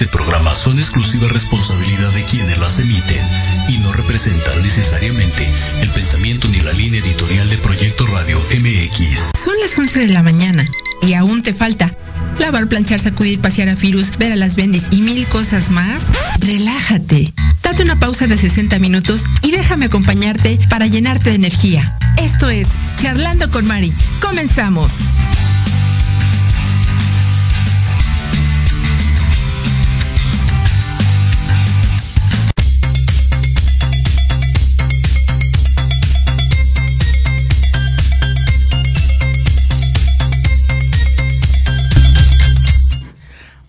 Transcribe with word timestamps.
este 0.00 0.16
programa 0.16 0.54
son 0.54 0.78
exclusiva 0.78 1.26
responsabilidad 1.26 2.12
de 2.12 2.22
quienes 2.22 2.56
las 2.58 2.78
emiten 2.78 3.26
y 3.68 3.78
no 3.78 3.92
representan 3.92 4.62
necesariamente 4.62 5.44
el 5.80 5.90
pensamiento 5.90 6.46
ni 6.46 6.60
la 6.60 6.72
línea 6.72 7.00
editorial 7.00 7.50
de 7.50 7.58
Proyecto 7.58 8.06
Radio 8.06 8.38
MX. 8.38 9.32
Son 9.42 9.54
las 9.60 9.76
11 9.76 9.98
de 9.98 10.06
la 10.06 10.22
mañana 10.22 10.64
y 11.02 11.14
aún 11.14 11.42
te 11.42 11.52
falta 11.52 11.92
lavar, 12.38 12.68
planchar, 12.68 13.00
sacudir, 13.00 13.40
pasear 13.40 13.70
a 13.70 13.74
Firus, 13.74 14.16
ver 14.18 14.30
a 14.30 14.36
las 14.36 14.54
bendis 14.54 14.84
y 14.92 15.02
mil 15.02 15.26
cosas 15.26 15.68
más. 15.68 16.04
Relájate. 16.38 17.34
Date 17.64 17.82
una 17.82 17.98
pausa 17.98 18.28
de 18.28 18.38
60 18.38 18.78
minutos 18.78 19.24
y 19.42 19.50
déjame 19.50 19.86
acompañarte 19.86 20.60
para 20.70 20.86
llenarte 20.86 21.30
de 21.30 21.36
energía. 21.36 21.98
Esto 22.18 22.48
es 22.50 22.68
Charlando 23.02 23.50
con 23.50 23.66
Mari. 23.66 23.92
Comenzamos. 24.20 24.92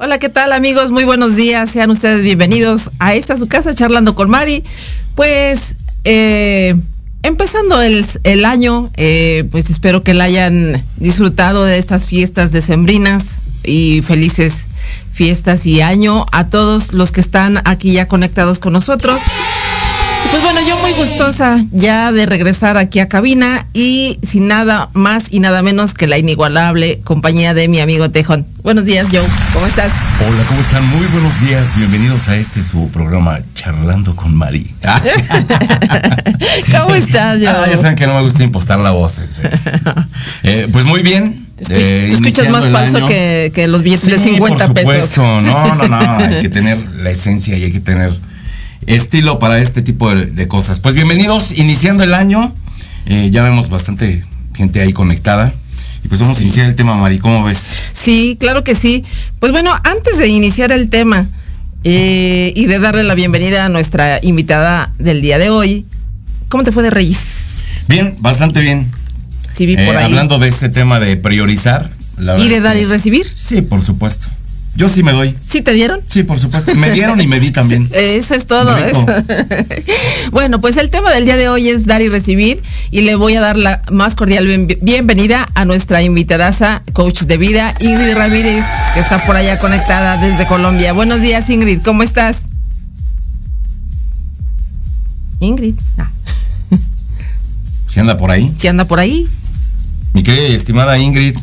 Hola, 0.01 0.17
¿qué 0.17 0.29
tal 0.29 0.53
amigos? 0.53 0.91
Muy 0.91 1.03
buenos 1.03 1.35
días. 1.35 1.71
Sean 1.71 1.91
ustedes 1.91 2.23
bienvenidos 2.23 2.89
a 2.99 3.15
esta 3.15 3.35
su 3.35 3.47
casa 3.47 3.73
charlando 3.73 4.15
con 4.15 4.29
Mari. 4.29 4.63
Pues 5.13 5.75
eh, 6.05 6.73
empezando 7.21 7.81
el, 7.81 8.45
año, 8.45 8.91
eh, 8.95 9.43
pues 9.51 9.69
espero 9.69 10.01
que 10.01 10.13
la 10.13 10.23
hayan 10.23 10.85
disfrutado 10.95 11.65
de 11.65 11.77
estas 11.77 12.05
fiestas 12.05 12.53
decembrinas 12.53 13.39
y 13.65 14.01
felices 14.01 14.67
fiestas 15.11 15.65
y 15.65 15.81
año 15.81 16.25
a 16.31 16.47
todos 16.47 16.93
los 16.93 17.11
que 17.11 17.19
están 17.19 17.59
aquí 17.65 17.91
ya 17.91 18.07
conectados 18.07 18.59
con 18.59 18.71
nosotros. 18.71 19.21
Pues 20.31 20.43
bueno, 20.43 20.59
yo 20.67 20.77
muy 20.77 20.91
gustosa 20.91 21.65
ya 21.71 22.11
de 22.11 22.25
regresar 22.25 22.77
aquí 22.77 22.99
a 22.99 23.07
cabina 23.07 23.65
y 23.73 24.19
sin 24.21 24.47
nada 24.47 24.89
más 24.93 25.27
y 25.31 25.39
nada 25.39 25.63
menos 25.63 25.93
que 25.93 26.07
la 26.07 26.17
inigualable 26.17 26.99
compañía 27.03 27.53
de 27.53 27.67
mi 27.67 27.79
amigo 27.79 28.11
Tejón. 28.11 28.45
Buenos 28.61 28.85
días, 28.85 29.07
Joe. 29.11 29.25
¿Cómo 29.53 29.65
estás? 29.65 29.91
Hola, 30.27 30.43
¿cómo 30.47 30.59
están? 30.59 30.87
Muy 30.89 31.07
buenos 31.07 31.41
días. 31.41 31.67
Bienvenidos 31.77 32.27
a 32.27 32.35
este 32.35 32.61
su 32.61 32.91
programa 32.91 33.39
Charlando 33.55 34.15
con 34.15 34.35
Mari. 34.35 34.69
¿Cómo 36.77 36.93
estás, 36.93 37.37
Joe? 37.39 37.47
Ah, 37.47 37.65
ya 37.67 37.77
saben 37.77 37.95
que 37.95 38.05
no 38.05 38.13
me 38.13 38.21
gusta 38.21 38.43
impostar 38.43 38.79
la 38.79 38.91
voz. 38.91 39.21
Eh, 40.43 40.67
pues 40.71 40.85
muy 40.85 41.01
bien. 41.01 41.47
Eh, 41.69 42.11
escuchas 42.13 42.49
más 42.49 42.69
falso 42.69 43.05
que, 43.05 43.65
los 43.67 43.83
billetes 43.83 44.05
de 44.05 44.19
50 44.19 44.67
por 44.67 44.77
supuesto. 44.77 45.21
pesos. 45.21 45.43
No, 45.43 45.75
no, 45.75 45.87
no. 45.87 45.97
Hay 45.97 46.39
que 46.41 46.49
tener 46.49 46.77
la 46.97 47.09
esencia 47.09 47.57
y 47.57 47.63
hay 47.63 47.71
que 47.71 47.79
tener 47.79 48.13
estilo 48.89 49.37
para 49.37 49.59
este 49.59 49.81
tipo 49.81 50.13
de, 50.13 50.47
cosas. 50.47 50.79
Pues 50.79 50.95
bienvenidos, 50.95 51.51
iniciando 51.51 52.03
el 52.03 52.13
año. 52.13 52.53
Eh, 53.05 53.29
ya 53.31 53.43
vemos 53.43 53.69
bastante 53.69 54.23
gente 54.55 54.81
ahí 54.81 54.93
conectada. 54.93 55.53
Y 56.03 56.07
pues 56.07 56.19
vamos 56.19 56.39
a 56.39 56.41
iniciar 56.41 56.67
el 56.67 56.75
tema, 56.75 56.95
Mari, 56.95 57.19
¿cómo 57.19 57.43
ves? 57.43 57.69
Sí, 57.93 58.35
claro 58.39 58.63
que 58.63 58.73
sí. 58.73 59.05
Pues 59.39 59.51
bueno, 59.51 59.71
antes 59.83 60.17
de 60.17 60.27
iniciar 60.27 60.71
el 60.71 60.89
tema 60.89 61.27
eh, 61.83 62.51
y 62.55 62.65
de 62.65 62.79
darle 62.79 63.03
la 63.03 63.13
bienvenida 63.13 63.65
a 63.65 63.69
nuestra 63.69 64.19
invitada 64.23 64.91
del 64.97 65.21
día 65.21 65.37
de 65.37 65.51
hoy, 65.51 65.85
¿cómo 66.47 66.63
te 66.63 66.71
fue 66.71 66.81
de 66.81 66.89
Reyes? 66.89 67.19
Bien, 67.87 68.15
bastante 68.19 68.61
bien. 68.61 68.91
Sí, 69.53 69.67
vi 69.67 69.75
por 69.75 69.95
eh, 69.95 69.97
ahí. 69.97 70.05
Hablando 70.05 70.39
de 70.39 70.47
ese 70.47 70.69
tema 70.69 70.99
de 70.99 71.15
priorizar. 71.15 71.91
¿Y 72.39 72.49
de 72.49 72.59
dar 72.59 72.75
y 72.75 72.85
recibir? 72.85 73.27
Sí, 73.35 73.61
por 73.61 73.83
supuesto. 73.83 74.27
Yo 74.79 74.87
sí 74.87 75.03
me 75.03 75.11
doy. 75.11 75.35
¿Sí 75.45 75.61
te 75.61 75.73
dieron? 75.73 75.99
Sí, 76.07 76.23
por 76.23 76.39
supuesto. 76.39 76.73
Me 76.73 76.91
dieron 76.91 77.19
y 77.19 77.27
me 77.27 77.41
di 77.41 77.51
también. 77.51 77.89
Eso 77.93 78.33
es 78.33 78.45
todo. 78.45 78.73
bueno, 80.31 80.61
pues 80.61 80.77
el 80.77 80.89
tema 80.89 81.11
del 81.11 81.25
día 81.25 81.35
de 81.35 81.49
hoy 81.49 81.67
es 81.67 81.85
dar 81.85 82.01
y 82.01 82.07
recibir 82.07 82.61
y 82.89 83.01
le 83.01 83.15
voy 83.15 83.35
a 83.35 83.41
dar 83.41 83.57
la 83.57 83.81
más 83.91 84.15
cordial 84.15 84.47
bienvenida 84.81 85.49
a 85.53 85.65
nuestra 85.65 86.01
invitadaza, 86.01 86.81
coach 86.93 87.23
de 87.23 87.35
vida, 87.35 87.73
Ingrid 87.81 88.15
Ramírez, 88.15 88.63
que 88.93 89.01
está 89.01 89.21
por 89.25 89.35
allá 89.35 89.59
conectada 89.59 90.15
desde 90.15 90.47
Colombia. 90.47 90.93
Buenos 90.93 91.19
días, 91.19 91.49
Ingrid. 91.49 91.81
¿Cómo 91.81 92.01
estás? 92.01 92.47
Ingrid. 95.41 95.75
Ah. 95.97 96.09
¿Sí 97.85 97.99
anda 97.99 98.17
por 98.17 98.31
ahí? 98.31 98.53
¿Sí 98.57 98.69
anda 98.69 98.85
por 98.85 99.01
ahí? 99.01 99.27
Mi 100.13 100.23
querida 100.23 100.47
y 100.47 100.53
estimada 100.53 100.97
Ingrid, 100.97 101.37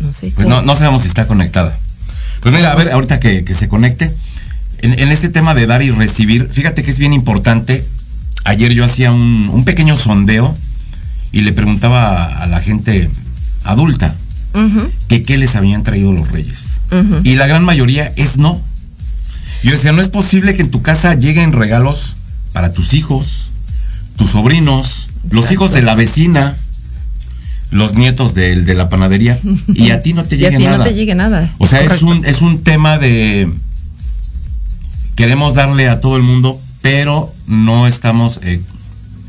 no 0.00 0.12
sé. 0.12 0.32
Pues 0.34 0.48
no, 0.48 0.76
sabemos 0.76 1.02
si 1.02 1.08
está 1.08 1.26
conectada. 1.26 1.78
Pues 2.40 2.54
mira, 2.54 2.72
a 2.72 2.74
ver, 2.74 2.90
ahorita 2.92 3.20
que, 3.20 3.44
se 3.54 3.68
conecte. 3.68 4.14
En, 4.78 5.12
este 5.12 5.28
tema 5.28 5.54
de 5.54 5.66
dar 5.66 5.82
y 5.82 5.90
recibir, 5.90 6.48
fíjate 6.50 6.82
que 6.82 6.90
es 6.90 6.98
bien 6.98 7.12
importante. 7.12 7.84
Ayer 8.44 8.72
yo 8.72 8.84
hacía 8.84 9.12
un, 9.12 9.62
pequeño 9.64 9.94
sondeo 9.96 10.56
y 11.32 11.42
le 11.42 11.52
preguntaba 11.52 12.24
a, 12.24 12.46
la 12.46 12.60
gente 12.60 13.10
adulta 13.64 14.16
que 15.08 15.22
qué 15.22 15.38
les 15.38 15.54
habían 15.54 15.82
traído 15.82 16.12
los 16.12 16.30
reyes. 16.30 16.80
Y 17.22 17.36
la 17.36 17.46
gran 17.46 17.64
mayoría 17.64 18.12
es 18.16 18.38
no. 18.38 18.60
Yo 19.62 19.72
decía, 19.72 19.92
no 19.92 20.00
es 20.00 20.08
posible 20.08 20.54
que 20.54 20.62
en 20.62 20.70
tu 20.70 20.80
casa 20.80 21.14
lleguen 21.14 21.52
regalos 21.52 22.16
para 22.52 22.72
tus 22.72 22.94
hijos, 22.94 23.50
tus 24.16 24.30
sobrinos, 24.30 25.10
los 25.30 25.52
hijos 25.52 25.72
de 25.72 25.82
la 25.82 25.94
vecina, 25.94 26.56
los 27.70 27.94
nietos 27.94 28.34
de, 28.34 28.56
de 28.62 28.74
la 28.74 28.88
panadería 28.88 29.38
y 29.68 29.90
a 29.90 30.00
ti 30.00 30.12
no 30.12 30.24
te 30.24 30.36
llegue 30.38 30.58
nada. 30.58 30.78
no 30.78 30.84
te 30.84 30.94
llegue 30.94 31.14
nada. 31.14 31.52
O 31.58 31.66
sea, 31.66 31.80
es 31.80 32.02
un, 32.02 32.24
es 32.24 32.42
un 32.42 32.62
tema 32.62 32.98
de 32.98 33.48
queremos 35.14 35.54
darle 35.54 35.88
a 35.88 36.00
todo 36.00 36.16
el 36.16 36.22
mundo, 36.22 36.58
pero 36.82 37.30
no 37.46 37.86
estamos 37.86 38.40
eh, 38.42 38.60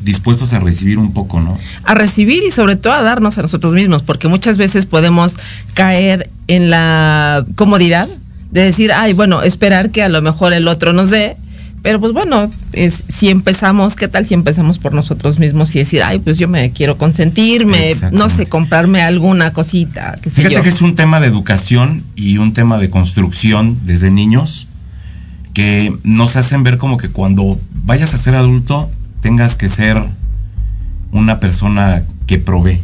dispuestos 0.03 0.53
a 0.53 0.59
recibir 0.59 0.97
un 0.97 1.13
poco, 1.13 1.41
¿no? 1.41 1.57
A 1.83 1.93
recibir 1.93 2.43
y 2.43 2.51
sobre 2.51 2.75
todo 2.75 2.93
a 2.93 3.01
darnos 3.01 3.37
a 3.37 3.41
nosotros 3.41 3.73
mismos, 3.73 4.01
porque 4.01 4.27
muchas 4.27 4.57
veces 4.57 4.85
podemos 4.85 5.35
caer 5.73 6.29
en 6.47 6.69
la 6.69 7.45
comodidad 7.55 8.07
de 8.51 8.63
decir, 8.63 8.91
ay, 8.91 9.13
bueno, 9.13 9.43
esperar 9.43 9.91
que 9.91 10.03
a 10.03 10.09
lo 10.09 10.21
mejor 10.21 10.53
el 10.53 10.67
otro 10.67 10.93
nos 10.93 11.09
dé 11.09 11.37
pero 11.81 11.99
pues 11.99 12.13
bueno, 12.13 12.51
es, 12.73 13.03
si 13.07 13.29
empezamos, 13.29 13.95
¿qué 13.95 14.07
tal 14.07 14.25
si 14.25 14.35
empezamos 14.35 14.77
por 14.77 14.93
nosotros 14.93 15.39
mismos 15.39 15.75
y 15.75 15.79
decir, 15.79 16.03
ay, 16.03 16.19
pues 16.19 16.37
yo 16.37 16.47
me 16.47 16.71
quiero 16.71 16.97
consentirme, 16.97 17.93
no 18.11 18.29
sé, 18.29 18.45
comprarme 18.45 19.01
alguna 19.01 19.51
cosita? 19.51 20.17
Que 20.21 20.29
Fíjate 20.29 20.61
que 20.61 20.69
es 20.69 20.81
un 20.81 20.93
tema 20.93 21.19
de 21.19 21.27
educación 21.27 22.03
y 22.15 22.37
un 22.37 22.53
tema 22.53 22.77
de 22.77 22.91
construcción 22.91 23.79
desde 23.83 24.11
niños 24.11 24.67
que 25.55 25.93
nos 26.03 26.35
hacen 26.35 26.63
ver 26.63 26.77
como 26.77 26.97
que 26.97 27.09
cuando 27.09 27.59
vayas 27.83 28.13
a 28.13 28.17
ser 28.17 28.35
adulto 28.35 28.91
tengas 29.21 29.57
que 29.57 29.67
ser 29.67 30.03
una 31.11 31.39
persona 31.39 32.03
que 32.27 32.37
provee. 32.37 32.79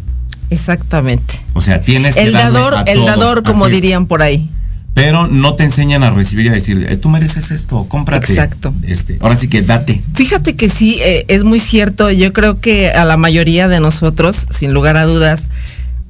Exactamente. 0.49 1.39
O 1.53 1.61
sea, 1.61 1.81
tienes 1.81 2.15
que 2.15 2.23
el 2.23 2.33
dador, 2.33 2.75
el 2.87 3.05
dador, 3.05 3.43
como 3.43 3.67
dirían 3.67 4.07
por 4.07 4.23
ahí 4.23 4.49
pero 4.97 5.27
no 5.27 5.53
te 5.53 5.63
enseñan 5.63 6.03
a 6.03 6.09
recibir 6.09 6.47
y 6.47 6.49
a 6.49 6.53
decir, 6.53 6.87
eh, 6.89 6.97
tú 6.97 7.09
mereces 7.09 7.51
esto, 7.51 7.85
cómprate. 7.87 8.33
Exacto. 8.33 8.73
Este, 8.81 9.19
ahora 9.21 9.35
sí 9.35 9.47
que 9.47 9.61
date. 9.61 10.01
Fíjate 10.15 10.55
que 10.55 10.69
sí, 10.69 10.97
eh, 11.03 11.23
es 11.27 11.43
muy 11.43 11.59
cierto. 11.59 12.09
Yo 12.09 12.33
creo 12.33 12.59
que 12.59 12.89
a 12.89 13.05
la 13.05 13.15
mayoría 13.15 13.67
de 13.67 13.79
nosotros, 13.79 14.47
sin 14.49 14.73
lugar 14.73 14.97
a 14.97 15.05
dudas, 15.05 15.49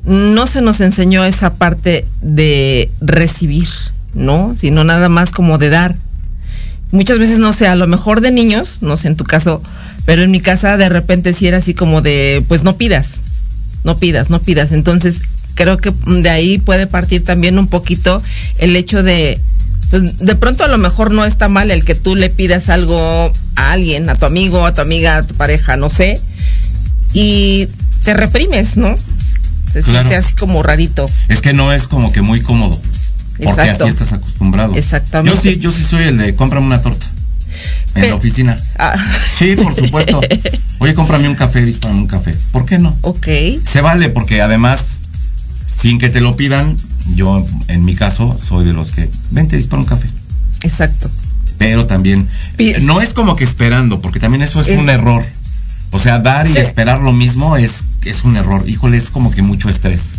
no 0.06 0.48
se 0.48 0.62
nos 0.62 0.80
enseñó 0.80 1.26
esa 1.26 1.56
parte 1.56 2.06
de 2.22 2.90
recibir, 3.02 3.68
¿no? 4.14 4.56
Sino 4.58 4.86
nada 4.86 5.10
más 5.10 5.32
como 5.32 5.58
de 5.58 5.70
dar. 5.70 5.98
Muchas 6.92 7.20
veces, 7.20 7.40
no 7.40 7.52
sé, 7.52 7.68
a 7.68 7.76
lo 7.76 7.88
mejor 7.88 8.22
de 8.22 8.32
niños, 8.32 8.78
no 8.80 8.96
sé 8.96 9.10
en 9.10 9.18
tu 9.18 9.26
caso, 9.26 9.62
pero 10.06 10.22
en 10.22 10.32
mi 10.32 10.40
casa 10.40 10.78
de 10.78 10.88
repente 10.88 11.34
sí 11.34 11.46
era 11.46 11.58
así 11.58 11.74
como 11.74 12.02
de, 12.02 12.42
pues 12.48 12.64
no 12.64 12.78
pidas, 12.78 13.20
no 13.84 13.98
pidas, 13.98 14.30
no 14.30 14.42
pidas. 14.42 14.72
Entonces, 14.72 15.24
creo 15.58 15.78
que 15.78 15.92
de 16.06 16.30
ahí 16.30 16.60
puede 16.60 16.88
partir 16.88 17.24
también 17.24 17.60
un 17.60 17.68
poquito 17.68 18.22
el 18.60 18.76
hecho 18.76 19.04
de, 19.04 19.42
pues, 19.90 20.20
de 20.20 20.36
pronto 20.36 20.64
a 20.64 20.68
lo 20.68 20.78
mejor 20.78 21.12
no 21.12 21.26
está 21.26 21.50
mal 21.50 21.72
el 21.72 21.84
que 21.84 21.96
tú 21.96 22.16
le 22.16 22.30
pidas 22.30 22.70
algo 22.70 23.32
a 23.56 23.72
alguien, 23.72 24.08
a 24.10 24.16
tu 24.16 24.26
amigo, 24.26 24.66
a 24.66 24.74
tu 24.74 24.82
amiga, 24.82 25.18
a 25.18 25.24
tu 25.24 25.34
pareja, 25.34 25.76
no 25.76 25.90
sé, 25.90 26.22
y 27.12 27.68
te 28.04 28.14
reprimes, 28.14 28.78
¿no? 28.78 28.96
Se 29.74 29.84
siente 29.84 30.16
así 30.16 30.34
como 30.36 30.64
rarito. 30.64 31.10
Es 31.28 31.42
que 31.42 31.54
no 31.54 31.74
es 31.74 31.88
como 31.88 32.12
que 32.14 32.22
muy 32.22 32.42
cómodo. 32.42 32.80
Porque 33.44 33.62
así 33.62 33.88
estás 33.88 34.14
acostumbrado. 34.14 34.76
Exactamente. 34.76 35.36
Yo 35.36 35.42
sí, 35.42 35.60
yo 35.60 35.72
sí 35.72 35.84
soy 35.84 36.04
el 36.04 36.18
de 36.18 36.34
cómprame 36.36 36.66
una 36.66 36.82
torta. 36.82 37.06
En 37.96 38.10
la 38.10 38.16
oficina. 38.16 38.58
Ah. 38.78 38.96
Sí, 39.38 39.56
por 39.56 39.76
supuesto. 39.76 40.22
Oye, 40.80 40.94
cómprame 40.94 41.28
un 41.28 41.36
café, 41.36 41.66
dispárame 41.66 42.02
un 42.02 42.08
café. 42.08 42.34
¿Por 42.52 42.66
qué 42.66 42.78
no? 42.78 42.96
Ok. 43.02 43.28
Se 43.64 43.82
vale 43.82 44.10
porque 44.10 44.42
además 44.42 44.97
sin 45.68 46.00
que 46.00 46.10
te 46.10 46.22
lo 46.22 46.36
pidan, 46.36 46.76
yo 47.16 47.46
en 47.68 47.86
mi 47.86 47.96
caso 47.96 48.36
soy 48.40 48.66
de 48.66 48.74
los 48.74 48.92
que, 48.92 49.10
vente, 49.32 49.56
dispara 49.56 49.84
un 49.84 49.88
café. 49.88 50.08
Exacto. 50.64 51.10
Pero 51.58 51.86
también, 51.86 52.28
no 52.82 53.02
es 53.02 53.14
como 53.14 53.36
que 53.36 53.44
esperando, 53.44 54.02
porque 54.02 54.20
también 54.20 54.42
eso 54.42 54.62
es, 54.62 54.70
un 54.70 54.90
error. 54.90 55.24
O 55.92 56.00
sea, 56.00 56.20
dar 56.20 56.48
y 56.48 56.58
esperar 56.58 57.00
lo 57.02 57.14
mismo 57.14 57.58
es, 57.58 57.84
es 58.06 58.24
un 58.24 58.38
error. 58.38 58.68
Híjole, 58.68 58.98
es 58.98 59.10
como 59.10 59.32
que 59.32 59.42
mucho 59.42 59.70
estrés. 59.70 60.12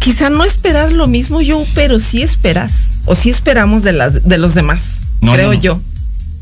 quizá 0.00 0.28
no 0.28 0.44
esperar 0.44 0.92
lo 0.92 1.06
mismo 1.06 1.40
yo, 1.40 1.64
pero 1.74 1.98
sí 1.98 2.22
esperas. 2.22 2.88
O 3.06 3.14
sí 3.14 3.30
esperamos 3.30 3.82
de, 3.82 3.92
las, 3.92 4.28
de 4.28 4.38
los 4.38 4.54
demás. 4.54 5.00
creo 5.20 5.54
yo. 5.54 5.80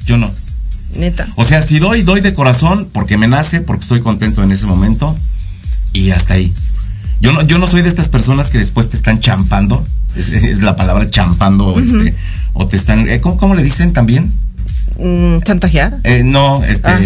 Yo 0.06 0.18
no. 0.18 0.30
Neta. 0.96 1.28
O 1.36 1.44
sea, 1.44 1.62
si 1.62 1.78
doy, 1.78 2.02
doy 2.02 2.20
de 2.20 2.34
corazón 2.34 2.88
porque 2.92 3.16
me 3.16 3.28
nace, 3.28 3.60
porque 3.60 3.82
estoy 3.82 4.00
contento 4.00 4.42
en 4.42 4.50
ese 4.50 4.66
momento. 4.66 5.16
Y 5.92 6.10
hasta 6.10 6.34
ahí. 6.34 6.52
Yo 7.20 7.32
no, 7.32 7.42
yo 7.42 7.58
no 7.58 7.66
soy 7.66 7.82
de 7.82 7.88
estas 7.88 8.08
personas 8.08 8.50
que 8.50 8.58
después 8.58 8.88
te 8.88 8.96
están 8.96 9.20
champando. 9.20 9.84
Es, 10.16 10.60
la 10.60 10.76
palabra 10.76 11.08
champando. 11.08 11.78
este, 11.78 12.14
o 12.52 12.66
te 12.66 12.76
están. 12.76 13.08
Eh, 13.08 13.20
¿cómo, 13.20 13.54
le 13.54 13.62
dicen 13.62 13.92
también? 13.92 14.32
Mm, 14.98 15.40
¿Chantajear? 15.40 15.98
Eh, 16.04 16.22
no, 16.24 16.62
este. 16.64 16.88
Ah. 16.88 17.00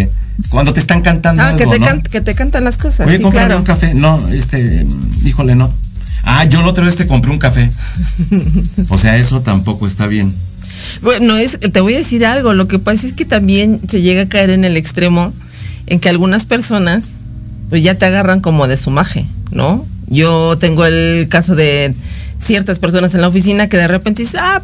Cuando 0.51 0.73
te 0.73 0.81
están 0.81 1.03
cantando. 1.03 1.43
Ah, 1.43 1.57
que, 1.57 1.67
te 1.67 1.81
que 2.11 2.21
te 2.21 2.35
cantan 2.35 2.65
las 2.65 2.79
cosas. 2.79 3.07
Oye, 3.07 3.19
sí, 3.19 3.25
un 3.25 3.65
café. 3.65 3.95
No, 3.95 4.29
este. 4.29 4.87
Híjole, 5.25 5.55
no. 5.55 5.73
Ah, 6.25 6.45
yo 6.45 6.61
la 6.61 6.69
otra 6.69 6.85
vez 6.85 6.97
te 6.97 7.07
compré 7.07 7.31
un 7.31 7.39
café. 7.39 7.71
O 8.91 8.99
sea, 8.99 9.17
eso 9.17 9.41
tampoco 9.41 9.87
está 9.87 10.07
bien. 10.07 10.33
Bueno, 11.03 11.37
es, 11.37 11.59
te 11.59 11.81
voy 11.81 11.95
a 11.95 11.99
decir 11.99 12.25
algo. 12.25 12.55
Lo 12.55 12.69
que 12.69 12.79
pasa 12.79 13.07
es 13.07 13.13
que 13.13 13.25
también 13.25 13.81
se 13.89 14.03
llega 14.03 14.23
a 14.23 14.29
caer 14.29 14.51
en 14.51 14.65
el 14.65 14.77
extremo 14.77 15.33
en 15.87 16.01
que 16.01 16.09
algunas 16.09 16.45
personas 16.45 17.15
pues 17.71 17.83
ya 17.83 17.97
te 17.97 18.07
agarran 18.07 18.41
como 18.41 18.67
de 18.67 18.77
su 18.77 18.91
maje, 18.91 19.27
¿no? 19.51 19.87
Yo 20.09 20.57
tengo 20.59 20.85
el 20.85 21.29
caso 21.29 21.55
de 21.55 21.95
ciertas 22.41 22.79
personas 22.79 23.15
en 23.15 23.21
la 23.21 23.29
oficina 23.29 23.69
que 23.69 23.77
de 23.77 23.89
repente 23.89 24.23
dicen, 24.23 24.41
ah, 24.43 24.63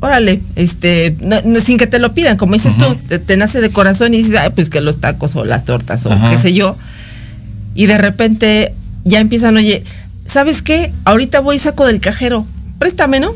órale, 0.00 0.40
este, 0.56 1.16
sin 1.62 1.78
que 1.78 1.86
te 1.86 1.98
lo 1.98 2.12
pidan, 2.12 2.36
como 2.36 2.52
dices 2.52 2.76
tú, 2.76 2.94
te, 3.18 3.36
nace 3.36 3.60
de 3.60 3.70
corazón 3.70 4.14
y 4.14 4.18
dices, 4.18 4.36
ah, 4.36 4.50
pues 4.54 4.70
que 4.70 4.80
los 4.80 5.00
tacos 5.00 5.34
o 5.36 5.44
las 5.44 5.64
tortas 5.64 6.04
o 6.06 6.10
qué 6.30 6.38
sé 6.38 6.52
yo. 6.52 6.76
Y 7.74 7.86
de 7.86 7.98
repente 7.98 8.74
ya 9.04 9.20
empiezan, 9.20 9.56
oye, 9.56 9.84
¿sabes 10.26 10.62
qué? 10.62 10.92
Ahorita 11.04 11.40
voy 11.40 11.56
y 11.56 11.58
saco 11.58 11.86
del 11.86 12.00
cajero, 12.00 12.46
préstame, 12.78 13.20
¿no? 13.20 13.34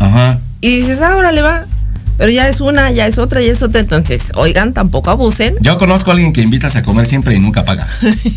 Ajá. 0.00 0.38
Y 0.60 0.76
dices, 0.76 1.00
ah, 1.00 1.16
órale, 1.16 1.42
va. 1.42 1.66
Pero 2.18 2.32
ya 2.32 2.48
es 2.48 2.60
una, 2.60 2.90
ya 2.90 3.06
es 3.06 3.16
otra, 3.18 3.40
ya 3.40 3.52
es 3.52 3.62
otra. 3.62 3.80
Entonces, 3.80 4.32
oigan, 4.34 4.74
tampoco 4.74 5.10
abusen. 5.10 5.54
Yo 5.60 5.78
conozco 5.78 6.10
a 6.10 6.14
alguien 6.14 6.32
que 6.32 6.42
invitas 6.42 6.74
a 6.74 6.82
comer 6.82 7.06
siempre 7.06 7.36
y 7.36 7.38
nunca 7.38 7.64
paga. 7.64 7.86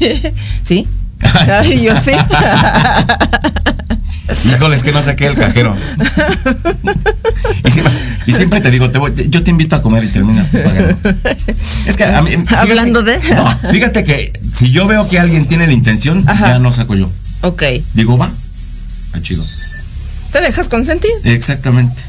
¿Sí? 0.63 0.87
yo 1.81 1.95
sé. 2.01 2.15
Híjole, 4.45 4.75
es 4.75 4.83
que 4.83 4.91
no 4.91 5.01
saqué 5.01 5.27
el 5.27 5.35
cajero. 5.35 5.75
y, 8.25 8.31
siempre, 8.31 8.61
te 8.61 8.71
digo, 8.71 8.89
yo 9.27 9.43
te 9.43 9.51
invito 9.51 9.75
a 9.75 9.81
comer 9.81 10.03
y 10.03 10.07
terminas 10.07 10.49
tú 10.49 10.57
pagando. 10.63 10.97
Es 11.85 11.97
que 11.97 12.03
a 12.05 12.21
mí, 12.21 12.31
Hablando 12.55 13.03
de. 13.03 13.19
fíjate 13.71 14.03
que 14.03 14.39
si 14.49 14.71
yo 14.71 14.87
veo 14.87 15.07
que 15.07 15.19
alguien 15.19 15.47
tiene 15.47 15.67
la 15.67 15.73
intención, 15.73 16.25
ya 16.25 16.59
no 16.59 16.71
saco 16.71 16.95
yo. 16.95 17.09
Ok. 17.41 17.63
Digo, 17.93 18.17
va. 18.17 18.31
Ah, 19.13 19.19
chido. 19.21 19.43
Te 20.31 20.41
dejas 20.41 20.69
consentir. 20.69 21.11
Exactamente. 21.23 22.01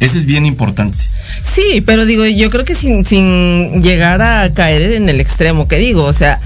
Eso 0.00 0.18
es 0.18 0.24
bien 0.24 0.46
importante. 0.46 0.98
Sí, 1.44 1.82
pero 1.84 2.06
digo, 2.06 2.24
yo 2.26 2.50
creo 2.50 2.64
que 2.64 2.74
sin, 2.74 3.04
sin 3.04 3.82
llegar 3.82 4.22
a 4.22 4.52
caer 4.52 4.92
en 4.92 5.08
el 5.08 5.20
extremo 5.20 5.68
que 5.68 5.78
digo, 5.78 6.04
o 6.04 6.12
sea, 6.12 6.40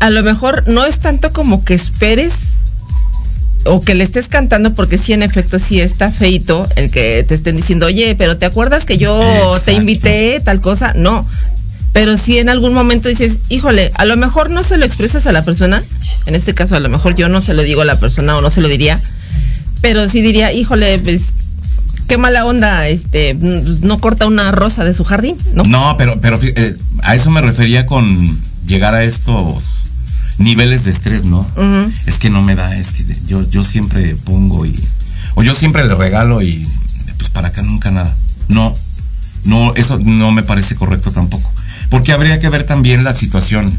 a 0.00 0.10
lo 0.10 0.22
mejor 0.22 0.68
no 0.68 0.84
es 0.84 0.98
tanto 0.98 1.32
como 1.32 1.64
que 1.64 1.74
esperes 1.74 2.54
o 3.64 3.80
que 3.80 3.94
le 3.94 4.04
estés 4.04 4.28
cantando, 4.28 4.74
porque 4.74 4.98
sí, 4.98 5.12
en 5.12 5.22
efecto, 5.22 5.58
sí 5.58 5.80
está 5.80 6.10
feito 6.10 6.68
el 6.76 6.90
que 6.90 7.24
te 7.26 7.34
estén 7.34 7.56
diciendo, 7.56 7.86
oye, 7.86 8.14
pero 8.14 8.36
¿te 8.36 8.46
acuerdas 8.46 8.84
que 8.84 8.98
yo 8.98 9.20
te 9.64 9.72
invité 9.72 10.40
tal 10.40 10.60
cosa? 10.60 10.92
No. 10.94 11.26
Pero 11.92 12.16
si 12.16 12.38
en 12.38 12.48
algún 12.48 12.74
momento 12.74 13.08
dices, 13.08 13.38
híjole, 13.48 13.90
a 13.94 14.04
lo 14.04 14.16
mejor 14.16 14.50
no 14.50 14.62
se 14.64 14.76
lo 14.76 14.84
expresas 14.84 15.26
a 15.26 15.32
la 15.32 15.44
persona, 15.44 15.82
en 16.26 16.34
este 16.34 16.52
caso 16.52 16.76
a 16.76 16.80
lo 16.80 16.88
mejor 16.88 17.14
yo 17.14 17.28
no 17.28 17.40
se 17.40 17.54
lo 17.54 17.62
digo 17.62 17.82
a 17.82 17.84
la 17.84 17.98
persona 17.98 18.36
o 18.36 18.40
no 18.40 18.50
se 18.50 18.60
lo 18.60 18.68
diría, 18.68 19.00
pero 19.80 20.08
sí 20.08 20.20
diría, 20.20 20.52
híjole, 20.52 20.98
pues 20.98 21.32
qué 22.08 22.18
mala 22.18 22.44
onda, 22.44 22.88
este, 22.88 23.34
no 23.34 23.98
corta 24.00 24.26
una 24.26 24.50
rosa 24.50 24.84
de 24.84 24.92
su 24.92 25.04
jardín, 25.04 25.36
¿no? 25.54 25.62
No, 25.62 25.96
pero, 25.96 26.20
pero 26.20 26.38
eh, 26.42 26.76
a 27.02 27.14
eso 27.14 27.30
me 27.30 27.40
refería 27.40 27.86
con 27.86 28.40
llegar 28.66 28.94
a 28.94 29.04
estos 29.04 29.83
niveles 30.38 30.84
de 30.84 30.90
estrés, 30.90 31.24
¿no? 31.24 31.46
Es 32.06 32.18
que 32.18 32.30
no 32.30 32.42
me 32.42 32.54
da, 32.54 32.76
es 32.76 32.92
que 32.92 33.04
yo, 33.26 33.48
yo 33.48 33.64
siempre 33.64 34.16
pongo 34.16 34.66
y. 34.66 34.78
O 35.34 35.42
yo 35.42 35.54
siempre 35.54 35.84
le 35.84 35.94
regalo 35.94 36.42
y. 36.42 36.66
Pues 37.16 37.30
para 37.30 37.48
acá 37.48 37.62
nunca 37.62 37.90
nada. 37.90 38.14
No, 38.48 38.74
no, 39.44 39.74
eso 39.74 39.98
no 39.98 40.32
me 40.32 40.42
parece 40.42 40.74
correcto 40.74 41.10
tampoco. 41.10 41.50
Porque 41.90 42.12
habría 42.12 42.40
que 42.40 42.48
ver 42.48 42.64
también 42.64 43.04
la 43.04 43.12
situación 43.12 43.78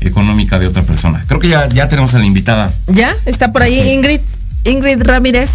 económica 0.00 0.58
de 0.58 0.66
otra 0.66 0.82
persona. 0.82 1.22
Creo 1.26 1.40
que 1.40 1.48
ya, 1.48 1.68
ya 1.68 1.88
tenemos 1.88 2.14
a 2.14 2.18
la 2.18 2.26
invitada. 2.26 2.72
¿Ya? 2.88 3.16
¿Está 3.24 3.52
por 3.52 3.62
ahí 3.62 3.92
Ingrid? 3.92 4.20
Ingrid 4.64 5.02
Ramírez. 5.02 5.50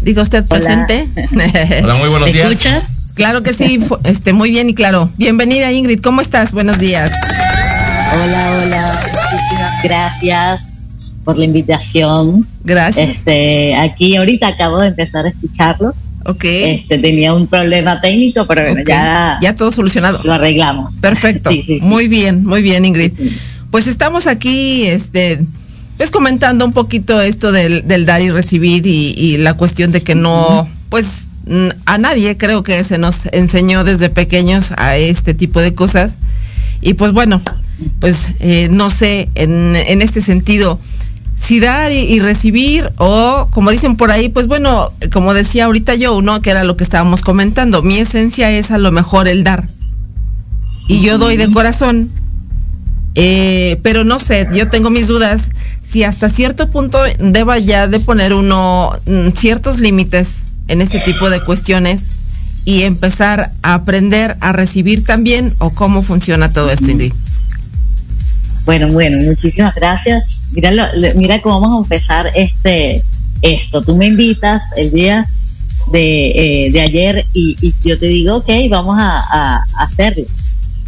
Diga 0.00 0.22
usted 0.22 0.44
presente. 0.46 1.08
Hola, 1.82 1.94
muy 1.94 2.08
buenos 2.08 2.32
días. 2.32 2.50
escuchas? 2.50 2.96
Claro 3.14 3.42
que 3.42 3.52
sí, 3.52 3.78
este, 4.04 4.32
muy 4.32 4.50
bien 4.50 4.70
y 4.70 4.74
claro. 4.74 5.10
Bienvenida 5.18 5.70
Ingrid, 5.72 6.00
¿cómo 6.00 6.20
estás? 6.20 6.52
Buenos 6.52 6.78
días. 6.78 7.10
Hola, 8.12 8.60
hola. 8.62 9.00
Muchísimas 9.04 9.82
gracias 9.84 10.80
por 11.24 11.38
la 11.38 11.44
invitación. 11.44 12.46
Gracias. 12.64 13.08
Este, 13.08 13.76
aquí 13.76 14.16
ahorita 14.16 14.48
acabo 14.48 14.78
de 14.78 14.88
empezar 14.88 15.26
a 15.26 15.28
escucharlos. 15.28 15.94
Ok. 16.24 16.44
Este, 16.44 16.98
tenía 16.98 17.32
un 17.32 17.46
problema 17.46 18.00
técnico, 18.00 18.46
pero 18.46 18.62
bueno, 18.62 18.82
ya. 18.86 19.38
Ya 19.40 19.54
todo 19.54 19.70
solucionado. 19.70 20.20
Lo 20.24 20.32
arreglamos. 20.32 20.94
Perfecto. 21.00 21.50
Muy 21.80 22.08
bien, 22.08 22.44
muy 22.44 22.62
bien, 22.62 22.84
Ingrid. 22.84 23.12
Pues 23.70 23.86
estamos 23.86 24.26
aquí, 24.26 24.86
este, 24.86 25.40
pues 25.96 26.10
comentando 26.10 26.64
un 26.64 26.72
poquito 26.72 27.20
esto 27.20 27.52
del, 27.52 27.84
dar 28.04 28.20
y 28.22 28.30
recibir 28.30 28.86
y, 28.86 29.36
la 29.38 29.54
cuestión 29.54 29.92
de 29.92 30.02
que 30.02 30.16
no, 30.16 30.68
pues 30.88 31.30
a 31.86 31.98
nadie 31.98 32.36
creo 32.36 32.64
que 32.64 32.82
se 32.82 32.98
nos 32.98 33.26
enseñó 33.26 33.84
desde 33.84 34.10
pequeños 34.10 34.72
a 34.76 34.96
este 34.96 35.34
tipo 35.34 35.60
de 35.60 35.74
cosas. 35.74 36.18
Y 36.82 36.94
pues 36.94 37.12
bueno, 37.12 37.40
pues 37.98 38.28
eh, 38.40 38.68
no 38.70 38.90
sé, 38.90 39.28
en, 39.34 39.76
en, 39.76 40.02
este 40.02 40.20
sentido, 40.20 40.78
si 41.36 41.60
dar 41.60 41.92
y, 41.92 42.20
recibir 42.20 42.90
o 42.98 43.48
como 43.50 43.70
dicen 43.70 43.96
por 43.96 44.10
ahí, 44.10 44.28
pues 44.28 44.46
bueno, 44.46 44.92
como 45.12 45.32
decía 45.34 45.64
ahorita 45.64 45.94
yo, 45.94 46.20
¿no? 46.20 46.42
Que 46.42 46.50
era 46.50 46.64
lo 46.64 46.76
que 46.76 46.84
estábamos 46.84 47.22
comentando, 47.22 47.82
mi 47.82 47.98
esencia 47.98 48.50
es 48.50 48.70
a 48.70 48.78
lo 48.78 48.92
mejor 48.92 49.28
el 49.28 49.44
dar. 49.44 49.68
Y 50.86 51.02
yo 51.02 51.18
doy 51.18 51.36
de 51.36 51.50
corazón, 51.50 52.10
eh, 53.14 53.78
pero 53.82 54.04
no 54.04 54.18
sé, 54.18 54.48
yo 54.52 54.68
tengo 54.68 54.90
mis 54.90 55.06
dudas 55.08 55.50
si 55.82 56.04
hasta 56.04 56.28
cierto 56.28 56.70
punto 56.70 56.98
deba 57.18 57.58
ya 57.58 57.88
de 57.88 58.00
poner 58.00 58.34
uno 58.34 58.92
mm, 59.06 59.30
ciertos 59.30 59.80
límites 59.80 60.44
en 60.68 60.82
este 60.82 61.00
tipo 61.00 61.30
de 61.30 61.42
cuestiones 61.42 62.08
y 62.64 62.82
empezar 62.82 63.50
a 63.62 63.74
aprender 63.74 64.36
a 64.40 64.52
recibir 64.52 65.04
también 65.04 65.54
o 65.58 65.70
cómo 65.70 66.02
funciona 66.02 66.52
todo 66.52 66.70
esto, 66.70 66.90
Ingrid. 66.90 67.12
Bueno, 68.64 68.88
bueno, 68.88 69.18
muchísimas 69.18 69.74
gracias. 69.74 70.40
Mira, 70.52 70.92
mira 71.16 71.40
cómo 71.40 71.60
vamos 71.60 71.76
a 71.76 71.82
empezar 71.82 72.30
este 72.34 73.02
esto. 73.42 73.80
Tú 73.82 73.96
me 73.96 74.06
invitas 74.06 74.62
el 74.76 74.90
día 74.90 75.26
de, 75.90 76.68
eh, 76.68 76.80
ayer 76.80 77.24
y, 77.32 77.56
yo 77.82 77.98
te 77.98 78.06
digo, 78.06 78.36
ok, 78.36 78.48
vamos 78.68 78.96
a, 78.98 79.62
hacerlo. 79.78 80.24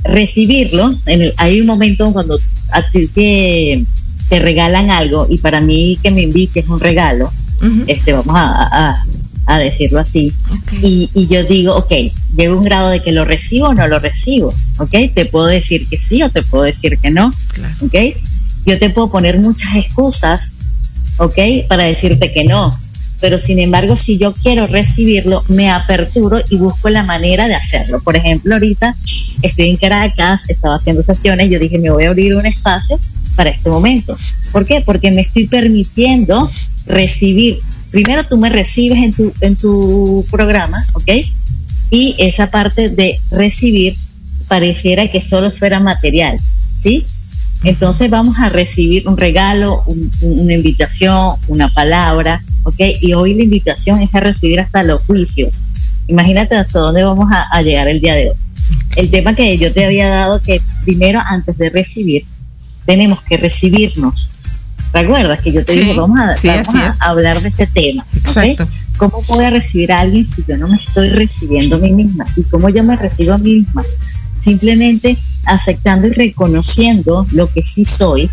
Recibirlo, 0.05 0.95
en 1.07 1.23
el, 1.23 1.35
hay 1.37 1.61
un 1.61 1.67
momento 1.67 2.13
cuando 2.13 2.39
a 2.73 2.83
ti 2.91 3.07
te, 3.07 3.85
te 4.29 4.39
regalan 4.41 4.91
algo 4.91 5.27
y 5.29 5.39
para 5.39 5.61
mí 5.61 5.99
que 6.03 6.11
me 6.11 6.23
invites 6.23 6.69
un 6.69 6.81
regalo, 6.81 7.33
este, 7.87 8.13
vamos 8.13 8.35
a, 8.35 8.91
a 8.91 9.05
decirlo 9.47 10.01
así. 10.01 10.33
Y, 10.83 11.11
y, 11.15 11.27
yo 11.27 11.45
digo, 11.45 11.77
ok, 11.77 11.93
llego 12.37 12.55
a 12.55 12.57
un 12.59 12.65
grado 12.65 12.91
de 12.91 13.01
que 13.01 13.13
lo 13.13 13.25
recibo 13.25 13.69
o 13.69 13.75
no 13.75 13.87
lo 13.89 13.99
recibo, 13.99 14.53
ok, 14.79 15.13
te 15.15 15.27
puedo 15.27 15.47
decir 15.47 15.87
que 15.89 16.01
sí 16.01 16.23
o 16.23 16.31
te 16.31 16.43
puedo 16.43 16.65
decir 16.65 16.99
que 16.99 17.11
no, 17.11 17.33
ok, 17.81 17.95
yo 18.67 18.79
te 18.79 18.91
puedo 18.91 19.11
poner 19.11 19.39
muchas 19.39 19.75
excusas, 19.77 20.55
ok, 21.19 21.67
para 21.69 21.85
decirte 21.85 22.33
que 22.33 22.45
no, 22.45 22.77
pero 23.23 23.39
sin 23.39 23.61
embargo, 23.61 23.97
si 23.97 24.19
yo 24.19 24.35
quiero 24.35 24.67
recibirlo, 24.67 25.45
me 25.47 25.71
aperturo 25.71 26.41
y 26.51 26.57
busco 26.57 26.89
la 26.89 27.05
manera 27.05 27.47
de 27.47 27.55
hacerlo. 27.55 28.01
Por 28.01 28.17
ejemplo, 28.17 28.55
ahorita 28.55 28.97
estoy 29.43 29.71
en 29.71 29.77
Caracas, 29.77 30.51
estaba 30.51 30.75
haciendo 30.75 31.05
sesiones, 31.05 31.49
yo 31.49 31.61
dije, 31.61 31.79
me 31.79 31.91
voy 31.91 32.05
a 32.05 32.09
abrir 32.09 32.35
un 32.35 32.47
espacio 32.47 32.99
para 33.37 33.51
este 33.51 33.71
momento. 33.71 34.17
¿Por 34.51 34.67
qué? 34.67 34.83
Porque 34.85 35.13
me 35.13 35.21
estoy 35.21 35.47
permitiendo 35.47 36.51
recibir 36.87 37.59
primero 37.93 38.25
tú 38.25 38.39
me 38.39 38.49
recibes 38.49 38.99
en 38.99 39.13
tu, 39.13 39.33
en 39.41 39.55
tu 39.55 40.25
programa, 40.31 40.85
¿ok? 40.95 41.11
Y 41.91 42.17
esa 42.19 42.51
parte 42.51 42.89
de 42.89 43.19
recibir 43.31 43.95
pareciera 44.49 45.09
que 45.09 45.23
solo 45.23 45.53
fuera 45.53 45.79
material, 45.79 46.39
¿sí? 46.41 47.05
Entonces 47.63 48.11
vamos 48.11 48.39
a 48.41 48.49
recibir 48.49 49.07
un 49.07 49.17
regalo, 49.17 49.85
una 50.23 50.55
invitación, 50.55 51.35
una 51.47 51.69
palabra, 51.69 52.43
¿ok? 52.65 52.81
Y 53.03 53.13
hoy 53.13 53.35
la 53.35 53.45
invitación 53.45 54.01
es 54.01 54.13
a 54.15 54.21
recibir 54.21 54.59
hasta 54.59 54.83
los 54.83 55.03
juicios. 55.03 55.63
Imagínate 56.09 56.57
hasta 56.57 56.81
dónde 56.81 57.05
vamos 57.05 57.31
a, 57.31 57.47
a 57.53 57.63
llegar 57.63 57.87
el 57.89 58.01
día 58.01 58.15
de 58.15 58.31
hoy. 58.31 58.37
El 58.97 59.11
tema 59.11 59.37
que 59.37 59.57
yo 59.59 59.73
te 59.73 59.85
había 59.85 60.09
dado 60.09 60.41
que 60.41 60.61
primero 60.85 61.21
antes 61.25 61.57
de 61.59 61.71
recibir 61.71 62.25
tenemos 62.87 63.23
que 63.23 63.37
recibirnos 63.37 64.31
¿Recuerdas 64.93 65.41
que 65.41 65.53
yo 65.53 65.65
te 65.65 65.73
dije, 65.73 65.95
vamos, 65.95 66.19
a, 66.19 67.09
hablar 67.09 67.41
de 67.41 67.49
ese 67.49 67.67
tema? 67.67 68.05
Exacto. 68.15 68.67
¿Cómo 68.99 69.23
voy 69.27 69.45
a 69.45 69.51
recibir 69.51 69.91
a 69.93 70.01
alguien 70.01 70.27
si 70.27 70.45
yo 70.47 70.57
no 70.57 70.69
me 70.69 70.77
estoy 70.77 71.09
recibiendo 71.11 71.77
a 71.77 71.79
mí 71.79 71.93
misma? 71.93 72.27
¿Y 72.37 72.43
cómo 72.45 72.69
yo 72.69 72.85
me 72.85 72.97
recibo 72.97 73.33
a 73.33 73.39
mí 73.39 73.61
misma? 73.61 73.83
Simplemente 74.39 75.17
aceptando 75.45 76.09
y 76.09 76.13
reconociendo 76.13 77.27
lo 77.33 77.51
que 77.51 77.63
sí 77.63 77.85
soy, 77.85 78.31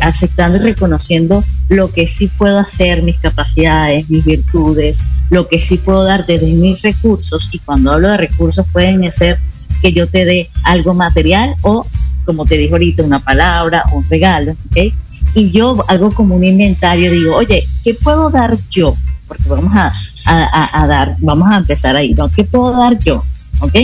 aceptando 0.00 0.58
y 0.58 0.60
reconociendo 0.60 1.44
lo 1.68 1.92
que 1.92 2.06
sí 2.06 2.28
puedo 2.28 2.58
hacer, 2.58 3.02
mis 3.02 3.18
capacidades, 3.18 4.10
mis 4.10 4.24
virtudes, 4.24 4.98
lo 5.30 5.48
que 5.48 5.60
sí 5.60 5.78
puedo 5.78 6.04
dar 6.04 6.26
desde 6.26 6.52
mis 6.52 6.82
recursos. 6.82 7.48
Y 7.52 7.60
cuando 7.60 7.92
hablo 7.92 8.08
de 8.08 8.16
recursos 8.16 8.66
pueden 8.72 9.10
ser 9.12 9.38
que 9.80 9.92
yo 9.92 10.06
te 10.06 10.24
dé 10.24 10.50
algo 10.64 10.92
material 10.94 11.54
o, 11.62 11.86
como 12.24 12.46
te 12.46 12.56
dijo 12.56 12.74
ahorita, 12.74 13.02
una 13.02 13.20
palabra, 13.20 13.84
un 13.92 14.08
regalo, 14.08 14.52
¿ok? 14.70 14.92
Y 15.34 15.50
yo 15.50 15.82
hago 15.88 16.12
como 16.12 16.36
un 16.36 16.44
inventario, 16.44 17.10
digo, 17.10 17.36
oye, 17.36 17.66
¿qué 17.82 17.94
puedo 17.94 18.30
dar 18.30 18.56
yo? 18.70 18.94
Porque 19.26 19.48
vamos 19.48 19.72
a, 19.74 19.92
a, 20.24 20.86
dar, 20.86 21.16
vamos 21.20 21.50
a 21.50 21.56
empezar 21.56 21.96
ahí, 21.96 22.12
¿no? 22.14 22.28
¿Qué 22.28 22.44
puedo 22.44 22.76
dar 22.76 22.98
yo? 22.98 23.24
¿Ok? 23.60 23.74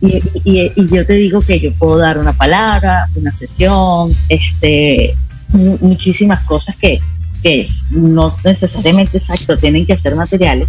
y, 0.00 0.22
y, 0.44 0.88
yo 0.88 1.04
te 1.04 1.14
digo 1.14 1.40
que 1.40 1.58
yo 1.58 1.72
puedo 1.74 1.98
dar 1.98 2.18
una 2.18 2.32
palabra, 2.32 3.08
una 3.14 3.32
sesión, 3.32 4.14
este, 4.28 5.14
muchísimas 5.80 6.40
cosas 6.40 6.76
que, 6.76 7.00
que 7.42 7.68
no 7.90 8.30
necesariamente 8.44 9.18
exacto 9.18 9.58
tienen 9.58 9.86
que 9.86 9.96
ser 9.96 10.14
materiales. 10.14 10.68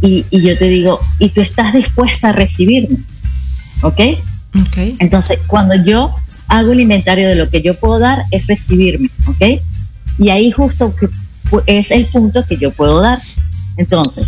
Y, 0.00 0.24
y, 0.30 0.42
yo 0.42 0.56
te 0.56 0.66
digo, 0.66 1.00
y 1.18 1.30
tú 1.30 1.40
estás 1.40 1.72
dispuesta 1.72 2.28
a 2.28 2.32
recibirme, 2.32 2.98
¿ok? 3.82 4.00
Ok. 4.60 4.76
Entonces, 4.98 5.40
cuando 5.46 5.74
yo 5.74 6.14
hago 6.48 6.72
el 6.72 6.80
inventario 6.80 7.28
de 7.28 7.34
lo 7.34 7.48
que 7.48 7.62
yo 7.62 7.74
puedo 7.74 7.98
dar, 7.98 8.24
es 8.30 8.46
recibirme, 8.46 9.10
¿ok? 9.26 9.60
Y 10.18 10.30
ahí 10.30 10.50
justo 10.50 10.94
que 10.94 11.08
es 11.66 11.90
el 11.90 12.06
punto 12.06 12.42
que 12.42 12.56
yo 12.56 12.72
puedo 12.72 13.00
dar. 13.00 13.20
Entonces, 13.76 14.26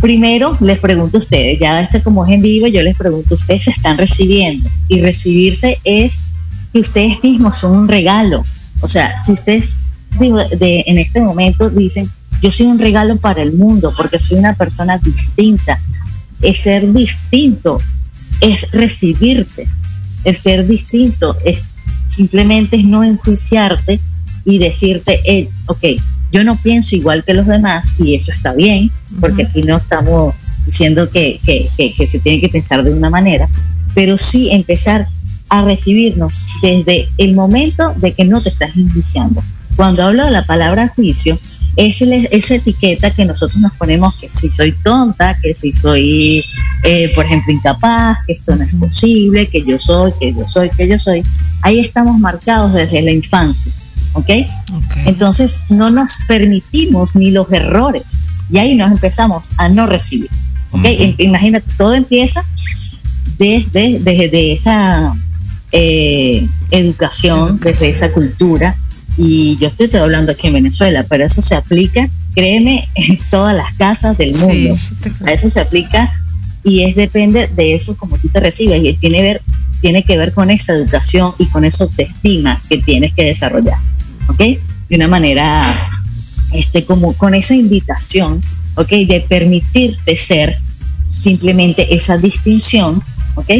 Primero, 0.00 0.56
les 0.60 0.78
pregunto 0.78 1.16
a 1.16 1.20
ustedes, 1.20 1.58
ya 1.58 1.80
este 1.80 2.00
como 2.00 2.24
es 2.24 2.30
en 2.30 2.40
vivo, 2.40 2.68
yo 2.68 2.82
les 2.82 2.96
pregunto, 2.96 3.34
¿ustedes 3.34 3.64
se 3.64 3.70
están 3.70 3.98
recibiendo? 3.98 4.70
Y 4.86 5.00
recibirse 5.00 5.78
es 5.82 6.12
que 6.72 6.78
ustedes 6.78 7.20
mismos 7.24 7.56
son 7.56 7.72
un 7.76 7.88
regalo. 7.88 8.44
O 8.80 8.88
sea, 8.88 9.18
si 9.18 9.32
ustedes 9.32 9.78
de, 10.56 10.84
en 10.86 10.98
este 10.98 11.20
momento 11.20 11.68
dicen, 11.68 12.08
yo 12.40 12.52
soy 12.52 12.66
un 12.66 12.78
regalo 12.78 13.16
para 13.16 13.42
el 13.42 13.54
mundo 13.54 13.92
porque 13.96 14.20
soy 14.20 14.38
una 14.38 14.54
persona 14.54 14.98
distinta, 14.98 15.80
es 16.42 16.60
ser 16.60 16.92
distinto, 16.92 17.80
es 18.40 18.70
recibirte, 18.70 19.66
es 20.24 20.38
ser 20.38 20.66
distinto, 20.66 21.36
es 21.44 21.60
simplemente 22.08 22.76
es 22.76 22.84
no 22.84 23.04
enjuiciarte 23.04 24.00
y 24.44 24.58
decirte, 24.58 25.20
eh, 25.24 25.48
ok, 25.66 25.84
yo 26.32 26.44
no 26.44 26.56
pienso 26.56 26.96
igual 26.96 27.24
que 27.24 27.34
los 27.34 27.46
demás 27.46 27.94
y 27.98 28.14
eso 28.14 28.32
está 28.32 28.52
bien, 28.52 28.90
porque 29.20 29.44
aquí 29.44 29.62
no 29.62 29.76
estamos 29.76 30.34
diciendo 30.66 31.08
que, 31.10 31.40
se 31.76 32.18
tiene 32.18 32.40
que 32.40 32.48
pensar 32.48 32.82
de 32.82 32.92
una 32.92 33.08
manera, 33.08 33.48
pero 33.94 34.18
sí 34.18 34.50
empezar 34.50 35.08
a 35.48 35.64
recibirnos 35.64 36.46
desde 36.60 37.08
el 37.16 37.34
momento 37.34 37.94
de 37.96 38.12
que 38.12 38.24
no 38.24 38.40
te 38.42 38.50
estás 38.50 38.76
iniciando. 38.76 39.42
Cuando 39.76 40.02
hablo 40.02 40.24
de 40.24 40.30
la 40.30 40.44
palabra 40.44 40.88
juicio, 40.88 41.38
es 41.78 42.02
esa 42.02 42.56
etiqueta 42.56 43.12
que 43.12 43.24
nosotros 43.24 43.60
nos 43.60 43.72
ponemos 43.74 44.18
que 44.18 44.28
si 44.28 44.50
soy 44.50 44.72
tonta, 44.72 45.38
que 45.40 45.54
si 45.54 45.72
soy, 45.72 46.44
eh, 46.82 47.12
por 47.14 47.24
ejemplo, 47.24 47.52
incapaz, 47.52 48.18
que 48.26 48.32
esto 48.32 48.56
no 48.56 48.64
es 48.64 48.74
posible, 48.74 49.46
que 49.46 49.62
yo 49.62 49.78
soy, 49.78 50.10
que 50.18 50.34
yo 50.34 50.44
soy, 50.44 50.70
que 50.70 50.88
yo 50.88 50.98
soy, 50.98 51.22
ahí 51.62 51.78
estamos 51.78 52.18
marcados 52.18 52.72
desde 52.72 53.00
la 53.00 53.12
infancia. 53.12 53.72
¿ok? 54.14 54.28
Entonces 55.06 55.66
no 55.68 55.90
nos 55.90 56.18
permitimos 56.26 57.14
ni 57.14 57.30
los 57.30 57.50
errores 57.52 58.24
y 58.50 58.58
ahí 58.58 58.74
nos 58.74 58.90
empezamos 58.90 59.50
a 59.56 59.68
no 59.68 59.86
recibir, 59.86 60.30
¿ok? 60.72 60.84
Imagínate, 61.18 61.66
todo 61.76 61.94
empieza 61.94 62.44
desde, 63.38 64.00
desde 64.00 64.52
esa 64.52 65.12
eh, 65.70 66.44
educación, 66.72 67.60
desde 67.60 67.90
esa 67.90 68.10
cultura 68.10 68.76
y 69.18 69.56
yo 69.56 69.66
estoy 69.66 69.90
hablando 70.00 70.32
aquí 70.32 70.46
en 70.46 70.54
Venezuela, 70.54 71.04
pero 71.08 71.26
eso 71.26 71.42
se 71.42 71.56
aplica, 71.56 72.08
créeme, 72.34 72.88
en 72.94 73.18
todas 73.30 73.52
las 73.52 73.74
casas 73.74 74.16
del 74.16 74.34
mundo. 74.36 74.76
a 75.26 75.32
eso 75.32 75.50
se 75.50 75.60
aplica 75.60 76.12
y 76.62 76.84
es 76.84 76.94
depende 76.94 77.48
de 77.48 77.74
eso 77.74 77.96
como 77.96 78.16
tú 78.16 78.28
te 78.28 78.40
recibes 78.40 78.82
y 78.82 78.92
tiene 78.94 79.22
ver 79.22 79.42
tiene 79.80 80.02
que 80.02 80.16
ver 80.16 80.32
con 80.32 80.50
esa 80.50 80.72
educación 80.72 81.34
y 81.38 81.46
con 81.46 81.64
esa 81.64 81.84
autoestima 81.84 82.60
que 82.68 82.78
tienes 82.78 83.14
que 83.14 83.24
desarrollar. 83.24 83.78
¿ok? 84.28 84.38
De 84.88 84.96
una 84.96 85.08
manera, 85.08 85.64
este, 86.52 86.84
como 86.84 87.12
con 87.14 87.34
esa 87.34 87.54
invitación, 87.54 88.42
¿ok? 88.74 88.88
De 88.88 89.24
permitirte 89.28 90.16
ser 90.16 90.56
simplemente 91.16 91.94
esa 91.94 92.16
distinción, 92.16 93.02
¿ok? 93.34 93.50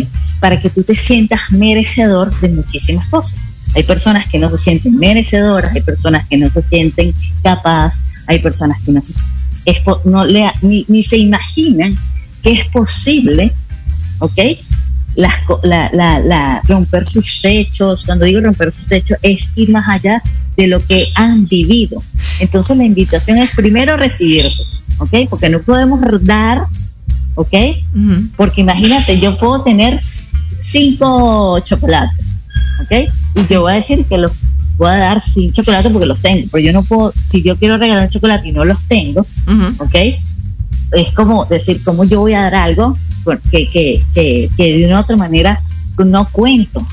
Para 0.41 0.59
que 0.59 0.71
tú 0.71 0.83
te 0.83 0.95
sientas 0.95 1.41
merecedor 1.51 2.39
de 2.41 2.49
muchísimas 2.49 3.09
cosas. 3.09 3.39
Hay 3.75 3.83
personas 3.83 4.29
que 4.29 4.39
no 4.39 4.51
se 4.51 4.59
sienten 4.59 4.97
merecedoras, 4.97 5.75
hay 5.75 5.83
personas 5.83 6.27
que 6.29 6.37
no 6.37 6.49
se 6.51 6.63
sienten 6.63 7.15
capaz, 7.43 8.03
hay 8.27 8.39
personas 8.39 8.81
que 8.85 8.93
no 8.93 9.03
se, 9.03 9.13
no 10.05 10.25
le, 10.25 10.51
ni, 10.63 10.85
ni 10.89 11.03
se 11.03 11.19
imaginan 11.19 11.97
que 12.43 12.53
es 12.53 12.67
posible, 12.67 13.53
¿ok? 14.21 14.39
la, 15.19 15.91
la, 15.93 16.63
romper 16.67 17.07
sus 17.07 17.41
techos. 17.43 18.05
Cuando 18.05 18.25
digo 18.25 18.41
romper 18.41 18.73
sus 18.73 18.87
techos, 18.87 19.19
es 19.23 19.51
ir 19.57 19.71
más 19.71 19.89
allá 19.89 20.23
de 20.57 20.67
lo 20.67 20.85
que 20.85 21.09
han 21.15 21.47
vivido. 21.47 22.03
Entonces 22.41 22.77
la 22.77 22.85
invitación 22.85 23.39
es 23.39 23.55
primero 23.55 23.97
recibirte, 23.97 24.63
¿ok? 24.99 25.29
Porque 25.29 25.49
no 25.49 25.61
podemos 25.61 26.01
dar, 26.25 26.63
¿ok? 27.35 27.55
Porque 28.37 28.61
imagínate, 28.61 29.19
yo 29.19 29.37
puedo 29.39 29.63
tener 29.63 30.01
cinco 30.61 31.59
chocolates, 31.61 32.28
¿ok? 32.81 33.09
Y 33.35 33.43
te 33.45 33.59
voy 33.59 33.73
a 33.73 33.77
decir 33.77 34.05
que 34.05 34.19
los 34.19 34.33
voy 34.77 34.91
a 34.91 34.97
dar 34.99 35.23
sin 35.23 35.53
chocolate 35.53 35.91
porque 35.91 36.07
los 36.07 36.21
tengo, 36.23 36.47
pero 36.53 36.65
yo 36.65 36.73
no 36.73 36.83
puedo, 36.85 37.13
si 37.25 37.43
yo 37.43 37.57
quiero 37.57 37.79
regalar 37.79 38.09
chocolate 38.09 38.49
y 38.49 38.53
no 38.53 38.65
los 38.65 38.85
tengo, 38.85 39.27
¿ok? 39.79 39.95
Es 40.93 41.13
como 41.13 41.45
decir, 41.47 41.83
¿cómo 41.85 42.05
yo 42.05 42.21
voy 42.21 42.35
a 42.35 42.43
dar 42.43 42.55
algo 42.55 42.97
que, 43.51 43.69
que, 43.69 44.03
que, 44.15 44.51
que 44.57 44.79
de 44.79 44.87
una 44.87 45.01
otra 45.01 45.17
manera 45.17 45.61
no 45.99 46.27
cuento? 46.31 46.85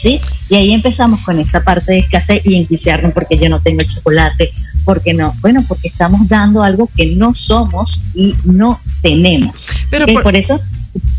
¿sí? 0.00 0.20
Y 0.48 0.54
ahí 0.54 0.72
empezamos 0.72 1.20
con 1.20 1.38
esa 1.40 1.62
parte 1.62 1.92
de 1.92 1.98
escasez 1.98 2.42
y 2.44 2.56
enjuiciarnos 2.56 3.12
porque 3.12 3.36
yo 3.36 3.48
no 3.48 3.60
tengo 3.60 3.80
chocolate, 3.84 4.52
porque 4.84 5.14
no, 5.14 5.34
bueno, 5.40 5.64
porque 5.66 5.88
estamos 5.88 6.28
dando 6.28 6.62
algo 6.62 6.88
que 6.96 7.06
no 7.06 7.34
somos 7.34 8.02
y 8.14 8.34
no 8.44 8.80
tenemos. 9.02 9.66
Pero 9.90 10.06
por, 10.22 10.36
eso, 10.36 10.60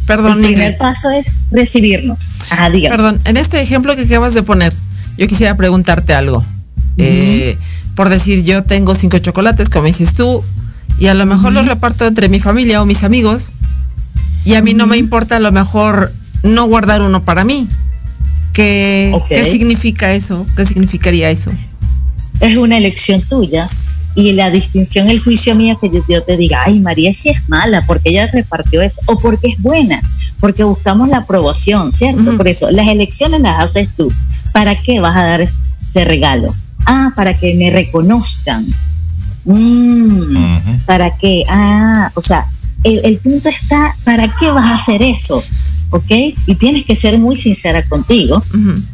perdón, 0.08 0.40
el 0.40 0.46
primer 0.46 0.78
paso 0.78 1.12
es 1.12 1.38
recibirnos. 1.52 2.32
Ajá, 2.50 2.72
Perdón, 2.72 3.20
en 3.26 3.38
este 3.38 3.62
ejemplo 3.62 3.96
que 3.96 4.04
acabas 4.04 4.34
de 4.34 4.42
poner, 4.42 4.74
yo 5.18 5.28
quisiera 5.28 5.56
preguntarte 5.56 6.14
algo. 6.14 6.44
Eh, 6.98 7.58
por 7.94 8.10
decir, 8.10 8.44
yo 8.44 8.64
tengo 8.64 8.96
cinco 8.96 9.20
chocolates, 9.20 9.70
como 9.70 9.86
dices 9.86 10.16
tú, 10.16 10.44
y 10.98 11.08
a 11.08 11.14
lo 11.14 11.26
mejor 11.26 11.52
los 11.52 11.68
reparto 11.68 12.08
entre 12.08 12.30
mi 12.30 12.40
familia 12.40 12.82
o 12.82 12.86
mis 12.86 13.04
amigos, 13.04 13.50
y 14.46 14.56
a 14.56 14.62
mí 14.64 14.74
no 14.74 14.88
me 14.88 14.98
importa 14.98 15.36
a 15.36 15.40
lo 15.40 15.52
mejor 15.52 16.12
no 16.42 16.66
guardar 16.66 17.02
uno 17.02 17.24
para 17.24 17.44
mí. 17.44 17.68
¿Qué, 18.54 19.16
¿Qué 19.30 19.44
significa 19.44 20.14
eso? 20.14 20.48
¿Qué 20.56 20.66
significaría 20.66 21.30
eso? 21.30 21.52
Es 22.40 22.56
una 22.56 22.78
elección 22.78 23.22
tuya 23.22 23.70
y 24.18 24.32
la 24.32 24.50
distinción, 24.50 25.10
el 25.10 25.20
juicio 25.20 25.54
mío 25.54 25.78
que 25.80 25.92
yo, 26.10 26.24
te 26.24 26.38
diga, 26.38 26.64
ay, 26.66 26.80
María 26.80 27.14
sí 27.14 27.30
es 27.30 27.48
mala 27.48 27.84
porque 27.86 28.10
ella 28.10 28.26
repartió 28.26 28.82
eso, 28.82 29.00
o 29.06 29.20
porque 29.20 29.50
es 29.50 29.62
buena, 29.62 30.02
porque 30.40 30.64
buscamos 30.64 31.08
la 31.10 31.18
aprobación, 31.18 31.94
¿cierto? 31.94 32.36
Por 32.36 32.48
eso, 32.48 32.72
las 32.72 32.88
elecciones 32.88 33.42
las 33.42 33.64
haces 33.64 33.90
tú. 33.96 34.12
¿Para 34.54 34.74
qué 34.76 35.00
vas 35.00 35.16
a 35.16 35.22
dar 35.24 35.42
ese 35.42 36.04
regalo? 36.04 36.52
Ah, 36.88 37.12
para 37.16 37.36
que 37.36 37.54
me 37.54 37.70
reconozcan. 37.70 38.66
Mm, 39.46 40.78
¿Para 40.88 41.16
qué? 41.16 41.44
Ah, 41.48 42.12
o 42.16 42.24
sea, 42.24 42.48
el, 42.84 43.02
el 43.04 43.18
punto 43.20 43.50
está, 43.50 43.94
¿para 44.04 44.36
qué 44.40 44.50
vas 44.50 44.66
a 44.66 44.74
hacer 44.74 45.04
eso? 45.04 45.44
¿ok? 45.92 46.12
Y 46.48 46.56
tienes 46.56 46.86
que 46.86 46.96
ser 46.96 47.20
muy 47.20 47.38
sincera 47.38 47.84
contigo, 47.84 48.44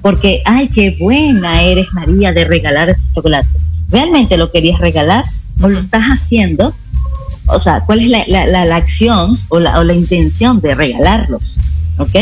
porque, 0.01 0.41
ay, 0.45 0.67
qué 0.67 0.97
buena 0.99 1.63
eres 1.63 1.93
María 1.93 2.33
de 2.33 2.43
regalar 2.43 2.89
ese 2.89 3.09
chocolate. 3.13 3.47
¿Realmente 3.89 4.37
lo 4.37 4.51
querías 4.51 4.79
regalar 4.79 5.25
o 5.61 5.69
lo 5.69 5.79
estás 5.79 6.03
haciendo? 6.05 6.73
O 7.47 7.59
sea, 7.59 7.81
¿cuál 7.81 7.99
es 7.99 8.07
la, 8.07 8.23
la, 8.27 8.65
la, 8.65 8.75
acción 8.75 9.37
o 9.49 9.59
la, 9.59 9.79
o 9.79 9.83
la 9.83 9.93
intención 9.93 10.61
de 10.61 10.75
regalarlos? 10.75 11.59
¿Ok? 11.97 12.15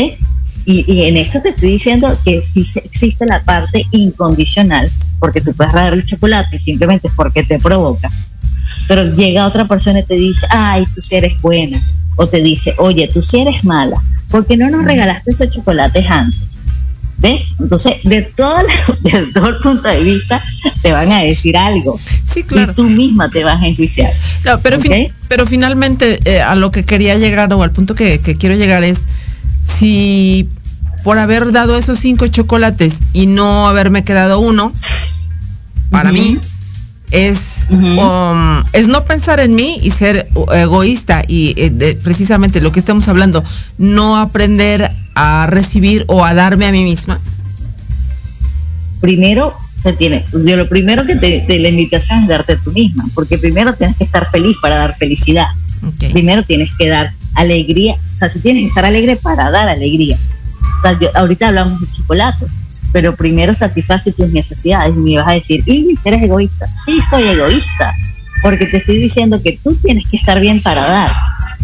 Y, 0.64 0.84
y, 0.92 1.04
en 1.04 1.16
esto 1.16 1.40
te 1.40 1.48
estoy 1.48 1.72
diciendo 1.72 2.12
que 2.24 2.42
sí 2.42 2.64
existe 2.84 3.26
la 3.26 3.42
parte 3.42 3.84
incondicional, 3.90 4.90
porque 5.18 5.40
tú 5.40 5.52
puedes 5.54 5.72
regalar 5.72 5.94
el 5.94 6.04
chocolate 6.04 6.58
simplemente 6.58 7.08
porque 7.16 7.42
te 7.42 7.58
provoca, 7.58 8.10
pero 8.86 9.04
llega 9.04 9.46
otra 9.46 9.66
persona 9.66 10.00
y 10.00 10.04
te 10.04 10.14
dice, 10.14 10.46
ay, 10.50 10.84
tú 10.94 11.00
sí 11.00 11.16
eres 11.16 11.40
buena, 11.40 11.80
o 12.16 12.28
te 12.28 12.40
dice, 12.40 12.74
oye, 12.78 13.08
tú 13.12 13.22
sí 13.22 13.40
eres 13.40 13.64
mala, 13.64 14.00
¿por 14.30 14.46
qué 14.46 14.56
no 14.56 14.70
nos 14.70 14.84
regalaste 14.84 15.32
esos 15.32 15.50
chocolates 15.50 16.08
antes? 16.08 16.64
¿Ves? 17.22 17.54
Entonces, 17.60 17.94
de 18.02 18.22
todo, 18.22 18.56
de 19.00 19.26
todo 19.32 19.48
el 19.48 19.56
punto 19.58 19.88
de 19.88 20.02
vista, 20.02 20.42
te 20.82 20.92
van 20.92 21.12
a 21.12 21.20
decir 21.20 21.56
algo. 21.56 21.98
Sí, 22.24 22.42
claro. 22.42 22.72
Y 22.72 22.74
tú 22.74 22.84
misma 22.84 23.30
te 23.30 23.44
vas 23.44 23.62
a 23.62 23.66
enjuiciar. 23.66 24.12
No, 24.44 24.58
pero, 24.60 24.78
pero 25.28 25.46
finalmente, 25.46 26.18
eh, 26.24 26.42
a 26.42 26.56
lo 26.56 26.72
que 26.72 26.84
quería 26.84 27.16
llegar 27.16 27.52
o 27.52 27.62
al 27.62 27.70
punto 27.70 27.94
que, 27.94 28.18
quiero 28.20 28.56
llegar 28.56 28.82
es, 28.82 29.06
si 29.64 30.48
por 31.04 31.18
haber 31.18 31.52
dado 31.52 31.76
esos 31.76 31.98
cinco 31.98 32.26
chocolates 32.26 33.00
y 33.12 33.26
no 33.26 33.68
haberme 33.68 34.02
quedado 34.02 34.40
uno, 34.40 34.72
para 35.90 36.10
mí, 36.10 36.38
es, 37.12 37.68
um, 37.70 38.64
es 38.72 38.88
no 38.88 39.04
pensar 39.04 39.38
en 39.38 39.54
mí 39.54 39.78
y 39.82 39.90
ser 39.90 40.28
egoísta 40.52 41.22
y 41.28 41.54
eh, 41.56 41.98
precisamente 42.02 42.60
lo 42.60 42.72
que 42.72 42.80
estamos 42.80 43.06
hablando, 43.08 43.44
no 43.78 44.16
aprender 44.16 44.90
a 45.14 45.46
recibir 45.46 46.04
o 46.08 46.24
a 46.24 46.34
darme 46.34 46.66
a 46.66 46.72
mí 46.72 46.84
misma? 46.84 47.20
Primero, 49.00 49.54
te 49.82 49.92
tiene, 49.92 50.24
yo 50.32 50.56
lo 50.56 50.68
primero 50.68 51.04
que 51.04 51.16
te, 51.16 51.58
la 51.58 51.68
invitación 51.68 52.22
es 52.22 52.28
darte 52.28 52.56
tú 52.56 52.72
misma, 52.72 53.04
porque 53.14 53.38
primero 53.38 53.74
tienes 53.74 53.96
que 53.96 54.04
estar 54.04 54.30
feliz 54.30 54.56
para 54.62 54.76
dar 54.76 54.94
felicidad. 54.94 55.46
Primero 56.12 56.44
tienes 56.44 56.70
que 56.76 56.88
dar 56.88 57.10
alegría, 57.34 57.96
o 58.12 58.16
sea, 58.16 58.28
si 58.28 58.38
tienes 58.38 58.62
que 58.62 58.68
estar 58.68 58.84
alegre 58.84 59.16
para 59.16 59.50
dar 59.50 59.68
alegría. 59.68 60.16
O 60.78 60.82
sea, 60.82 60.96
ahorita 61.14 61.48
hablamos 61.48 61.80
de 61.80 61.90
chocolate, 61.90 62.46
pero 62.92 63.14
primero 63.14 63.54
satisface 63.54 64.12
tus 64.12 64.28
necesidades 64.28 64.94
y 64.94 64.98
me 64.98 65.18
vas 65.18 65.28
a 65.28 65.32
decir, 65.32 65.62
y 65.66 65.94
eres 66.04 66.22
egoísta. 66.22 66.66
Sí, 66.66 67.00
soy 67.02 67.24
egoísta, 67.24 67.94
porque 68.42 68.66
te 68.66 68.78
estoy 68.78 68.98
diciendo 68.98 69.40
que 69.42 69.58
tú 69.62 69.74
tienes 69.76 70.08
que 70.10 70.16
estar 70.16 70.40
bien 70.40 70.62
para 70.62 70.80
dar 70.86 71.10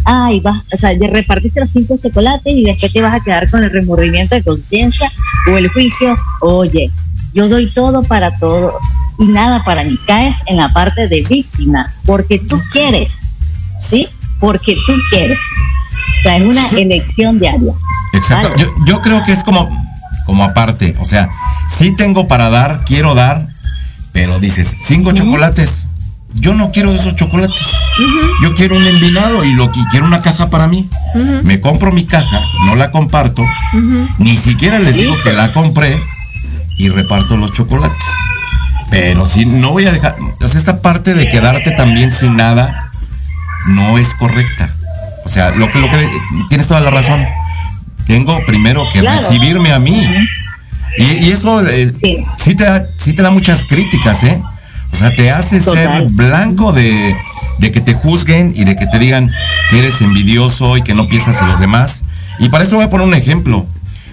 ay, 0.05 0.41
vas, 0.41 0.63
o 0.73 0.77
sea, 0.77 0.93
ya 0.95 1.09
repartiste 1.09 1.61
los 1.61 1.71
cinco 1.71 1.97
chocolates 2.03 2.53
y 2.53 2.65
después 2.65 2.93
te 2.93 3.03
vas 3.03 3.15
a 3.15 3.23
quedar 3.23 3.51
con 3.51 3.63
el 3.63 3.71
remordimiento 3.71 4.35
de 4.35 4.43
conciencia 4.43 5.13
o 5.51 5.59
el 5.59 5.69
juicio, 5.69 6.15
oye, 6.41 6.91
yo 7.35 7.49
doy 7.49 7.71
todo 7.71 8.03
para 8.03 8.37
todos 8.39 8.83
y 9.19 9.27
nada 9.27 9.63
para 9.65 9.85
mí. 9.85 9.99
Caes 10.07 10.43
en 10.47 10.57
la 10.57 10.71
parte 10.71 11.09
de 11.09 11.23
víctima 11.29 11.93
porque 12.07 12.39
tú 12.39 12.59
quieres, 12.73 13.31
¿sí? 13.81 14.09
Porque 14.41 14.77
tú 14.87 14.95
quieres. 15.11 15.39
O 16.21 16.23
sea, 16.23 16.37
es 16.39 16.43
una 16.43 16.67
elección 16.71 17.39
diaria. 17.39 17.75
Exacto. 18.15 18.55
Yo, 18.57 18.73
yo 18.87 19.01
creo 19.03 19.23
que 19.25 19.33
es 19.33 19.45
como, 19.45 19.69
como 20.29 20.45
aparte. 20.45 20.95
O 21.01 21.07
sea, 21.07 21.29
sí 21.69 21.97
tengo 21.97 22.29
para 22.29 22.51
dar, 22.51 22.85
quiero 22.85 23.17
dar, 23.17 23.49
pero 24.13 24.39
dices, 24.39 24.77
cinco 24.81 25.11
chocolates 25.11 25.89
yo 26.35 26.55
no 26.55 26.71
quiero 26.71 26.93
esos 26.93 27.17
chocolates. 27.17 27.67
Yo 28.43 28.55
quiero 28.55 28.77
un 28.77 28.87
envinado 28.87 29.45
y 29.45 29.55
lo 29.55 29.73
que 29.73 29.81
quiero 29.91 30.07
una 30.07 30.21
caja 30.21 30.51
para 30.51 30.67
mí. 30.67 30.89
Me 31.43 31.61
compro 31.61 31.91
mi 31.91 32.05
caja, 32.05 32.41
no 32.67 32.77
la 32.77 32.91
comparto, 32.91 33.45
ni 34.19 34.37
siquiera 34.37 34.79
les 34.79 34.97
digo 34.97 35.17
que 35.23 35.33
la 35.33 35.53
compré 35.53 36.01
y 36.77 36.89
reparto 36.91 37.37
los 37.37 37.53
chocolates. 37.53 38.05
Pero 38.91 39.25
si 39.25 39.47
no 39.47 39.73
voy 39.73 39.87
a 39.87 39.93
dejar, 39.93 40.17
o 40.41 40.49
sea, 40.49 40.59
esta 40.59 40.81
parte 40.81 41.15
de 41.15 41.29
quedarte 41.29 41.73
también 41.73 42.11
sin 42.11 42.37
nada 42.37 42.91
no 43.67 43.99
es 43.99 44.15
correcta. 44.15 44.71
O 45.25 45.29
sea, 45.29 45.51
lo 45.51 45.71
que, 45.71 45.79
lo 45.79 45.91
que 45.91 46.09
tienes 46.49 46.69
toda 46.69 46.81
la 46.81 46.91
razón. 46.91 47.27
Tengo 48.09 48.41
primero 48.47 48.85
que 48.91 49.03
recibirme 49.03 49.71
a 49.71 49.79
mí. 49.79 50.03
Y, 50.99 51.31
eso 51.31 51.65
eh, 51.69 51.93
sí. 52.39 52.55
te 52.55 52.65
da, 52.65 52.83
sí 52.97 53.13
te 53.13 53.23
da 53.23 53.31
muchas 53.31 53.67
críticas, 53.67 54.25
¿eh? 54.25 54.41
O 54.93 54.97
sea, 54.97 55.15
te 55.15 55.31
hace 55.31 55.61
ser 55.61 56.07
blanco 56.11 56.73
de, 56.73 57.15
que 57.61 57.81
te 57.83 57.93
juzguen 57.93 58.55
y 58.57 58.65
de 58.65 58.77
que 58.77 58.87
te 58.87 58.99
digan 58.99 59.31
que 59.69 59.81
eres 59.81 60.01
envidioso 60.01 60.79
y 60.79 60.83
que 60.83 60.95
no 60.95 61.07
piensas 61.07 61.41
en 61.43 61.49
los 61.49 61.61
demás. 61.61 62.03
Y 62.39 62.49
para 62.49 62.65
eso 62.65 62.77
voy 62.77 62.87
a 62.87 62.91
poner 62.91 63.07
un 63.07 63.15
ejemplo. 63.15 63.67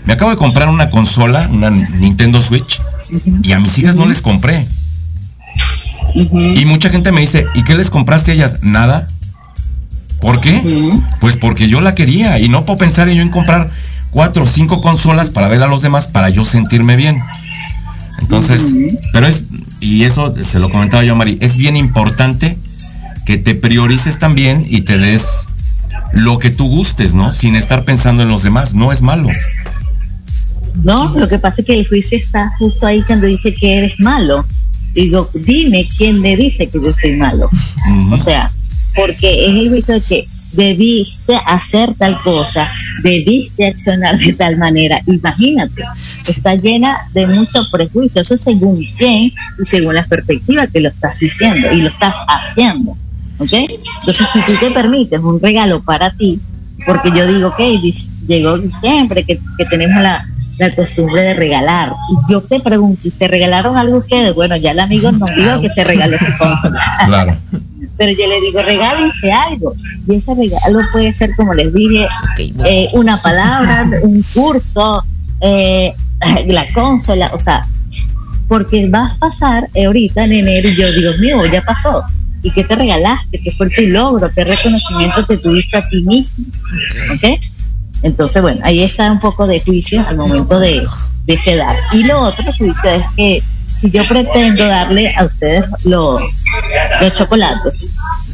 Me 0.06 0.14
acabo 0.14 0.30
de 0.30 0.38
comprar 0.38 0.68
una 0.68 0.90
consola, 0.90 1.48
una 1.50 1.70
Nintendo 1.70 2.42
Switch, 2.42 2.82
y 3.42 3.54
a 3.54 3.60
mis 3.60 3.78
hijas 3.80 3.96
no 3.96 4.06
les 4.06 4.22
compré. 4.22 4.68
Y 6.14 6.66
mucha 6.66 6.90
gente 6.90 7.14
me 7.14 7.22
dice, 7.22 7.48
¿y 7.56 7.64
qué 7.64 7.76
les 7.76 7.90
compraste 7.90 8.32
a 8.32 8.34
ellas? 8.34 8.58
Nada. 8.62 9.08
¿Por 10.20 10.42
qué? 10.42 11.00
Pues 11.20 11.38
porque 11.38 11.68
yo 11.68 11.82
la 11.82 11.96
quería 11.96 12.40
y 12.40 12.50
no 12.50 12.66
puedo 12.66 12.78
pensar 12.78 13.10
en 13.10 13.16
yo 13.16 13.22
en 13.22 13.30
comprar 13.30 13.70
cuatro 14.16 14.44
o 14.44 14.46
cinco 14.46 14.80
consolas 14.80 15.30
para 15.30 15.50
ver 15.50 15.62
a 15.62 15.68
los 15.68 15.82
demás 15.82 16.08
para 16.08 16.30
yo 16.30 16.46
sentirme 16.46 16.96
bien. 16.96 17.22
Entonces, 18.22 18.74
pero 19.12 19.28
es, 19.28 19.44
y 19.82 20.04
eso 20.04 20.34
se 20.42 20.58
lo 20.60 20.72
comentaba 20.72 21.04
yo 21.04 21.12
a 21.12 21.16
Mari, 21.18 21.38
es 21.42 21.58
bien 21.58 21.76
importante 21.76 22.58
que 23.26 23.38
te 23.38 23.56
priorices 23.56 24.18
también 24.18 24.66
y 24.70 24.84
te 24.84 24.98
des 24.98 25.50
lo 26.14 26.40
que 26.40 26.50
tú 26.50 26.70
gustes, 26.70 27.14
¿no? 27.14 27.34
Sin 27.34 27.58
estar 27.58 27.84
pensando 27.84 28.24
en 28.24 28.30
los 28.30 28.42
demás, 28.42 28.74
no 28.74 28.94
es 28.94 29.02
malo. 29.02 29.28
No, 30.82 31.14
lo 31.20 31.28
que 31.28 31.38
pasa 31.38 31.60
es 31.60 31.68
que 31.68 31.78
el 31.78 31.86
juicio 31.86 32.18
está 32.18 32.54
justo 32.58 32.88
ahí 32.88 33.02
cuando 33.02 33.28
dice 33.28 33.54
que 33.54 33.80
eres 33.80 34.00
malo. 34.00 34.46
Digo, 34.94 35.30
dime 35.34 35.90
quién 35.98 36.22
me 36.22 36.38
dice 36.38 36.70
que 36.70 36.80
yo 36.82 36.94
soy 36.94 37.18
malo. 37.18 37.50
O 38.12 38.18
sea, 38.18 38.50
porque 38.96 39.50
es 39.50 39.56
el 39.56 39.70
juicio 39.70 39.96
de 39.96 40.02
que 40.02 40.26
debiste 40.56 41.36
hacer 41.46 41.94
tal 41.96 42.22
cosa, 42.22 42.70
debiste 43.04 43.68
accionar 43.68 44.18
de 44.18 44.34
tal 44.34 44.58
manera. 44.58 45.00
Imagínate, 45.08 45.84
está 46.28 46.56
llena 46.56 46.98
de 47.14 47.28
muchos 47.28 47.70
prejuicios, 47.70 48.32
eso 48.32 48.38
según 48.38 48.84
quién 48.98 49.32
y 49.60 49.66
según 49.66 49.96
la 49.96 50.06
perspectiva 50.06 50.68
que 50.68 50.80
lo 50.80 50.90
estás 50.90 51.20
diciendo 51.20 51.72
y 51.72 51.82
lo 51.82 51.90
estás 51.90 52.16
haciendo. 52.28 52.98
¿Ok? 53.38 53.52
Entonces, 53.52 54.28
si 54.32 54.40
tú 54.42 54.54
te 54.60 54.72
permites 54.72 55.20
un 55.20 55.42
regalo 55.42 55.82
para 55.82 56.12
ti, 56.12 56.40
porque 56.86 57.12
yo 57.16 57.28
digo, 57.28 57.50
ok, 57.50 57.60
llegó 58.28 58.58
diciembre, 58.58 59.24
que, 59.24 59.40
que 59.58 59.66
tenemos 59.66 60.02
la, 60.02 60.26
la 60.58 60.74
costumbre 60.74 61.22
de 61.22 61.34
regalar. 61.34 61.94
Y 62.12 62.32
yo 62.32 62.42
te 62.42 62.60
pregunto, 62.60 63.08
¿y 63.08 63.12
se 63.12 63.28
regalaron 63.28 63.78
algo 63.78 63.98
ustedes? 63.98 64.34
Bueno, 64.34 64.56
ya 64.56 64.72
el 64.72 64.80
amigo 64.80 65.12
nos 65.12 65.30
dijo 65.36 65.62
que 65.62 65.70
se 65.70 65.84
regaló 65.84 66.18
su 66.20 66.38
consola. 66.38 66.82
Claro. 67.06 67.38
Pero 67.98 68.12
yo 68.12 68.28
le 68.28 68.42
digo, 68.42 68.62
regálense 68.62 69.32
algo. 69.32 69.74
Y 70.08 70.16
ese 70.16 70.34
regalo 70.36 70.80
puede 70.92 71.14
ser, 71.14 71.36
como 71.36 71.54
les 71.54 71.74
dije, 71.74 72.08
eh, 72.66 72.90
una 72.94 73.22
palabra, 73.22 73.88
un 74.04 74.24
curso, 74.34 75.04
eh, 75.42 75.94
la 76.48 76.72
consola, 76.74 77.32
o 77.34 77.40
sea, 77.40 77.68
porque 78.48 78.88
vas 78.88 79.14
a 79.14 79.18
pasar 79.18 79.70
eh, 79.74 79.86
ahorita 79.86 80.26
en 80.26 80.34
enero 80.34 80.70
y 80.70 80.76
yo 80.76 80.92
digo, 80.92 81.12
mío, 81.20 81.46
ya 81.46 81.62
pasó. 81.62 82.04
¿Y 82.44 82.52
qué 82.52 82.64
te 82.64 82.76
regalaste? 82.76 83.40
¿Qué 83.40 83.52
fue 83.52 83.70
tu 83.70 83.82
logro? 83.84 84.30
¿Qué 84.34 84.44
reconocimiento 84.44 85.26
te 85.26 85.38
tuviste 85.38 85.78
a 85.78 85.90
ti 85.90 86.02
mismo? 86.04 86.46
¿Ok? 87.14 87.42
Entonces, 88.04 88.42
bueno, 88.42 88.62
ahí 88.64 88.84
está 88.84 89.12
un 89.12 89.20
poco 89.20 89.48
de 89.48 89.60
juicio 89.60 90.06
al 90.08 90.18
momento 90.18 90.60
de, 90.60 90.86
de 91.26 91.56
dar. 91.56 91.76
Y 91.92 92.04
lo 92.04 92.22
otro 92.22 92.46
juicio 92.54 92.92
es 92.92 93.04
que 93.16 93.42
si 93.78 93.90
yo 93.92 94.04
pretendo 94.08 94.66
darle 94.66 95.14
a 95.16 95.26
ustedes 95.26 95.66
los, 95.84 96.22
los 97.02 97.14
chocolates, 97.14 97.88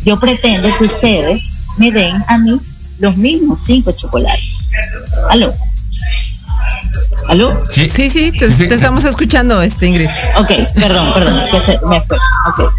yo 0.06 0.20
pretendo 0.20 0.70
que 0.78 0.84
ustedes 0.86 1.58
me 1.78 1.92
den 1.92 2.16
a 2.28 2.38
mí 2.38 2.60
los 3.00 3.18
mismos 3.18 3.62
cinco 3.64 3.92
chocolates. 3.92 4.72
¿Aló? 5.30 5.54
¿Aló? 7.28 7.62
Sí, 7.70 7.90
sí, 7.90 8.10
sí, 8.10 8.32
te, 8.32 8.46
estamos 8.46 9.06
escuchando, 9.06 9.62
este 9.62 9.88
Ingrid. 9.88 10.10
Ok, 10.38 10.52
perdón, 10.80 11.14
perdón, 11.14 11.42
que 11.52 11.62
se, 11.62 11.80
me 11.88 12.00
fue. 12.02 12.18
Ok. 12.50 12.74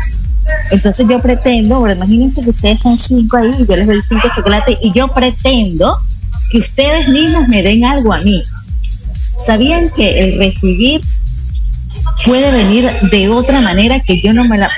Entonces 0.71 1.07
yo 1.09 1.19
pretendo, 1.19 1.81
bueno, 1.81 1.95
imagínense 1.95 2.43
que 2.43 2.51
ustedes 2.51 2.81
son 2.81 2.97
cinco 2.97 3.37
ahí 3.37 3.51
y 3.59 3.67
yo 3.67 3.77
les 3.77 3.87
doy 3.87 4.03
cinco 4.03 4.29
chocolates 4.35 4.79
y 4.83 4.93
yo 4.93 5.09
pretendo 5.09 5.99
que 6.51 6.59
ustedes 6.59 7.09
mismos 7.09 7.49
me 7.49 7.63
den 7.63 7.85
algo 7.85 8.13
a 8.13 8.19
mí. 8.19 8.43
¿Sabían 9.39 9.91
que 9.91 10.21
el 10.21 10.39
recibir 10.39 11.01
puede 12.25 12.51
venir 12.51 12.91
de 13.11 13.29
otra 13.29 13.61
manera 13.61 14.01
que 14.01 14.21
yo 14.21 14.33
no 14.33 14.45
me 14.45 14.59
la 14.59 14.71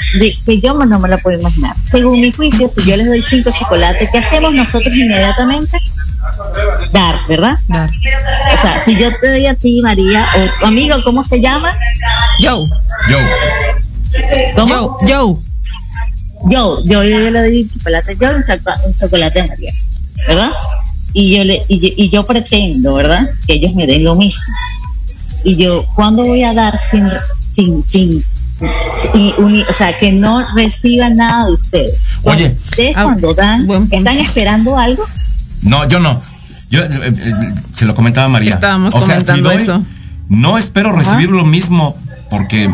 que 0.47 0.61
yo 0.61 0.75
no 0.75 0.99
me 0.99 1.09
la 1.09 1.19
puedo 1.19 1.39
imaginar. 1.39 1.75
Según 1.83 2.21
mi 2.21 2.33
juicio, 2.33 2.69
si 2.69 2.85
yo 2.85 2.97
les 2.97 3.07
doy 3.07 3.23
cinco 3.23 3.51
chocolates, 3.51 4.09
¿qué 4.11 4.19
hacemos 4.19 4.53
nosotros 4.55 4.95
inmediatamente? 4.95 5.79
Dar, 6.93 7.17
¿verdad? 7.29 7.57
Dar. 7.69 7.91
O 8.55 8.59
sea, 8.59 8.79
si 8.79 8.97
yo 8.97 9.11
te 9.21 9.29
doy 9.29 9.47
a 9.47 9.55
ti, 9.55 9.81
María, 9.83 10.27
o 10.37 10.59
tu 10.59 10.67
amigo, 10.67 10.97
¿cómo 11.05 11.23
se 11.23 11.41
llama? 11.41 11.77
Joe. 12.41 12.67
Joe. 13.09 14.53
¿Cómo? 14.55 14.97
Joe. 15.01 15.37
Joe. 16.51 16.83
Yo, 16.85 16.85
yo, 16.85 17.03
le 17.03 17.31
doy 17.31 17.69
chocolate, 17.69 18.17
yo 18.21 18.31
un, 18.31 18.45
un 18.87 18.95
chocolate 18.97 19.41
a 19.41 19.47
María, 19.47 19.73
¿verdad? 20.29 20.51
y 21.15 21.37
yo 21.37 21.45
le 21.45 21.63
y 21.69 22.11
yo, 22.11 22.25
pretendo, 22.25 22.95
¿verdad? 22.95 23.31
Que 23.47 23.55
ellos 23.55 23.73
me 23.75 23.87
den 23.87 24.05
lo 24.05 24.17
mismo. 24.17 24.43
Y 25.45 25.55
yo, 25.55 25.87
¿cuándo 25.95 26.25
voy 26.25 26.43
a 26.43 26.53
dar 26.53 26.79
sin 26.79 27.07
sin 27.55 27.85
sin, 27.85 28.23
o 29.69 29.75
sea, 29.75 29.97
que 29.99 30.13
no 30.13 30.43
reciban 30.55 31.17
nada 31.17 31.47
de 31.47 31.53
ustedes? 31.53 32.09
Oye, 32.23 32.55
ustedes 32.63 32.95
ah, 32.97 33.05
cuando 33.05 33.35
dan, 33.35 33.69
¿están 33.91 34.19
esperando 34.19 34.79
algo? 34.79 35.05
No, 35.63 35.89
yo 35.89 36.01
no. 36.01 36.21
Yo 36.71 36.83
eh, 36.83 36.89
eh, 37.05 37.33
se 37.75 37.87
lo 37.87 37.95
comentaba 37.95 38.29
María. 38.29 38.55
Estábamos 38.55 38.95
comentando 38.95 39.51
eso. 39.51 39.83
No 40.29 40.59
espero 40.59 40.93
recibir 40.93 41.31
lo 41.31 41.45
mismo 41.45 41.97
porque 42.31 42.71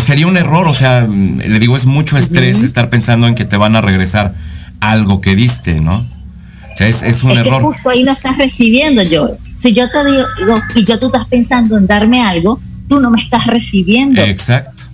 sería 0.00 0.26
un 0.26 0.36
error, 0.36 0.66
o 0.68 0.74
sea, 0.74 1.06
le 1.06 1.58
digo, 1.58 1.76
es 1.76 1.86
mucho 1.86 2.16
estrés 2.16 2.62
estar 2.62 2.90
pensando 2.90 3.26
en 3.26 3.34
que 3.34 3.44
te 3.44 3.56
van 3.56 3.76
a 3.76 3.80
regresar 3.80 4.34
algo 4.80 5.20
que 5.20 5.34
diste, 5.34 5.80
¿no? 5.80 5.98
O 5.98 6.76
sea, 6.76 6.88
es, 6.88 7.02
es 7.02 7.22
un 7.22 7.32
es 7.32 7.38
error. 7.38 7.60
Que 7.60 7.66
justo 7.66 7.90
ahí 7.90 8.04
no 8.04 8.12
estás 8.12 8.36
recibiendo 8.36 9.02
yo. 9.02 9.36
Si 9.56 9.72
yo 9.72 9.90
te 9.90 10.04
digo, 10.04 10.60
y 10.74 10.84
ya 10.84 10.98
tú 10.98 11.06
estás 11.06 11.26
pensando 11.26 11.78
en 11.78 11.86
darme 11.86 12.22
algo, 12.22 12.60
tú 12.88 13.00
no 13.00 13.10
me 13.10 13.20
estás 13.20 13.46
recibiendo. 13.46 14.20
Exacto. 14.22 14.84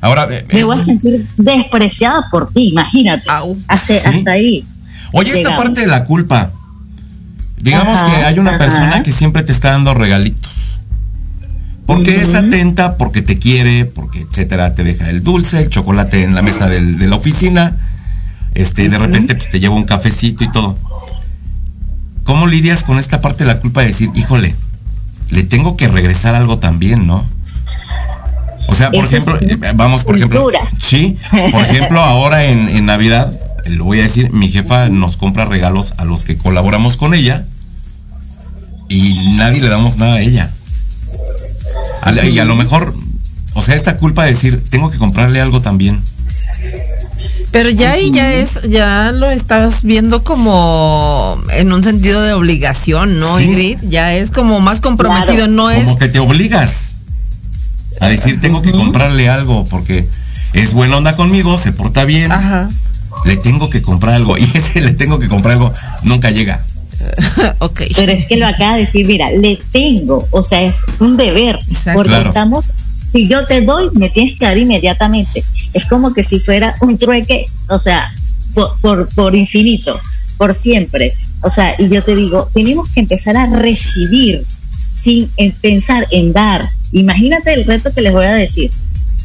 Ahora, 0.00 0.26
eh, 0.30 0.44
me 0.52 0.60
es- 0.60 0.66
voy 0.66 0.78
a 0.80 0.84
sentir 0.84 1.26
despreciada 1.36 2.26
por 2.30 2.50
ti, 2.52 2.68
imagínate. 2.68 3.24
Hasta, 3.68 3.76
Sí. 3.98 4.06
hasta 4.06 4.30
ahí. 4.32 4.64
Oye, 5.12 5.40
esta 5.40 5.56
parte 5.56 5.80
de 5.80 5.86
la 5.86 6.04
culpa. 6.04 6.50
Digamos 7.60 7.98
Ajá, 8.02 8.06
que 8.20 8.24
hay 8.26 8.38
una 8.38 8.50
ajá. 8.50 8.58
persona 8.58 9.02
que 9.02 9.12
siempre 9.12 9.42
te 9.42 9.52
está 9.52 9.70
dando 9.70 9.94
regalitos. 9.94 10.52
Porque 11.86 12.20
es 12.22 12.34
atenta, 12.34 12.96
porque 12.96 13.20
te 13.22 13.38
quiere, 13.38 13.84
porque 13.84 14.20
etcétera, 14.22 14.74
te 14.74 14.84
deja 14.84 15.10
el 15.10 15.22
dulce, 15.22 15.60
el 15.60 15.68
chocolate 15.68 16.22
en 16.22 16.34
la 16.34 16.42
mesa 16.42 16.66
del- 16.66 16.98
de 16.98 17.06
la 17.08 17.16
oficina. 17.16 17.76
Este, 18.54 18.88
de 18.88 18.98
repente 18.98 19.34
pues, 19.34 19.50
te 19.50 19.60
lleva 19.60 19.74
un 19.74 19.84
cafecito 19.84 20.44
y 20.44 20.52
todo. 20.52 20.78
¿Cómo 22.24 22.46
lidias 22.46 22.84
con 22.84 22.98
esta 22.98 23.20
parte 23.20 23.44
de 23.44 23.52
la 23.52 23.60
culpa 23.60 23.80
de 23.82 23.88
decir, 23.88 24.10
híjole, 24.14 24.54
le 25.30 25.42
tengo 25.42 25.76
que 25.76 25.88
regresar 25.88 26.34
algo 26.34 26.58
también, 26.58 27.06
¿no? 27.06 27.26
O 28.68 28.74
sea, 28.74 28.90
por 28.90 29.04
Eso 29.04 29.16
ejemplo, 29.16 29.38
eh, 29.68 29.72
vamos, 29.74 30.04
por 30.04 30.16
ejemplo. 30.16 30.40
Sí, 30.78 31.18
por 31.52 31.62
ejemplo, 31.64 32.00
ahora 32.02 32.44
en, 32.44 32.68
en 32.68 32.86
Navidad, 32.86 33.32
eh, 33.64 33.70
lo 33.70 33.84
voy 33.84 34.00
a 34.00 34.02
decir, 34.04 34.30
mi 34.32 34.48
jefa 34.50 34.88
nos 34.88 35.16
compra 35.16 35.44
regalos 35.44 35.94
a 35.98 36.04
los 36.04 36.24
que 36.24 36.36
colaboramos 36.36 36.96
con 36.96 37.14
ella 37.14 37.44
y 38.88 39.34
nadie 39.36 39.60
le 39.60 39.68
damos 39.68 39.98
nada 39.98 40.14
a 40.14 40.20
ella. 40.20 40.50
A- 42.02 42.24
y 42.26 42.38
a 42.38 42.44
lo 42.44 42.54
mejor, 42.54 42.94
o 43.54 43.62
sea, 43.62 43.74
esta 43.74 43.96
culpa 43.96 44.24
de 44.24 44.30
decir, 44.30 44.62
tengo 44.70 44.90
que 44.90 44.98
comprarle 44.98 45.40
algo 45.40 45.60
también. 45.60 46.02
Pero 47.54 47.70
ya 47.70 47.92
ahí 47.92 48.10
ya 48.10 48.34
es, 48.34 48.58
ya 48.68 49.12
lo 49.14 49.30
estás 49.30 49.84
viendo 49.84 50.24
como 50.24 51.40
en 51.52 51.72
un 51.72 51.84
sentido 51.84 52.20
de 52.20 52.32
obligación, 52.32 53.20
¿no, 53.20 53.38
Sí. 53.38 53.44
Ingrid? 53.44 53.78
Ya 53.88 54.12
es 54.12 54.32
como 54.32 54.58
más 54.58 54.80
comprometido, 54.80 55.36
Claro. 55.36 55.52
no 55.52 55.70
es. 55.70 55.84
Como 55.84 55.96
que 55.96 56.08
te 56.08 56.18
obligas 56.18 56.94
a 58.00 58.08
decir, 58.08 58.40
tengo 58.40 58.60
que 58.60 58.72
comprarle 58.72 59.28
algo 59.28 59.62
porque 59.70 60.04
es 60.52 60.74
buena 60.74 60.96
onda 60.96 61.14
conmigo, 61.14 61.56
se 61.56 61.70
porta 61.70 62.04
bien, 62.04 62.32
Ajá. 62.32 62.68
le 63.24 63.36
tengo 63.36 63.70
que 63.70 63.82
comprar 63.82 64.16
algo. 64.16 64.36
Y 64.38 64.42
ese 64.52 64.80
le 64.80 64.90
tengo 64.90 65.20
que 65.20 65.28
comprar 65.28 65.52
algo 65.52 65.72
nunca 66.02 66.32
llega. 66.32 66.64
ok. 67.60 67.82
Pero 67.94 68.10
es 68.10 68.26
que 68.26 68.36
lo 68.36 68.48
acaba 68.48 68.74
de 68.74 68.80
decir, 68.80 69.06
mira, 69.06 69.30
le 69.30 69.60
tengo, 69.70 70.26
o 70.32 70.42
sea, 70.42 70.60
es 70.60 70.74
un 70.98 71.16
deber, 71.16 71.56
Exacto. 71.68 71.98
porque 72.00 72.08
Claro. 72.10 72.28
estamos, 72.30 72.72
si 73.14 73.28
yo 73.28 73.44
te 73.44 73.60
doy, 73.60 73.90
me 73.94 74.10
tienes 74.10 74.34
que 74.34 74.44
dar 74.44 74.58
inmediatamente. 74.58 75.44
Es 75.72 75.86
como 75.86 76.12
que 76.12 76.24
si 76.24 76.40
fuera 76.40 76.74
un 76.80 76.98
trueque, 76.98 77.44
o 77.68 77.78
sea, 77.78 78.12
por, 78.80 79.06
por, 79.14 79.36
infinito, 79.36 80.00
por 80.36 80.52
siempre. 80.52 81.14
O 81.42 81.48
sea, 81.48 81.76
y 81.78 81.88
yo 81.88 82.02
te 82.02 82.16
digo, 82.16 82.50
tenemos 82.52 82.88
que 82.88 82.98
empezar 82.98 83.36
a 83.36 83.46
recibir 83.46 84.44
sin 84.90 85.30
en 85.36 85.52
pensar 85.52 86.04
en 86.10 86.32
dar. 86.32 86.68
Imagínate 86.90 87.54
el 87.54 87.64
reto 87.64 87.92
que 87.94 88.00
les 88.00 88.12
voy 88.12 88.26
a 88.26 88.34
decir. 88.34 88.72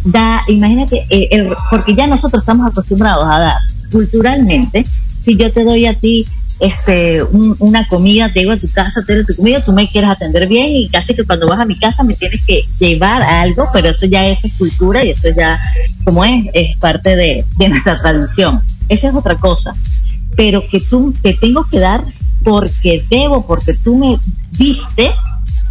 Da, 0.04 0.40
imagínate, 0.48 1.08
eh, 1.10 1.50
porque 1.72 1.96
ya 1.96 2.06
nosotros 2.06 2.44
estamos 2.44 2.68
acostumbrados 2.68 3.26
a 3.28 3.40
dar 3.40 3.58
culturalmente. 3.92 4.86
Si 5.20 5.36
yo 5.36 5.52
te 5.52 5.64
doy 5.64 5.88
a 5.88 5.96
ti 5.96 6.28
este 6.60 7.24
un- 7.24 7.56
una 7.60 7.88
comida, 7.88 8.32
te 8.34 8.40
digo 8.40 8.52
a 8.52 8.58
tu 8.58 8.70
casa, 8.72 9.02
te 9.06 9.16
doy 9.16 9.26
tu 9.26 9.36
comida, 9.36 9.64
tú 9.64 9.72
me 9.72 9.88
quieres 9.88 10.10
atender 10.10 10.48
bien 10.48 10.68
y 10.70 10.90
casi 10.90 11.14
que 11.16 11.24
cuando 11.24 11.48
vas 11.48 11.60
a 11.60 11.66
mi 11.66 11.78
casa 11.80 12.04
me 12.04 12.14
tienes 12.16 12.44
que 12.46 12.64
llevar 12.80 13.22
algo, 13.22 13.68
pero 13.72 13.90
eso 13.90 14.06
ya 14.06 14.26
eso 14.28 14.48
es 14.48 14.54
cultura 14.54 15.04
y 15.06 15.12
eso 15.12 15.30
ya, 15.36 15.60
como 16.04 16.26
es, 16.26 16.46
es 16.54 16.76
parte 16.78 17.16
de, 17.16 17.46
de 17.58 17.70
nuestra 17.70 17.96
tradición. 17.96 18.62
Esa 18.90 19.10
es 19.10 19.16
otra 19.16 19.36
cosa. 19.36 19.74
Pero 20.36 20.68
que 20.70 20.80
tú 20.80 21.14
te 21.22 21.34
tengo 21.34 21.66
que 21.70 21.80
dar 21.80 22.04
porque 22.44 23.04
debo, 23.10 23.46
porque 23.46 23.74
tú 23.74 23.98
me 23.98 24.18
diste, 24.58 25.12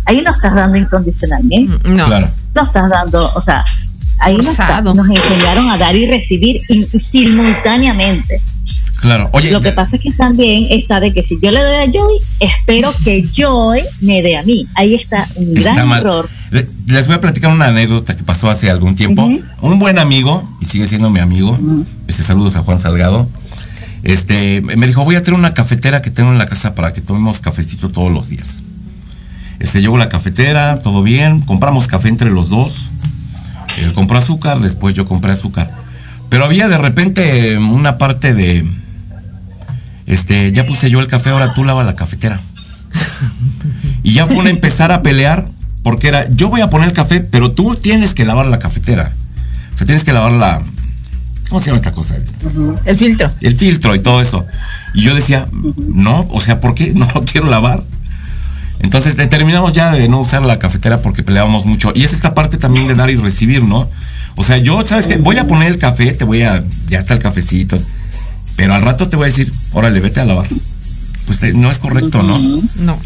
ahí 0.05 0.21
no 0.23 0.31
estás 0.31 0.55
dando 0.55 0.77
incondicionalmente 0.79 1.73
No. 1.89 2.07
Claro. 2.07 2.31
lo 2.55 2.63
estás 2.63 2.89
dando, 2.91 3.33
o 3.35 3.43
sea, 3.43 3.65
ahí 4.21 4.37
nos, 4.37 4.59
nos 4.95 5.09
enseñaron 5.11 5.71
a 5.71 5.79
dar 5.79 5.95
y 5.97 6.07
recibir 6.07 6.59
y- 6.69 6.87
y 6.93 7.01
simultáneamente. 7.01 8.41
Claro. 9.01 9.31
Oye, 9.33 9.53
Lo 9.53 9.61
que 9.61 9.71
pasa 9.73 9.97
es 9.97 10.03
que 10.03 10.11
también 10.13 10.67
está 10.71 10.99
de 10.99 11.13
que 11.13 11.23
si 11.23 11.39
yo 11.41 11.51
le 11.53 11.61
doy 11.63 11.77
a 11.77 11.87
Joy, 11.87 12.15
espero 12.41 12.91
que 13.05 13.23
Joy 13.25 13.81
me 14.01 14.23
dé 14.23 14.37
a 14.37 14.43
mí. 14.43 14.67
Ahí 14.75 14.95
está 14.95 15.25
un 15.37 15.57
está 15.57 15.73
gran 15.75 15.89
mal. 15.89 16.01
error. 16.01 16.29
Le- 16.51 16.67
Les 16.87 17.07
voy 17.07 17.15
a 17.17 17.21
platicar 17.21 17.53
una 17.53 17.67
anécdota 17.67 18.17
que 18.17 18.25
pasó 18.25 18.51
hace 18.51 18.69
algún 18.71 18.97
tiempo. 18.97 19.23
Un 19.61 19.79
buen 19.79 19.99
amigo, 20.01 20.43
y 20.61 20.65
sigue 20.65 20.87
siendo 20.89 21.11
mi 21.11 21.21
amigo, 21.21 21.57
este 22.09 22.23
saludos 22.25 22.57
a 22.57 22.63
Juan 22.63 22.79
Salgado. 22.81 23.29
Este, 24.03 24.63
me 24.63 24.87
dijo, 24.87 25.05
voy 25.05 25.17
a 25.17 25.23
tener 25.23 25.39
una 25.39 25.55
cafetera 25.55 26.03
que 26.03 26.11
tengo 26.11 26.31
en 26.33 26.39
la 26.39 26.47
casa 26.47 26.75
para 26.75 26.93
que 26.93 27.01
tomemos 27.01 27.41
cafecito 27.41 27.91
todos 27.91 28.11
los 28.13 28.29
días. 28.29 28.63
Este, 29.61 29.81
llevo 29.81 29.99
la 29.99 30.09
cafetera, 30.09 30.77
todo 30.77 31.03
bien, 31.03 31.41
compramos 31.41 31.87
café 31.89 32.09
entre 32.09 32.31
los 32.31 32.49
dos. 32.49 32.91
Él 33.81 33.93
compró 33.93 34.19
azúcar, 34.19 34.61
después 34.61 34.95
yo 34.95 35.07
compré 35.07 35.33
azúcar. 35.33 35.71
Pero 36.31 36.45
había 36.45 36.69
de 36.69 36.79
repente 36.79 37.59
una 37.59 37.99
parte 37.99 38.35
de, 38.35 38.65
este, 40.09 40.51
ya 40.53 40.67
puse 40.67 40.91
yo 40.91 41.01
el 41.01 41.07
café, 41.07 41.31
ahora 41.31 41.55
tú 41.55 41.65
lava 41.65 41.85
la 41.85 41.95
cafetera. 41.95 42.41
Y 44.03 44.15
ya 44.15 44.27
fue 44.27 44.37
una 44.37 44.49
empezar 44.51 44.91
a 44.91 45.03
pelear 45.03 45.47
porque 45.83 46.09
era, 46.09 46.29
yo 46.31 46.49
voy 46.49 46.63
a 46.63 46.71
poner 46.71 46.89
el 46.89 46.95
café, 46.95 47.21
pero 47.21 47.53
tú 47.53 47.75
tienes 47.75 48.15
que 48.15 48.25
lavar 48.25 48.47
la 48.49 48.59
cafetera. 48.59 49.13
O 49.75 49.77
sea, 49.77 49.87
tienes 49.87 50.05
que 50.05 50.13
lavar 50.13 50.33
la... 50.33 50.63
¿Cómo 51.51 51.61
se 51.61 51.67
llama 51.67 51.77
esta 51.77 51.93
cosa? 51.93 52.17
El 52.85 52.97
filtro. 52.97 53.31
El 53.41 53.55
filtro 53.55 53.95
y 53.95 54.01
todo 54.01 54.21
eso. 54.21 54.47
Y 54.95 55.03
yo 55.03 55.15
decía, 55.15 55.47
no, 55.77 56.27
o 56.31 56.41
sea, 56.41 56.61
¿por 56.61 56.75
qué? 56.75 56.93
No 56.97 57.07
lo 57.15 57.25
quiero 57.25 57.49
lavar. 57.49 57.85
Entonces 58.81 59.17
determinamos 59.17 59.73
ya 59.73 59.93
de 59.93 60.09
no 60.09 60.21
usar 60.21 60.43
la 60.43 60.59
cafetera 60.59 61.03
porque 61.03 61.23
peleábamos 61.23 61.67
mucho. 61.67 61.93
Y 61.95 62.05
es 62.05 62.13
esta 62.13 62.33
parte 62.33 62.57
también 62.57 62.87
de 62.87 62.95
dar 62.95 63.11
y 63.11 63.17
recibir, 63.17 63.63
¿no? 63.63 63.91
O 64.37 64.45
sea, 64.45 64.57
yo, 64.57 64.85
¿sabes 64.87 65.07
qué? 65.07 65.17
Voy 65.19 65.37
a 65.37 65.47
poner 65.47 65.73
el 65.73 65.79
café, 65.79 66.13
te 66.13 66.25
voy 66.25 66.43
a... 66.43 66.65
Ya 66.89 66.99
está 66.99 67.13
el 67.13 67.21
cafecito. 67.21 67.79
Pero 68.59 68.75
al 68.75 68.83
rato 68.83 69.09
te 69.09 69.17
voy 69.17 69.25
a 69.25 69.27
decir, 69.29 69.51
órale, 69.73 70.01
vete 70.01 70.21
a 70.21 70.25
lavar. 70.27 70.47
Pues 71.27 71.39
te- 71.39 71.55
no 71.55 71.71
es 71.71 71.79
correcto, 71.79 72.23
¿no? 72.23 72.39
No. 72.75 72.99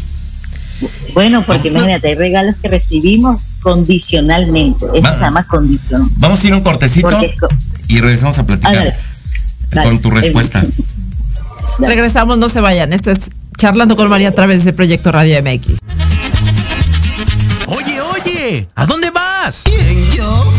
Bueno, 1.13 1.43
porque 1.45 1.67
imagínate, 1.69 2.07
hay 2.09 2.15
regalos 2.15 2.55
que 2.61 2.67
recibimos 2.69 3.39
condicionalmente. 3.61 4.85
Eso 4.93 5.01
Va- 5.03 5.13
se 5.15 5.21
llama 5.23 5.43
condición. 5.45 6.09
Vamos 6.17 6.43
a 6.43 6.47
ir 6.47 6.53
a 6.53 6.57
un 6.57 6.63
cortecito 6.63 7.07
co- 7.39 7.47
y 7.87 8.01
regresamos 8.01 8.37
a 8.39 8.45
platicar 8.45 8.71
Ándale. 8.75 8.95
Dale. 9.69 9.89
con 9.91 10.01
tu 10.01 10.09
respuesta. 10.09 10.61
Dale. 11.79 11.93
Regresamos, 11.95 12.37
no 12.39 12.49
se 12.49 12.59
vayan. 12.59 12.91
Esto 12.91 13.11
es 13.11 13.21
Charlando 13.57 13.95
con 13.95 14.09
María 14.09 14.29
a 14.29 14.33
través 14.33 14.65
de 14.65 14.73
Proyecto 14.73 15.11
Radio 15.11 15.37
MX. 15.43 15.77
Oye, 17.67 18.01
oye, 18.01 18.67
¿a 18.75 18.85
dónde 18.87 19.11
vas? 19.11 19.61
¿Quién, 19.63 20.11
yo? 20.11 20.52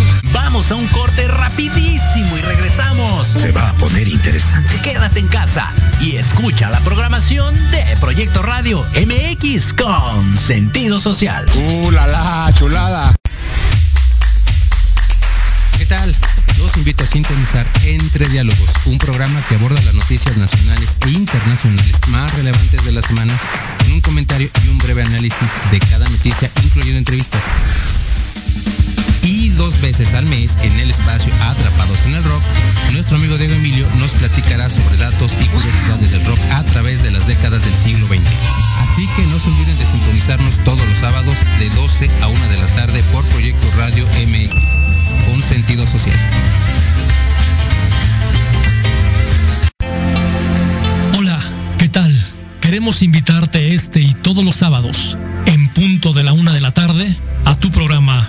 Vamos 0.55 0.71
a 0.71 0.77
un 0.77 0.87
corte 0.87 1.27
rapidísimo 1.27 2.39
y 2.39 2.41
regresamos. 2.43 3.27
Se 3.27 3.51
va 3.51 3.71
a 3.71 3.73
poner 3.73 4.07
interesante. 4.07 4.81
Quédate 4.83 5.19
en 5.19 5.27
casa 5.27 5.69
y 6.01 6.15
escucha 6.15 6.71
la 6.71 6.79
programación 6.83 7.53
de 7.73 7.83
Proyecto 7.99 8.41
Radio 8.41 8.81
MX 8.95 9.73
con 9.73 10.37
sentido 10.37 11.01
social. 11.01 11.45
¡Uh, 11.57 11.91
la, 11.91 12.07
la, 12.07 12.53
chulada! 12.55 13.13
¿Qué 15.77 15.87
tal? 15.87 16.15
Los 16.59 16.77
invito 16.77 17.03
a 17.03 17.07
sintonizar 17.09 17.67
Entre 17.83 18.29
Diálogos, 18.29 18.71
un 18.85 18.99
programa 18.99 19.43
que 19.49 19.57
aborda 19.57 19.83
las 19.83 19.95
noticias 19.95 20.37
nacionales 20.37 20.97
e 21.05 21.11
internacionales 21.11 21.99
más 22.07 22.33
relevantes 22.33 22.85
de 22.85 22.93
la 22.93 23.03
semana, 23.03 23.37
con 23.79 23.91
un 23.91 24.01
comentario 24.01 24.49
y 24.65 24.69
un 24.69 24.79
breve 24.79 25.03
análisis 25.03 25.49
de 25.73 25.81
cada 25.81 26.09
noticia, 26.09 26.49
incluyendo 26.63 26.99
entrevistas. 26.99 27.43
Y 29.25 29.49
dos 29.51 29.81
veces 29.81 30.13
al 30.13 30.27
mes, 30.27 30.59
en 30.63 30.79
el 30.81 30.91
espacio 30.91 31.33
Atrapados 31.41 32.05
en 32.05 32.15
el 32.15 32.23
Rock, 32.25 32.43
nuestro 32.93 33.17
amigo 33.17 33.39
Diego 33.39 33.55
Emilio 33.55 33.89
nos 33.97 34.13
platicará 34.13 34.69
sobre 34.69 34.99
datos 34.99 35.35
y 35.41 35.47
curiosidades 35.47 36.11
del 36.11 36.25
rock 36.27 36.39
a 36.53 36.63
través 36.65 37.03
de 37.03 37.11
las 37.11 37.27
décadas 37.27 37.65
del 37.65 37.75
siglo 37.75 38.07
XX. 38.07 38.21
Así 38.81 39.09
que 39.17 39.27
no 39.29 39.39
se 39.39 39.49
olviden 39.49 39.79
de 39.79 39.87
sintonizarnos 39.87 40.59
todos 40.59 40.87
los 40.87 40.99
sábados 40.99 41.39
de 41.59 41.71
12 41.71 42.11
a 42.21 42.29
1 42.29 42.49
de 42.49 42.59
la 42.59 42.67
tarde 42.77 43.03
por 43.13 43.25
Proyecto 43.29 43.67
Radio 43.79 44.05
MX, 44.27 45.31
con 45.31 45.43
sentido 45.43 45.87
social. 45.87 46.17
Hola, 51.17 51.41
¿qué 51.79 51.89
tal? 51.89 52.15
Queremos 52.61 53.01
invitarte 53.01 53.73
este 53.73 54.01
y 54.01 54.13
todos 54.13 54.45
los 54.45 54.57
sábados, 54.57 55.17
en 55.47 55.69
punto 55.69 56.13
de 56.13 56.25
la 56.25 56.35
una 56.35 56.53
de 56.53 56.61
la 56.61 56.73
tarde, 56.73 57.17
a 57.47 57.57
tu 57.57 57.71
programa 57.71 58.29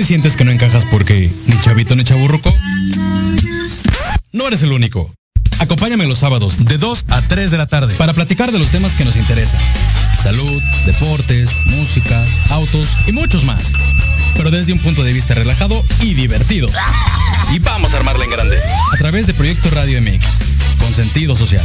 Y 0.00 0.04
sientes 0.04 0.34
que 0.34 0.44
no 0.44 0.50
encajas 0.50 0.84
porque 0.90 1.30
ni 1.46 1.60
chavito 1.60 1.94
ni 1.94 2.04
chaburruco? 2.04 2.54
No 4.32 4.46
eres 4.46 4.62
el 4.62 4.72
único. 4.72 5.12
Acompáñame 5.58 6.06
los 6.06 6.20
sábados 6.20 6.64
de 6.64 6.78
2 6.78 7.04
a 7.08 7.20
3 7.20 7.50
de 7.50 7.58
la 7.58 7.66
tarde 7.66 7.94
para 7.96 8.14
platicar 8.14 8.50
de 8.50 8.58
los 8.58 8.70
temas 8.70 8.94
que 8.94 9.04
nos 9.04 9.16
interesan. 9.16 9.60
Salud, 10.22 10.62
deportes, 10.86 11.50
música, 11.66 12.24
autos 12.50 12.88
y 13.06 13.12
muchos 13.12 13.44
más. 13.44 13.72
Pero 14.36 14.50
desde 14.50 14.72
un 14.72 14.78
punto 14.78 15.02
de 15.02 15.12
vista 15.12 15.34
relajado 15.34 15.84
y 16.00 16.14
divertido. 16.14 16.68
Y 17.52 17.58
vamos 17.58 17.92
a 17.92 17.98
armarla 17.98 18.24
en 18.24 18.30
grande. 18.30 18.56
A 18.94 18.96
través 18.96 19.26
de 19.26 19.34
Proyecto 19.34 19.68
Radio 19.70 20.00
MX. 20.00 20.26
Con 20.78 20.94
sentido 20.94 21.36
social. 21.36 21.64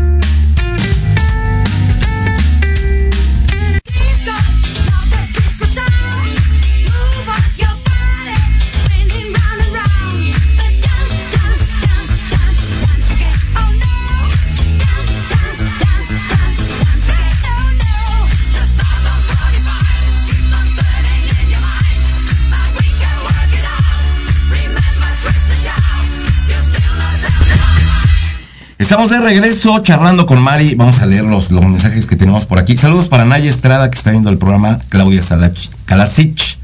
Estamos 28.81 29.11
de 29.11 29.21
regreso 29.21 29.77
charlando 29.83 30.25
con 30.25 30.41
Mari. 30.41 30.73
Vamos 30.73 31.01
a 31.01 31.05
leer 31.05 31.23
los, 31.23 31.51
los 31.51 31.63
mensajes 31.63 32.07
que 32.07 32.15
tenemos 32.15 32.47
por 32.47 32.57
aquí. 32.57 32.75
Saludos 32.75 33.09
para 33.09 33.25
Naya 33.25 33.47
Estrada, 33.47 33.91
que 33.91 33.97
está 33.99 34.09
viendo 34.09 34.31
el 34.31 34.39
programa. 34.39 34.79
Claudia 34.89 35.21
Salach, 35.21 35.55
Kalasic. 35.85 36.57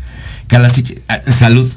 Kalasic, 0.48 1.00
ah, 1.10 1.20
salud. 1.28 1.72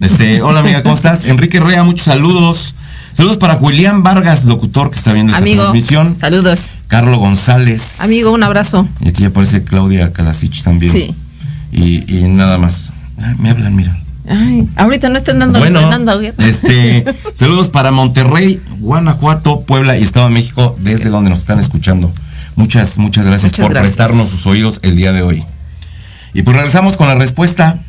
Este, 0.00 0.42
hola 0.42 0.60
amiga, 0.60 0.82
¿cómo 0.82 0.96
estás? 0.96 1.24
Enrique 1.24 1.60
Rea, 1.60 1.84
muchos 1.84 2.06
saludos. 2.06 2.74
Saludos 3.12 3.36
para 3.36 3.54
Julián 3.54 4.02
Vargas, 4.02 4.46
locutor 4.46 4.90
que 4.90 4.96
está 4.98 5.12
viendo 5.12 5.30
esta 5.30 5.44
Amigo, 5.44 5.62
transmisión. 5.62 6.16
saludos. 6.16 6.72
Carlos 6.88 7.18
González. 7.18 8.00
Amigo, 8.00 8.32
un 8.32 8.42
abrazo. 8.42 8.88
Y 8.98 9.10
aquí 9.10 9.24
aparece 9.24 9.62
Claudia 9.62 10.12
Kalasic 10.12 10.60
también. 10.64 10.92
Sí. 10.92 11.14
Y, 11.70 12.18
y 12.18 12.24
nada 12.24 12.58
más. 12.58 12.90
Ah, 13.22 13.32
me 13.38 13.48
hablan, 13.50 13.76
mira. 13.76 13.96
Ay, 14.26 14.68
ahorita 14.76 15.08
no 15.10 15.18
están 15.18 15.38
dando, 15.38 15.58
Bueno, 15.58 15.80
dando 15.88 16.18
este, 16.20 17.04
saludos 17.34 17.68
para 17.68 17.90
Monterrey, 17.90 18.60
Guanajuato, 18.78 19.60
Puebla 19.60 19.98
y 19.98 20.02
Estado 20.02 20.26
de 20.26 20.32
México, 20.32 20.76
desde 20.80 21.10
donde 21.10 21.30
nos 21.30 21.40
están 21.40 21.60
escuchando. 21.60 22.12
Muchas, 22.56 22.98
muchas 22.98 23.26
gracias 23.26 23.52
Muchas 23.52 23.64
por 23.64 23.72
gracias. 23.72 23.96
prestarnos 23.96 24.28
sus 24.28 24.46
oídos 24.46 24.80
el 24.82 24.96
día 24.96 25.12
de 25.12 25.22
hoy. 25.22 25.44
Y 26.32 26.42
pues 26.42 26.56
regresamos 26.56 26.96
con 26.96 27.08
la 27.08 27.16
respuesta, 27.16 27.80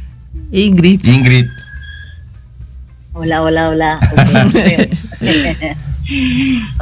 Ingrid. 0.52 1.04
Ingrid. 1.06 1.46
Hola, 3.14 3.42
hola, 3.42 3.70
hola. 3.70 4.00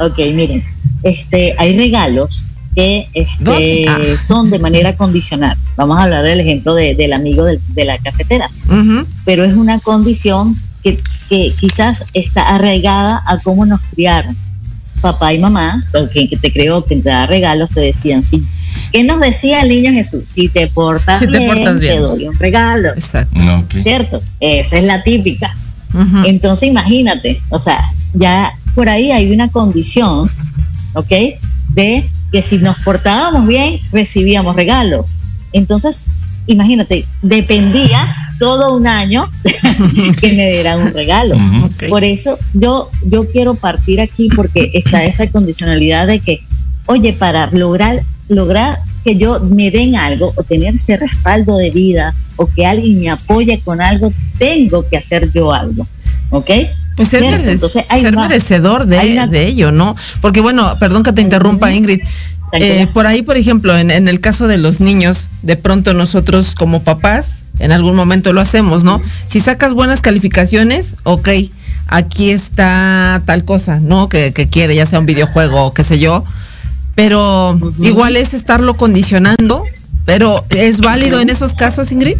ok, 0.00 0.18
miren, 0.34 0.64
este, 1.02 1.54
hay 1.56 1.76
regalos 1.76 2.44
que 2.74 3.06
este, 3.14 3.86
Ah. 3.88 3.98
son 4.26 4.50
de 4.50 4.58
manera 4.58 4.96
condicional. 4.96 5.56
Vamos 5.76 5.98
a 5.98 6.02
hablar 6.04 6.24
del 6.24 6.40
ejemplo 6.40 6.74
de- 6.74 6.94
del 6.94 7.12
amigo 7.12 7.44
de 7.44 7.84
la 7.84 7.98
cafetera, 7.98 8.48
pero 9.24 9.44
es 9.44 9.54
una 9.56 9.78
condición 9.80 10.56
que, 10.82 10.98
que 11.28 11.52
quizás 11.58 12.04
está 12.14 12.48
arraigada 12.54 13.22
a 13.26 13.38
cómo 13.38 13.64
nos 13.66 13.80
criaron. 13.92 14.36
Papá 15.00 15.32
y 15.34 15.38
mamá, 15.38 15.84
o 15.94 16.06
quien 16.08 16.28
que 16.28 16.36
te 16.36 16.52
creó, 16.52 16.84
que 16.84 16.96
te 16.96 17.08
da 17.10 17.26
regalos, 17.26 17.70
te 17.70 17.80
decían, 17.80 18.22
sí. 18.22 18.42
¿Qué 18.92 19.04
nos 19.04 19.20
decía 19.20 19.60
el 19.62 19.68
niño 19.68 19.92
Jesús? 19.92 20.22
Si 20.26 20.48
te 20.48 20.66
portas, 20.66 21.18
Si 21.20 21.26
te 21.26 21.38
bien, 21.38 21.46
portas 21.48 21.78
bien. 21.78 21.94
te 21.94 22.00
doy 22.00 22.28
un 22.28 22.38
regalo. 22.38 22.88
Exacto. 22.90 23.38
No, 23.38 23.58
ok. 23.60 23.74
¿Cierto? 23.82 24.20
Esa 24.40 24.76
es 24.78 24.84
la 24.84 25.02
típica. 25.02 25.54
Ujú. 25.92 26.24
Entonces 26.26 26.68
imagínate, 26.68 27.40
o 27.50 27.58
sea, 27.58 27.84
ya 28.14 28.52
por 28.74 28.88
ahí 28.88 29.12
hay 29.12 29.30
una 29.30 29.48
condición, 29.48 30.28
¿ok? 30.94 31.12
De 31.74 32.04
que 32.32 32.42
si 32.42 32.58
nos 32.58 32.78
portábamos 32.78 33.46
bien, 33.46 33.80
recibíamos 33.92 34.56
regalos. 34.56 35.06
Entonces, 35.52 36.06
imagínate, 36.46 37.06
dependía 37.22 38.14
todo 38.38 38.74
un 38.74 38.86
año 38.86 39.30
que 40.20 40.32
me 40.32 40.50
dieran 40.50 40.80
un 40.80 40.92
regalo. 40.92 41.36
Por 41.88 42.04
eso 42.04 42.38
yo, 42.52 42.90
yo 43.04 43.30
quiero 43.30 43.54
partir 43.54 44.00
aquí 44.00 44.28
porque 44.34 44.70
está 44.74 45.04
esa 45.04 45.26
condicionalidad 45.28 46.06
de 46.06 46.20
que, 46.20 46.40
oye, 46.86 47.12
para 47.12 47.50
lograr, 47.50 48.02
lograr 48.28 48.78
que 49.04 49.16
yo 49.16 49.40
me 49.40 49.70
den 49.70 49.96
algo 49.96 50.32
o 50.36 50.42
tener 50.42 50.74
ese 50.76 50.96
respaldo 50.96 51.56
de 51.56 51.70
vida 51.70 52.14
o 52.36 52.46
que 52.46 52.66
alguien 52.66 53.00
me 53.00 53.10
apoye 53.10 53.60
con 53.60 53.80
algo, 53.80 54.12
tengo 54.38 54.88
que 54.88 54.96
hacer 54.96 55.30
yo 55.32 55.52
algo. 55.52 55.86
¿Ok? 56.30 56.50
Pues 56.96 57.08
ser, 57.08 57.24
entonces 57.24 57.84
hay 57.88 58.02
ser 58.02 58.12
una- 58.14 58.28
merecedor 58.28 58.86
de, 58.86 58.98
hay 58.98 59.12
una- 59.14 59.26
de 59.26 59.46
ello, 59.46 59.72
¿no? 59.72 59.96
Porque 60.20 60.40
bueno, 60.40 60.76
perdón 60.78 61.02
que 61.02 61.12
te 61.12 61.20
interrumpa. 61.22 61.72
Ingrid. 61.72 62.00
Eh, 62.52 62.86
por 62.92 63.06
ahí, 63.06 63.22
por 63.22 63.36
ejemplo, 63.36 63.76
en, 63.76 63.90
en 63.90 64.06
el 64.06 64.20
caso 64.20 64.46
de 64.46 64.58
los 64.58 64.78
niños, 64.80 65.28
de 65.42 65.56
pronto 65.56 65.92
nosotros 65.92 66.54
como 66.54 66.84
papás, 66.84 67.42
en 67.58 67.72
algún 67.72 67.96
momento 67.96 68.32
lo 68.32 68.40
hacemos, 68.40 68.84
¿no? 68.84 69.02
Si 69.26 69.40
sacas 69.40 69.74
buenas 69.74 70.02
calificaciones, 70.02 70.94
ok, 71.02 71.28
aquí 71.88 72.30
está 72.30 73.22
tal 73.26 73.44
cosa, 73.44 73.80
¿no? 73.80 74.08
Que, 74.08 74.32
que 74.32 74.48
quiere, 74.48 74.76
ya 74.76 74.86
sea 74.86 75.00
un 75.00 75.06
videojuego 75.06 75.64
o 75.66 75.74
qué 75.74 75.82
sé 75.82 75.98
yo. 75.98 76.24
Pero 76.94 77.58
igual 77.80 78.16
es 78.16 78.34
estarlo 78.34 78.76
condicionando. 78.76 79.64
Pero 80.04 80.44
¿es 80.50 80.80
válido 80.80 81.18
en 81.18 81.30
esos 81.30 81.54
casos, 81.54 81.90
Ingrid? 81.90 82.18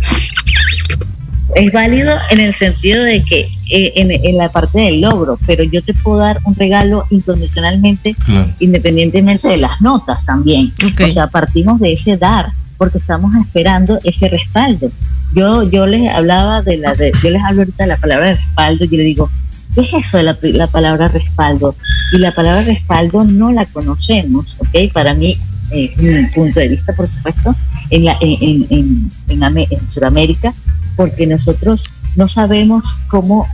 Es 1.55 1.73
válido 1.73 2.15
en 2.31 2.41
el 2.41 2.55
sentido 2.55 3.03
de 3.05 3.23
que 3.23 3.49
eh, 3.71 3.93
en, 3.97 4.11
en 4.11 4.37
la 4.37 4.51
parte 4.51 4.79
del 4.81 5.01
logro, 5.01 5.39
pero 5.47 5.63
yo 5.65 5.83
te 5.83 5.95
puedo 5.95 6.19
dar 6.19 6.41
un 6.45 6.55
regalo 6.55 7.07
incondicionalmente, 7.11 8.15
Claro. 8.25 8.51
independientemente 8.61 9.49
de 9.49 9.57
las 9.59 9.81
notas 9.81 10.25
también. 10.25 10.73
O 11.05 11.09
sea, 11.09 11.27
partimos 11.27 11.81
de 11.81 11.93
ese 11.93 12.17
dar, 12.17 12.49
porque 12.77 12.99
estamos 12.99 13.35
esperando 13.37 13.99
ese 14.05 14.29
respaldo. 14.29 14.91
Yo, 15.35 15.63
yo 15.69 15.87
les 15.87 16.09
hablaba 16.11 16.63
de 16.63 16.77
la, 16.79 16.95
de, 16.95 17.13
yo 17.23 17.31
les 17.31 17.43
hablo 17.43 17.63
ahorita 17.63 17.85
de 17.85 17.89
la 17.89 17.97
palabra 17.97 18.35
respaldo, 18.35 18.85
y 18.85 18.97
le 18.97 19.03
digo, 19.05 19.31
¿qué 19.75 19.81
es 19.83 19.93
eso 19.93 20.17
de 20.17 20.23
la, 20.25 20.37
la 20.43 20.67
palabra 20.67 21.09
respaldo? 21.09 21.75
Y 22.13 22.19
la 22.19 22.33
palabra 22.35 22.63
respaldo 22.63 23.25
no 23.25 23.51
la 23.53 23.65
conocemos, 23.67 24.57
¿ok? 24.59 24.93
Para 24.93 25.15
mí, 25.15 25.37
eh, 25.73 25.93
mi 25.97 26.27
punto 26.29 26.61
de 26.61 26.69
vista, 26.69 26.93
por 26.95 27.09
supuesto, 27.09 27.55
en, 27.91 28.05
la, 28.05 28.17
en, 28.21 28.67
en, 28.71 29.11
en, 29.29 29.57
en 29.71 29.89
Sudamérica, 29.91 30.53
porque 30.97 31.27
nosotros 31.27 31.85
no 32.17 32.29
sabemos 32.29 32.97
cómo 33.09 33.47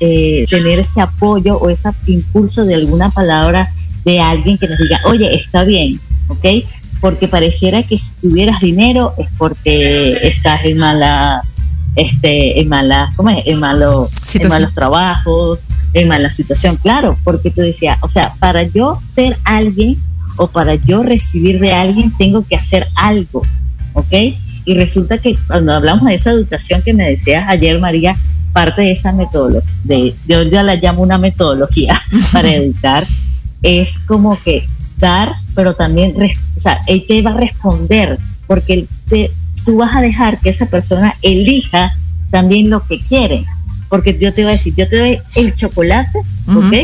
eh, 0.00 0.44
tener 0.50 0.80
ese 0.80 1.00
apoyo 1.00 1.56
o 1.56 1.70
ese 1.70 1.90
impulso 2.06 2.64
de 2.64 2.74
alguna 2.74 3.10
palabra 3.10 3.72
de 4.04 4.20
alguien 4.20 4.58
que 4.58 4.66
nos 4.66 4.78
diga, 4.78 5.00
oye, 5.04 5.36
está 5.36 5.62
bien, 5.62 6.00
¿ok? 6.26 6.64
Porque 7.00 7.28
pareciera 7.28 7.82
que 7.84 7.98
si 7.98 8.10
tuvieras 8.20 8.60
dinero 8.60 9.14
es 9.18 9.28
porque 9.38 10.18
estás 10.26 10.64
en 10.64 10.78
malas, 10.78 11.56
este, 11.94 12.60
en 12.60 12.68
malas, 12.68 13.14
¿cómo 13.14 13.30
es? 13.30 13.46
En, 13.46 13.60
malo, 13.60 14.08
en 14.34 14.48
malos 14.48 14.74
trabajos, 14.74 15.64
en 15.94 16.08
mala 16.08 16.32
situación, 16.32 16.76
claro, 16.76 17.16
porque 17.22 17.52
tú 17.52 17.60
decías, 17.60 17.98
o 18.02 18.08
sea, 18.08 18.32
para 18.40 18.64
yo 18.64 18.98
ser 19.02 19.38
alguien 19.44 19.96
o 20.38 20.48
para 20.48 20.74
yo 20.74 21.04
recibir 21.04 21.60
de 21.60 21.72
alguien 21.72 22.12
tengo 22.16 22.44
que 22.44 22.56
hacer 22.56 22.88
algo, 22.96 23.42
¿ok? 23.92 24.12
Y 24.64 24.74
resulta 24.74 25.18
que 25.18 25.36
cuando 25.46 25.72
hablamos 25.72 26.06
de 26.06 26.14
esa 26.14 26.30
educación 26.30 26.82
que 26.82 26.92
me 26.92 27.08
decías 27.08 27.44
ayer, 27.48 27.78
María, 27.80 28.14
parte 28.52 28.82
de 28.82 28.92
esa 28.92 29.12
metodología, 29.12 29.70
de, 29.84 30.14
yo 30.28 30.42
ya 30.42 30.62
la 30.62 30.76
llamo 30.76 31.02
una 31.02 31.18
metodología 31.18 32.00
para 32.32 32.52
educar, 32.52 33.04
es 33.62 33.98
como 34.06 34.38
que 34.42 34.66
dar, 34.98 35.32
pero 35.54 35.74
también, 35.74 36.14
o 36.56 36.60
sea, 36.60 36.80
él 36.86 37.04
te 37.08 37.22
va 37.22 37.30
a 37.32 37.36
responder, 37.36 38.18
porque 38.46 38.74
él 38.74 38.88
te- 39.08 39.30
tú 39.64 39.76
vas 39.78 39.96
a 39.96 40.00
dejar 40.00 40.38
que 40.40 40.50
esa 40.50 40.66
persona 40.66 41.14
elija 41.22 41.92
también 42.30 42.70
lo 42.70 42.86
que 42.86 42.98
quiere, 43.00 43.44
porque 43.88 44.16
yo 44.18 44.32
te 44.32 44.42
voy 44.42 44.50
a 44.50 44.56
decir, 44.56 44.74
yo 44.76 44.88
te 44.88 44.98
doy 44.98 45.18
el 45.34 45.54
chocolate, 45.54 46.18
Ujú. 46.46 46.60
¿ok? 46.60 46.74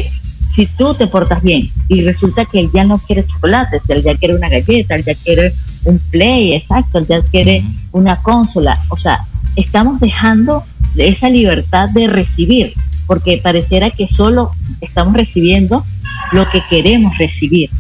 Si 0.49 0.67
tú 0.67 0.95
te 0.95 1.07
portas 1.07 1.43
bien 1.43 1.69
y 1.89 2.03
resulta 2.03 2.45
que 2.45 2.61
él 2.61 2.71
ya 2.73 2.85
no 2.85 2.99
quiere 2.99 3.27
chocolate, 3.27 3.81
si 3.81 3.93
él 3.93 4.03
ya 4.03 4.17
quiere 4.17 4.35
una 4.35 4.49
galleta, 4.49 4.95
él 4.95 5.05
ya 5.05 5.15
quiere 5.15 5.55
un 5.85 5.99
play, 5.99 6.55
exacto, 6.55 6.99
él 6.99 7.07
ya 7.07 7.23
quiere 7.23 7.65
una 7.93 8.17
consola, 8.23 8.79
o 8.89 8.97
sea, 8.97 9.27
estamos 9.57 10.01
dejando 10.01 10.65
esa 10.97 11.29
libertad 11.29 11.91
de 11.91 12.07
recibir, 12.07 12.73
porque 13.07 13.39
pareciera 13.43 13.91
que 13.91 14.09
solo 14.09 14.53
estamos 14.81 15.15
recibiendo 15.15 15.85
lo 16.33 16.49
que 16.51 16.63
queremos 16.69 17.17
recibir. 17.19 17.71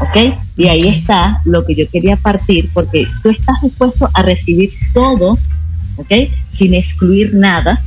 ¿Ok? 0.00 0.36
Y 0.56 0.68
ahí 0.68 0.88
está 0.88 1.40
lo 1.44 1.64
que 1.64 1.74
yo 1.74 1.88
quería 1.88 2.16
partir, 2.16 2.68
porque 2.74 3.06
tú 3.22 3.30
estás 3.30 3.56
dispuesto 3.62 4.08
a 4.12 4.22
recibir 4.22 4.70
todo, 4.92 5.38
¿ok? 5.96 6.12
Sin 6.52 6.74
excluir 6.74 7.34
nada. 7.34 7.80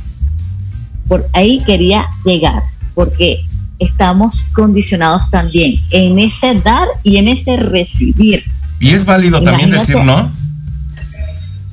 Por 1.06 1.28
ahí 1.32 1.62
quería 1.64 2.06
llegar, 2.24 2.62
porque 2.94 3.44
estamos 3.80 4.42
condicionados 4.52 5.28
también 5.30 5.76
en 5.90 6.18
ese 6.18 6.54
dar 6.54 6.86
y 7.02 7.16
en 7.16 7.28
ese 7.28 7.56
recibir. 7.56 8.44
Y 8.78 8.90
es 8.90 9.04
válido 9.04 9.42
también 9.42 9.70
decir 9.70 9.96
no. 9.96 10.30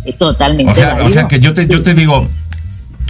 Eh, 0.05 0.13
totalmente. 0.13 0.71
O 0.71 0.75
sea, 0.75 1.03
o 1.03 1.09
sea 1.09 1.27
que 1.27 1.39
yo 1.39 1.53
te, 1.53 1.67
yo 1.67 1.83
te 1.83 1.93
digo, 1.93 2.27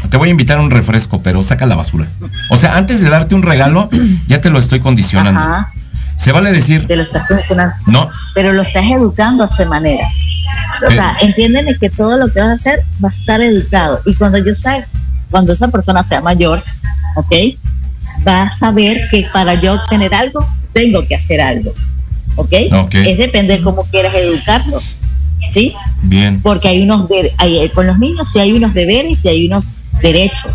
te 0.10 0.18
voy 0.18 0.30
a 0.30 0.32
invitar 0.32 0.58
a 0.58 0.62
un 0.62 0.72
refresco, 0.72 1.22
pero 1.22 1.44
saca 1.44 1.66
la 1.66 1.76
basura. 1.76 2.08
O 2.50 2.58
sea, 2.58 2.78
antes 2.78 3.02
de 3.02 3.10
darte 3.10 3.36
un 3.36 3.44
regalo, 3.44 3.90
ya 4.28 4.42
te 4.42 4.50
lo 4.50 4.60
estoy 4.60 4.80
condicionando. 4.80 5.40
Ajá, 5.40 5.72
Se 6.16 6.32
vale 6.32 6.52
decir, 6.52 6.88
te 6.88 6.96
lo 6.96 7.04
estás 7.04 7.28
condicionando. 7.28 7.76
no, 7.86 8.10
pero 8.34 8.52
lo 8.54 8.64
estás 8.64 8.86
educando 8.86 9.44
a 9.44 9.48
esa 9.48 9.66
manera. 9.66 10.08
O 10.88 10.92
sea, 10.92 11.18
entiéndeme 11.22 11.78
que 11.78 11.90
todo 11.90 12.18
lo 12.18 12.32
que 12.32 12.40
vas 12.40 12.50
a 12.50 12.54
hacer 12.54 12.80
va 13.04 13.10
a 13.10 13.12
estar 13.12 13.42
educado. 13.42 14.00
Y 14.06 14.16
cuando 14.16 14.38
yo 14.38 14.56
sé, 14.56 14.86
cuando 15.30 15.54
esa 15.54 15.68
persona 15.68 16.04
sea 16.04 16.22
mayor, 16.22 16.64
¿ok? 17.16 17.34
Va 18.28 18.44
a 18.44 18.52
saber 18.52 19.02
que 19.10 19.26
para 19.32 19.54
yo 19.56 19.74
obtener 19.76 20.14
algo, 20.14 20.46
tengo 20.74 21.06
que 21.08 21.16
hacer 21.16 21.40
algo. 21.42 21.74
¿Ok? 22.36 22.52
Es 22.94 23.18
depende 23.18 23.58
de 23.58 23.64
cómo 23.64 23.84
quieras 23.86 24.14
educarlo. 24.16 24.80
¿Sí? 25.54 25.74
bien. 26.02 26.42
Porque 26.42 26.68
hay 26.68 26.82
unos, 26.84 27.08
de- 27.08 27.32
hay- 27.38 27.70
con 27.70 27.88
los 27.88 27.98
niños 28.00 28.30
sí 28.32 28.40
hay 28.40 28.52
unos 28.54 28.74
deberes 28.74 29.24
y 29.24 29.30
hay 29.30 29.48
unos 29.48 29.74
derechos. 30.02 30.52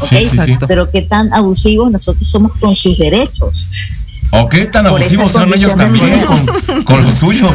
¿Ok? 0.00 0.08
Sí. 0.44 0.56
Pero 0.66 0.90
qué 0.90 1.02
tan 1.02 1.32
abusivos 1.32 1.90
nosotros 1.92 2.28
somos 2.28 2.52
con 2.58 2.74
sus 2.74 2.98
derechos. 2.98 3.68
¿O 4.30 4.48
qué 4.48 4.66
tan 4.66 4.84
Por 4.86 5.00
abusivos 5.00 5.30
son 5.30 5.52
ellos 5.54 5.76
también 5.76 6.20
con, 6.26 6.82
con 6.84 7.04
los 7.04 7.14
suyos? 7.14 7.54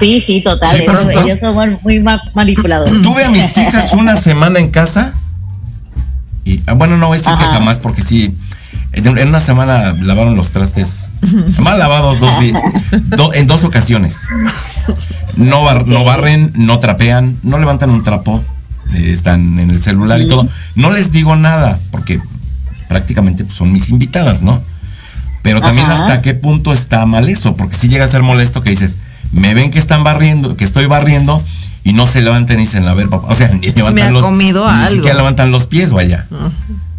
Sí, 0.00 0.20
sí, 0.20 0.40
total. 0.42 0.70
Sí, 0.76 0.82
ellos, 0.82 1.06
ellos 1.24 1.40
son 1.40 1.78
muy 1.82 2.00
ma- 2.00 2.20
manipuladores. 2.34 3.00
Tuve 3.02 3.24
a 3.24 3.30
mis 3.30 3.56
hijas 3.56 3.92
una 3.92 4.16
semana 4.16 4.58
en 4.58 4.70
casa 4.70 5.14
y, 6.44 6.60
ah, 6.66 6.72
bueno, 6.74 6.96
no 6.96 7.12
decir 7.12 7.32
que 7.36 7.44
jamás 7.44 7.78
porque 7.78 8.02
sí, 8.02 8.36
en 8.92 9.28
una 9.28 9.40
semana 9.40 9.92
lavaron 10.00 10.36
los 10.36 10.50
trastes, 10.50 11.10
mal 11.58 11.78
lavados 11.78 12.20
dos 12.20 12.34
do- 13.16 13.32
en 13.34 13.46
dos 13.46 13.64
ocasiones. 13.64 14.26
No, 15.36 15.62
bar- 15.64 15.86
no 15.86 16.04
barren, 16.04 16.52
no 16.54 16.78
trapean, 16.78 17.36
no 17.42 17.58
levantan 17.58 17.90
un 17.90 18.04
trapo, 18.04 18.42
eh, 18.94 19.10
están 19.10 19.58
en 19.58 19.70
el 19.70 19.78
celular 19.78 20.20
y 20.20 20.28
todo. 20.28 20.48
No 20.74 20.90
les 20.90 21.10
digo 21.12 21.34
nada 21.36 21.78
porque 21.90 22.20
prácticamente 22.88 23.44
pues, 23.44 23.56
son 23.56 23.72
mis 23.72 23.88
invitadas, 23.90 24.42
¿no? 24.42 24.62
Pero 25.42 25.60
también 25.60 25.90
Ajá. 25.90 26.02
hasta 26.04 26.20
qué 26.22 26.34
punto 26.34 26.72
está 26.72 27.04
mal 27.06 27.28
eso, 27.28 27.54
porque 27.56 27.76
si 27.76 27.88
llega 27.88 28.04
a 28.04 28.08
ser 28.08 28.22
molesto 28.22 28.62
que 28.62 28.70
dices, 28.70 28.96
me 29.32 29.52
ven 29.54 29.70
que 29.70 29.78
están 29.78 30.04
barriendo, 30.04 30.56
que 30.56 30.64
estoy 30.64 30.86
barriendo 30.86 31.42
y 31.84 31.92
no 31.92 32.06
se 32.06 32.20
levantan 32.22 32.56
y 32.56 32.60
dicen, 32.60 32.88
a 32.88 32.94
ver, 32.94 33.08
papá, 33.08 33.28
o 33.30 33.34
sea, 33.34 33.48
ni 33.60 33.68
levantan 33.70 34.08
ha 34.08 34.10
los 34.10 34.22
comido 34.22 34.64
ni 34.64 34.78
algo. 34.78 34.94
siquiera 34.96 35.16
levantan 35.16 35.50
los 35.50 35.66
pies, 35.66 35.92
vaya. 35.92 36.26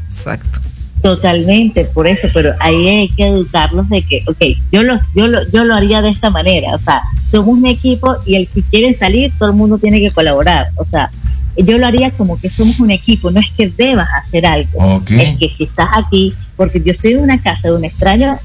Exacto. 0.09 0.59
Totalmente, 1.01 1.85
por 1.85 2.07
eso, 2.07 2.27
pero 2.33 2.53
ahí 2.59 2.87
hay 2.87 3.09
que 3.09 3.27
educarlos 3.27 3.87
de 3.89 4.01
que, 4.01 4.23
ok, 4.27 4.41
yo 4.71 4.81
lo, 4.81 4.99
yo 5.13 5.27
lo, 5.27 5.47
yo 5.51 5.63
lo 5.63 5.75
haría 5.75 6.01
de 6.01 6.09
esta 6.09 6.31
manera, 6.31 6.73
o 6.73 6.79
sea, 6.79 7.01
somos 7.27 7.49
un 7.57 7.67
equipo 7.67 8.15
y 8.25 8.35
el 8.35 8.47
si 8.47 8.63
quieren 8.63 8.93
salir, 8.95 9.31
todo 9.37 9.49
el 9.49 9.55
mundo 9.55 9.77
tiene 9.77 9.99
que 9.99 10.09
colaborar, 10.09 10.69
o 10.77 10.85
sea, 10.85 11.11
yo 11.57 11.77
lo 11.77 11.85
haría 11.85 12.09
como 12.09 12.39
que 12.39 12.49
somos 12.49 12.79
un 12.79 12.89
equipo, 12.89 13.29
no 13.29 13.39
es 13.39 13.51
que 13.55 13.69
debas 13.69 14.07
hacer 14.17 14.47
algo, 14.47 14.95
Ok. 14.95 15.11
es 15.11 15.37
que 15.37 15.47
si 15.49 15.65
estás 15.65 15.89
aquí, 15.93 16.33
porque 16.57 16.81
yo 16.83 16.91
estoy 16.91 17.13
en 17.13 17.21
una 17.21 17.39
casa 17.39 17.67
de 17.67 17.75
un 17.75 17.85
extraño 17.85 18.39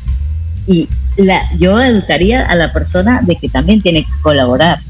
y 0.66 0.86
la, 1.16 1.40
yo 1.58 1.80
educaría 1.80 2.44
a 2.44 2.54
la 2.56 2.72
persona 2.74 3.20
de 3.22 3.36
que 3.36 3.48
también 3.48 3.80
tiene 3.80 4.04
que 4.04 4.12
colaborar, 4.20 4.80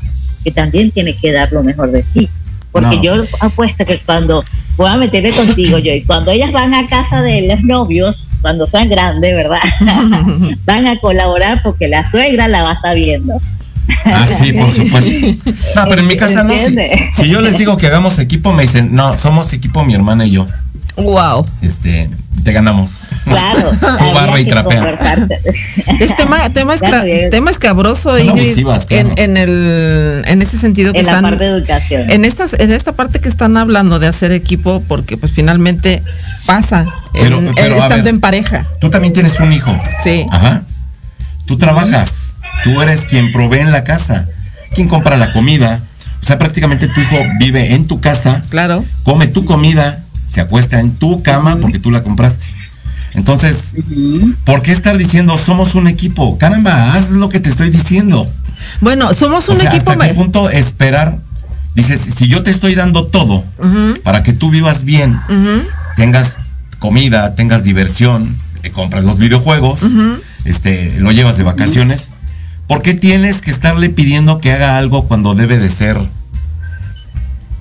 que 0.45 0.51
también 0.51 0.91
tiene 0.91 1.15
que 1.17 1.33
dar 1.33 1.51
lo 1.53 1.63
mejor 1.63 1.91
de 1.91 2.03
sí. 2.03 2.29
Porque 2.73 2.97
No, 2.97 3.03
yo 3.03 3.17
pues. 3.17 3.33
apuesto 3.41 3.85
que 3.85 3.99
cuando 3.99 4.45
voy 4.77 4.89
a 4.89 4.97
meterme 4.97 5.33
contigo 5.33 5.79
yo 5.79 5.93
y 5.93 6.03
cuando 6.03 6.31
ellas 6.31 6.53
van 6.53 6.73
a 6.73 6.87
casa 6.87 7.21
de 7.21 7.43
los 7.49 7.63
novios, 7.65 8.27
cuando 8.43 8.65
sean 8.67 8.89
grandes, 8.89 9.35
¿verdad? 9.35 9.59
van 10.65 10.87
a 10.87 10.97
colaborar 10.99 11.61
porque 11.63 11.89
la 11.89 12.09
suegra 12.09 12.47
la 12.49 12.63
va 12.63 12.71
a 12.71 12.75
estar 12.75 12.95
viendo. 12.95 13.35
Ah, 14.05 14.25
sí, 14.27 14.53
por 14.53 14.71
supuesto. 14.73 15.51
No, 15.75 15.85
pero 15.89 16.01
en 16.03 16.07
mi 16.07 16.17
casa 16.17 16.45
no. 16.45 16.55
Si, 16.57 16.77
si 17.23 17.29
yo 17.29 17.41
les 17.41 17.59
digo 17.59 17.77
que 17.77 17.89
hagamos 17.89 18.19
equipo, 18.21 18.53
me 18.53 18.63
dicen, 18.63 18.95
no, 18.95 19.17
somos 19.17 19.53
equipo 19.53 19.85
mi 19.85 19.95
hermana 19.95 20.27
y 20.27 20.31
yo. 20.31 20.47
Wow. 20.97 21.45
Este, 21.63 22.09
te 22.45 22.53
ganamos. 22.53 23.01
Claro. 23.31 23.71
Tú 23.99 24.13
barra 24.15 24.41
y 24.41 24.45
trapea. 24.45 24.97
Es 26.01 26.17
tema, 26.17 26.51
tema, 26.53 26.77
Claro, 26.77 27.05
bien. 27.05 27.31
tema 27.31 27.51
escabroso, 27.51 28.11
Son 28.11 28.21
Ingrid, 28.21 28.47
abusivas, 28.47 28.87
claro. 28.87 29.11
en, 29.17 29.19
en 29.19 29.37
el, 29.37 30.25
en 30.27 30.43
ese 30.43 30.59
sentido 30.59 30.93
que 30.93 31.01
en 31.01 31.07
la 31.07 31.13
están, 31.13 31.25
parte 31.31 31.45
de 31.45 31.51
educación. 31.51 32.11
en 32.11 32.25
estas, 32.25 32.53
en 32.55 32.73
esta 32.73 32.93
parte 32.93 33.21
que 33.21 33.29
están 33.29 33.57
hablando 33.57 33.99
de 33.99 34.07
hacer 34.07 34.33
equipo, 34.33 34.83
porque 34.89 35.17
pues 35.17 35.33
finalmente 35.33 36.03
pasa, 36.47 36.87
Pero- 37.13 37.39
en- 37.39 37.55
pero, 37.55 37.67
en- 37.77 37.81
a 37.81 37.85
estando 37.85 38.05
ver. 38.05 38.15
en 38.15 38.21
pareja. 38.21 38.67
Tú 38.81 38.91
también 38.91 39.13
tienes 39.13 39.39
un 39.41 39.53
hijo. 39.53 39.77
Sí. 40.03 40.27
Ajá. 40.31 40.63
Tú 41.47 41.57
trabajas. 41.59 42.35
Tú 42.63 42.81
eres 42.83 43.07
quien 43.07 43.33
provee 43.33 43.59
en 43.61 43.73
la 43.73 43.85
casa. 43.85 44.27
Quien 44.75 44.89
compra 44.89 45.17
la 45.17 45.33
comida. 45.33 45.81
O 46.23 46.25
sea, 46.25 46.37
prácticamente 46.39 46.87
tu 46.89 47.01
hijo 47.01 47.17
vive 47.39 47.73
en 47.75 47.89
tu 47.89 48.01
casa, 48.01 48.43
Claro. 48.51 48.85
come 49.05 49.27
tu 49.27 49.45
comida, 49.47 50.05
se 50.27 50.41
acuesta 50.43 50.79
en 50.79 50.93
tu 50.97 51.23
cama 51.23 51.57
porque 51.61 51.79
tú 51.79 51.91
la 51.91 52.03
compraste. 52.03 52.45
Entonces, 53.15 53.75
¿por 54.45 54.63
qué 54.63 54.73
estar 54.73 54.97
diciendo 54.97 55.37
somos 55.39 55.75
un 55.75 55.89
equipo? 55.89 56.39
Caramba, 56.39 56.95
haz 56.95 57.11
lo 57.11 57.29
que 57.29 57.41
te 57.41 57.49
estoy 57.49 57.71
diciendo. 57.71 58.31
Bueno, 58.81 59.15
somos 59.15 59.49
O 59.49 59.53
un 59.53 59.59
sea, 59.59 59.71
equipo. 59.71 59.91
¿hasta 59.91 60.07
qué 60.09 60.15
punto 60.15 60.51
esperar? 60.51 61.19
Dices, 61.75 62.01
si 62.01 62.29
yo 62.29 62.43
te 62.43 62.51
estoy 62.51 62.75
dando 62.75 63.07
todo 63.07 63.45
para 64.03 64.23
que 64.23 64.33
tú 64.33 64.51
vivas 64.51 64.85
bien, 64.85 65.19
tengas 65.97 66.39
comida, 66.79 67.35
tengas 67.35 67.65
diversión, 67.65 68.37
le 68.63 68.71
compras 68.71 69.05
los 69.05 69.19
videojuegos, 69.19 69.81
este, 70.45 70.95
lo 70.99 71.13
llevas 71.13 71.37
de 71.37 71.45
vacaciones. 71.45 72.11
¿Por 72.67 72.83
qué 72.83 72.95
tienes 72.95 73.43
que 73.43 73.51
estarle 73.51 73.91
pidiendo 73.91 74.39
que 74.41 74.53
haga 74.53 74.79
algo 74.79 75.07
cuando 75.09 75.35
debe 75.35 75.59
de 75.59 75.69
ser 75.71 75.99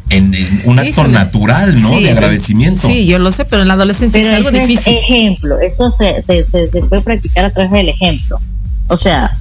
en, 0.09 0.33
en 0.33 0.61
un 0.65 0.79
acto 0.79 0.91
Híjole. 1.01 1.09
natural, 1.13 1.81
¿no? 1.81 1.89
Sí, 1.91 2.03
de 2.03 2.11
agradecimiento. 2.11 2.87
Sí, 2.87 3.05
yo 3.05 3.19
lo 3.19 3.31
sé, 3.31 3.45
pero 3.45 3.61
en 3.61 3.67
la 3.67 3.75
adolescencia 3.75 4.19
Pero 4.21 4.33
es 4.33 4.37
algo 4.37 4.49
eso 4.49 4.67
difícil. 4.67 4.93
es 4.93 5.03
ejemplo, 5.03 5.59
eso 5.59 5.91
se, 5.91 6.21
se, 6.23 6.43
se, 6.43 6.69
se 6.69 6.81
puede 6.81 7.01
practicar 7.01 7.45
a 7.45 7.51
través 7.51 7.71
del 7.71 7.89
ejemplo. 7.89 8.39
O 8.87 8.97
sea, 8.97 9.31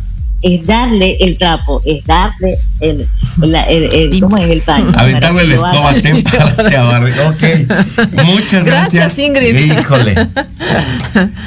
es 0.42 0.64
darle 0.66 1.16
el 1.20 1.36
trapo, 1.36 1.80
es 1.84 2.04
darle 2.04 2.56
el, 2.80 3.08
el, 3.42 3.54
el- 3.54 4.12
el- 4.14 4.20
¿cómo 4.20 4.36
es 4.36 4.48
el 4.50 4.60
paño? 4.60 4.92
Aventarle 4.96 5.44
la 5.46 5.54
escoba, 5.56 5.92
ten, 5.94 6.22
párate 6.22 6.76
a 6.76 6.82
barrer. 6.84 7.20
Ok. 7.22 8.22
Muchas 8.24 8.64
gracias. 8.66 8.92
Gracias, 9.16 9.18
Ingrid. 9.18 9.56
Híjole. 9.80 10.14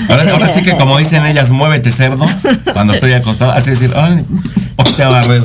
Ahora, 0.09 0.31
ahora 0.33 0.47
sí 0.53 0.61
que 0.61 0.75
como 0.75 0.97
dicen 0.97 1.25
ellas, 1.25 1.51
muévete 1.51 1.91
cerdo. 1.91 2.25
Cuando 2.73 2.93
estoy 2.93 3.13
acostado, 3.13 3.51
así 3.51 3.69
decir, 3.69 3.91
ay, 3.95 4.25
ponte 4.75 5.03
a 5.03 5.09
barrer. 5.09 5.43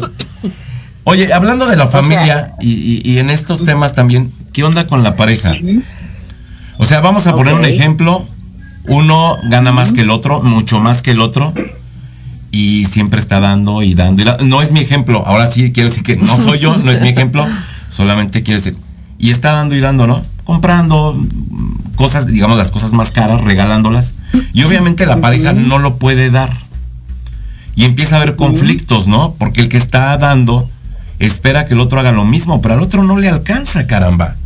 Oye, 1.08 1.32
hablando 1.32 1.66
de 1.66 1.76
la 1.76 1.86
familia 1.86 2.52
y, 2.60 2.72
y- 2.72 3.00
y 3.04 3.18
en 3.18 3.30
estos 3.30 3.64
temas 3.64 3.94
también, 3.94 4.32
¿qué 4.52 4.64
onda 4.64 4.84
con 4.86 5.02
la 5.04 5.14
pareja? 5.14 5.52
O 6.78 6.84
sea, 6.84 7.00
vamos 7.00 7.26
a 7.28 7.34
poner 7.36 7.54
un 7.54 7.64
ejemplo. 7.64 8.26
Uno 8.88 9.36
gana 9.44 9.70
más 9.72 9.92
que 9.92 10.00
el 10.02 10.10
otro, 10.10 10.42
mucho 10.42 10.80
más 10.80 11.02
que 11.02 11.12
el 11.12 11.20
otro. 11.20 11.52
Y 12.50 12.86
siempre 12.86 13.20
está 13.20 13.38
dando 13.38 13.82
y 13.82 13.94
dando. 13.94 14.22
y 14.22 14.24
da- 14.24 14.38
No 14.42 14.62
es 14.62 14.72
mi 14.72 14.80
ejemplo. 14.80 15.22
Ahora 15.26 15.46
sí 15.46 15.72
quiero 15.72 15.88
decir 15.90 16.02
que 16.02 16.16
no 16.16 16.36
soy 16.38 16.58
yo, 16.58 16.76
no 16.76 16.90
es 16.90 17.00
mi 17.00 17.08
ejemplo. 17.10 17.46
Solamente 17.88 18.42
quiero 18.42 18.58
decir. 18.60 18.76
Y 19.18 19.30
está 19.30 19.52
dando 19.52 19.74
y 19.76 19.80
dando, 19.80 20.06
¿no? 20.08 20.22
Comprando 20.44 21.20
cosas, 21.94 22.26
digamos, 22.26 22.58
las 22.58 22.70
cosas 22.72 22.92
más 22.92 23.12
caras, 23.12 23.42
regalándolas. 23.42 24.14
Y 24.52 24.64
obviamente 24.64 25.06
la 25.06 25.20
pareja 25.20 25.52
no 25.52 25.78
lo 25.78 25.96
puede 25.98 26.30
dar. 26.30 26.50
Y 27.76 27.84
empieza 27.84 28.16
a 28.16 28.22
haber 28.22 28.36
conflictos, 28.36 29.06
¿no? 29.06 29.34
Porque 29.38 29.60
el 29.60 29.68
que 29.68 29.76
está 29.76 30.16
dando 30.18 30.68
espera 31.18 31.64
que 31.64 31.74
el 31.74 31.80
otro 31.80 31.98
haga 32.00 32.12
lo 32.12 32.24
mismo, 32.24 32.60
pero 32.60 32.74
al 32.74 32.82
otro 32.82 33.02
no 33.02 33.18
le 33.18 33.28
alcanza, 33.28 33.86
caramba. 33.86 34.36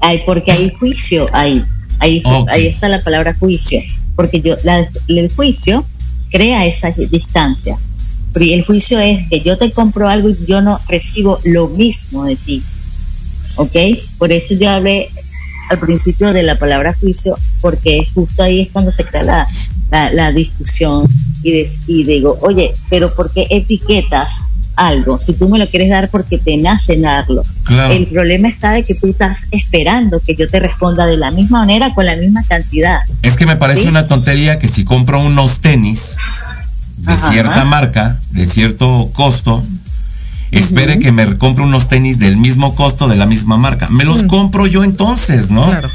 Ay, 0.00 0.22
porque 0.26 0.52
hay 0.52 0.70
juicio 0.78 1.26
ahí. 1.32 1.64
Ahí, 1.98 2.22
Ok. 2.24 2.48
ahí 2.50 2.66
está 2.66 2.88
la 2.88 3.02
palabra 3.02 3.34
juicio. 3.38 3.80
Porque 4.16 4.40
yo, 4.40 4.56
la- 4.64 4.88
el 5.08 5.30
juicio 5.34 5.84
crea 6.30 6.66
esa 6.66 6.90
distancia. 6.90 7.76
Pero 8.32 8.46
El 8.46 8.64
juicio 8.64 8.98
es 8.98 9.24
que 9.28 9.40
yo 9.40 9.58
te 9.58 9.70
compro 9.72 10.08
algo 10.08 10.30
y 10.30 10.36
yo 10.46 10.60
no 10.62 10.80
recibo 10.88 11.38
lo 11.44 11.68
mismo 11.68 12.24
de 12.24 12.36
ti. 12.36 12.62
¿Ok? 13.56 13.76
Por 14.18 14.32
eso 14.32 14.54
yo 14.54 14.70
hablé 14.70 15.08
al 15.70 15.78
principio 15.78 16.32
de 16.32 16.42
la 16.42 16.56
palabra 16.58 16.94
juicio, 16.98 17.36
porque 17.60 18.04
justo 18.14 18.42
ahí 18.42 18.62
es 18.62 18.70
cuando 18.70 18.90
se 18.90 19.04
crea 19.04 19.22
la, 19.22 19.46
la, 19.90 20.12
la 20.12 20.32
discusión 20.32 21.06
y, 21.42 21.52
des- 21.52 21.80
y 21.86 22.04
digo, 22.04 22.38
oye, 22.40 22.72
pero 22.88 23.14
¿por 23.14 23.30
qué 23.32 23.46
etiquetas 23.50 24.40
algo, 24.76 25.18
si 25.18 25.34
tú 25.34 25.48
me 25.48 25.58
lo 25.58 25.68
quieres 25.68 25.90
dar 25.90 26.08
porque 26.08 26.38
te 26.38 26.56
nace 26.56 26.96
darlo. 26.96 27.42
Claro. 27.64 27.92
El 27.92 28.06
problema 28.06 28.48
está 28.48 28.72
de 28.72 28.82
que 28.82 28.94
tú 28.94 29.08
estás 29.08 29.46
esperando 29.50 30.20
que 30.20 30.34
yo 30.34 30.48
te 30.48 30.60
responda 30.60 31.06
de 31.06 31.16
la 31.16 31.30
misma 31.30 31.60
manera 31.60 31.94
con 31.94 32.06
la 32.06 32.16
misma 32.16 32.42
cantidad. 32.44 33.00
Es 33.22 33.36
que 33.36 33.46
me 33.46 33.56
parece 33.56 33.82
¿Sí? 33.82 33.88
una 33.88 34.06
tontería 34.06 34.58
que 34.58 34.68
si 34.68 34.84
compro 34.84 35.20
unos 35.20 35.60
tenis 35.60 36.16
de 36.98 37.12
Ajá. 37.12 37.30
cierta 37.30 37.64
marca, 37.64 38.18
de 38.30 38.46
cierto 38.46 39.10
costo, 39.12 39.62
espere 40.50 40.98
que 40.98 41.12
me 41.12 41.36
compre 41.38 41.64
unos 41.64 41.88
tenis 41.88 42.18
del 42.18 42.36
mismo 42.36 42.74
costo, 42.74 43.08
de 43.08 43.16
la 43.16 43.26
misma 43.26 43.56
marca. 43.56 43.88
Me 43.90 44.04
los 44.04 44.22
compro 44.24 44.66
yo 44.66 44.84
entonces, 44.84 45.50
¿no? 45.50 45.66
Claro. 45.66 45.90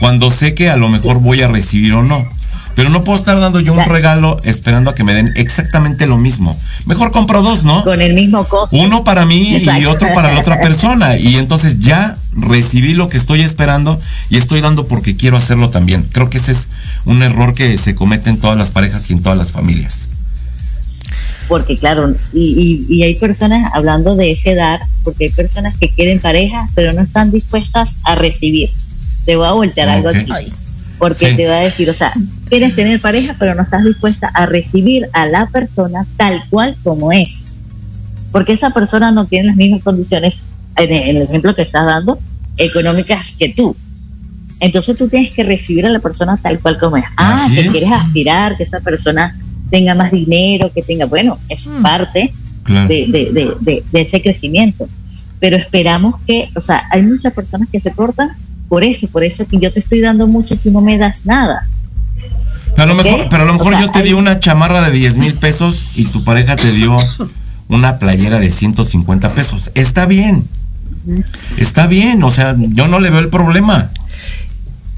Cuando 0.00 0.30
sé 0.30 0.54
que 0.54 0.70
a 0.70 0.76
lo 0.76 0.88
mejor 0.88 1.20
voy 1.20 1.42
a 1.42 1.48
recibir 1.48 1.92
o 1.94 2.02
no. 2.02 2.28
Pero 2.76 2.90
no 2.90 3.02
puedo 3.02 3.18
estar 3.18 3.40
dando 3.40 3.58
yo 3.60 3.72
un 3.72 3.84
regalo 3.86 4.38
esperando 4.44 4.90
a 4.90 4.94
que 4.94 5.02
me 5.02 5.14
den 5.14 5.32
exactamente 5.34 6.06
lo 6.06 6.18
mismo. 6.18 6.56
Mejor 6.84 7.10
compro 7.10 7.42
dos, 7.42 7.64
¿no? 7.64 7.82
Con 7.82 8.02
el 8.02 8.12
mismo 8.14 8.44
costo. 8.44 8.76
Uno 8.76 9.02
para 9.02 9.24
mí 9.24 9.56
y 9.56 9.84
otro 9.86 10.08
para 10.14 10.32
la 10.34 10.40
otra 10.40 10.60
persona. 10.60 11.16
Y 11.16 11.36
entonces 11.36 11.78
ya 11.80 12.18
recibí 12.32 12.92
lo 12.92 13.08
que 13.08 13.16
estoy 13.16 13.40
esperando 13.40 13.98
y 14.28 14.36
estoy 14.36 14.60
dando 14.60 14.86
porque 14.86 15.16
quiero 15.16 15.38
hacerlo 15.38 15.70
también. 15.70 16.06
Creo 16.12 16.28
que 16.28 16.36
ese 16.36 16.52
es 16.52 16.68
un 17.06 17.22
error 17.22 17.54
que 17.54 17.76
se 17.78 17.94
comete 17.94 18.28
en 18.28 18.38
todas 18.38 18.58
las 18.58 18.70
parejas 18.70 19.08
y 19.08 19.14
en 19.14 19.22
todas 19.22 19.38
las 19.38 19.52
familias. 19.52 20.08
Porque 21.48 21.76
claro, 21.78 22.14
y, 22.32 22.86
y- 22.90 22.94
y 22.94 23.02
hay 23.04 23.14
personas 23.14 23.70
hablando 23.72 24.16
de 24.16 24.32
ese 24.32 24.54
dar, 24.54 24.80
porque 25.04 25.24
hay 25.26 25.30
personas 25.30 25.76
que 25.78 25.88
quieren 25.88 26.20
pareja, 26.20 26.68
pero 26.74 26.92
no 26.92 27.00
están 27.00 27.30
dispuestas 27.30 27.96
a 28.02 28.16
recibir. 28.16 28.68
Te 29.24 29.36
voy 29.36 29.46
a 29.46 29.52
voltear 29.52 29.88
algo 29.88 30.08
Ok. 30.10 30.16
aquí. 30.16 30.52
Porque 30.98 31.30
Sí. 31.30 31.36
te 31.36 31.44
voy 31.46 31.52
a 31.56 31.60
decir, 31.60 31.90
o 31.90 31.94
sea, 31.94 32.12
quieres 32.48 32.74
tener 32.74 33.00
pareja, 33.00 33.34
pero 33.38 33.54
no 33.54 33.62
estás 33.62 33.84
dispuesta 33.84 34.28
a 34.28 34.46
recibir 34.46 35.08
a 35.12 35.26
la 35.26 35.46
persona 35.46 36.06
tal 36.16 36.42
cual 36.48 36.74
como 36.82 37.12
es. 37.12 37.52
Porque 38.32 38.52
esa 38.54 38.70
persona 38.70 39.10
no 39.10 39.26
tiene 39.26 39.48
las 39.48 39.56
mismas 39.56 39.82
condiciones, 39.82 40.46
en 40.76 40.92
el, 40.92 41.02
en 41.10 41.16
el 41.16 41.22
ejemplo 41.22 41.54
que 41.54 41.62
estás 41.62 41.84
dando, 41.86 42.18
económicas 42.56 43.32
que 43.32 43.50
tú. 43.50 43.76
Entonces 44.60 44.96
tú 44.96 45.08
tienes 45.08 45.30
que 45.32 45.42
recibir 45.42 45.84
a 45.86 45.90
la 45.90 45.98
persona 45.98 46.38
tal 46.38 46.60
cual 46.60 46.78
como 46.78 46.96
es. 46.96 47.04
Ah, 47.16 47.34
Así 47.34 47.54
que 47.54 47.60
es. 47.60 47.70
quieres 47.72 47.92
aspirar 47.92 48.56
que 48.56 48.62
esa 48.62 48.80
persona 48.80 49.36
tenga 49.70 49.94
más 49.94 50.10
dinero, 50.10 50.70
que 50.74 50.82
tenga, 50.82 51.04
bueno, 51.06 51.38
es 51.48 51.66
Mm. 51.66 51.82
parte 51.82 52.32
Claro. 52.62 52.88
de, 52.88 53.06
de, 53.08 53.32
de, 53.32 53.52
de- 53.60 53.84
de 53.92 54.00
ese 54.00 54.22
crecimiento. 54.22 54.88
Pero 55.40 55.56
esperamos 55.56 56.14
que, 56.26 56.48
o 56.54 56.62
sea, 56.62 56.84
hay 56.90 57.02
muchas 57.02 57.32
personas 57.34 57.68
que 57.70 57.80
se 57.80 57.90
cortan 57.92 58.30
por 58.68 58.84
eso, 58.84 59.08
por 59.08 59.24
eso 59.24 59.46
que 59.46 59.58
yo 59.58 59.72
te 59.72 59.80
estoy 59.80 60.00
dando 60.00 60.26
mucho 60.26 60.54
y 60.54 60.56
tú 60.58 60.70
no 60.70 60.80
me 60.80 60.98
das 60.98 61.24
nada. 61.24 61.68
A 62.76 62.84
lo 62.86 62.94
mejor, 62.94 63.26
pero 63.30 63.42
a 63.44 63.46
lo 63.46 63.54
mejor 63.54 63.72
O 63.74 63.76
sea, 63.76 63.86
yo 63.86 63.90
te 63.92 64.00
hay- 64.00 64.04
di 64.06 64.12
una 64.12 64.38
chamarra 64.38 64.82
de 64.82 64.90
10 64.92 65.16
mil 65.16 65.34
pesos 65.34 65.88
y 65.94 66.04
tu 66.06 66.24
pareja 66.24 66.56
te 66.56 66.70
dio 66.72 66.96
una 67.68 67.98
playera 67.98 68.38
de 68.38 68.50
150 68.50 69.32
pesos. 69.34 69.70
Está 69.74 70.04
bien. 70.06 70.46
Está 71.56 71.86
bien, 71.86 72.22
o 72.24 72.30
sea, 72.30 72.54
yo 72.58 72.88
no 72.88 73.00
le 73.00 73.10
veo 73.10 73.20
el 73.20 73.28
problema. 73.28 73.90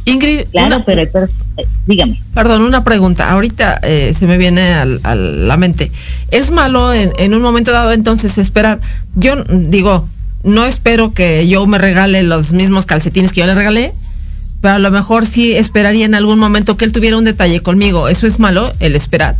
Ingrid, 0.06 0.46
Claro, 0.50 0.76
una- 0.76 0.84
pero 0.86 1.02
eh, 1.02 1.66
dígame. 1.86 2.22
Perdón, 2.32 2.62
una 2.62 2.82
pregunta. 2.82 3.30
Ahorita 3.30 3.78
eh, 3.82 4.14
se 4.14 4.26
me 4.26 4.38
viene 4.38 4.72
al- 4.72 5.00
a 5.02 5.14
la 5.14 5.56
mente. 5.58 5.92
¿Es 6.30 6.50
malo 6.50 6.94
en, 6.94 7.12
en 7.18 7.34
un 7.34 7.42
momento 7.42 7.72
dado 7.72 7.92
entonces 7.92 8.38
esperar? 8.38 8.80
Yo 9.16 9.34
digo, 9.50 10.08
no 10.44 10.64
espero 10.64 11.12
que 11.12 11.46
yo 11.48 11.66
me 11.66 11.78
regale 11.78 12.22
los 12.22 12.52
mismos 12.52 12.86
calcetines 12.86 13.32
que 13.32 13.40
yo 13.40 13.46
le 13.46 13.54
regalé, 13.54 13.92
pero 14.60 14.74
a 14.74 14.78
lo 14.78 14.90
mejor 14.90 15.26
sí 15.26 15.52
esperaría 15.52 16.04
en 16.06 16.14
algún 16.14 16.38
momento 16.38 16.76
que 16.76 16.84
él 16.84 16.92
tuviera 16.92 17.16
un 17.16 17.24
detalle 17.24 17.60
conmigo. 17.60 18.08
¿Eso 18.08 18.26
es 18.26 18.38
malo, 18.38 18.72
el 18.80 18.96
esperar? 18.96 19.36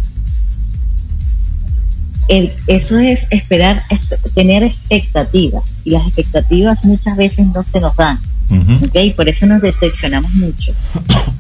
El- 2.29 2.53
eso 2.67 2.99
es 2.99 3.27
esperar, 3.31 3.83
esp- 3.91 4.19
tener 4.35 4.63
expectativas. 4.63 5.79
Y 5.85 5.91
las 5.91 6.07
expectativas 6.07 6.85
muchas 6.85 7.17
veces 7.17 7.47
no 7.55 7.65
se 7.65 7.81
nos 7.81 7.97
dan. 7.97 8.19
Ujú. 8.51 8.87
¿ok? 8.87 9.15
Por 9.17 9.29
eso 9.29 9.47
nos 9.47 9.61
decepcionamos 9.61 10.33
mucho, 10.35 10.73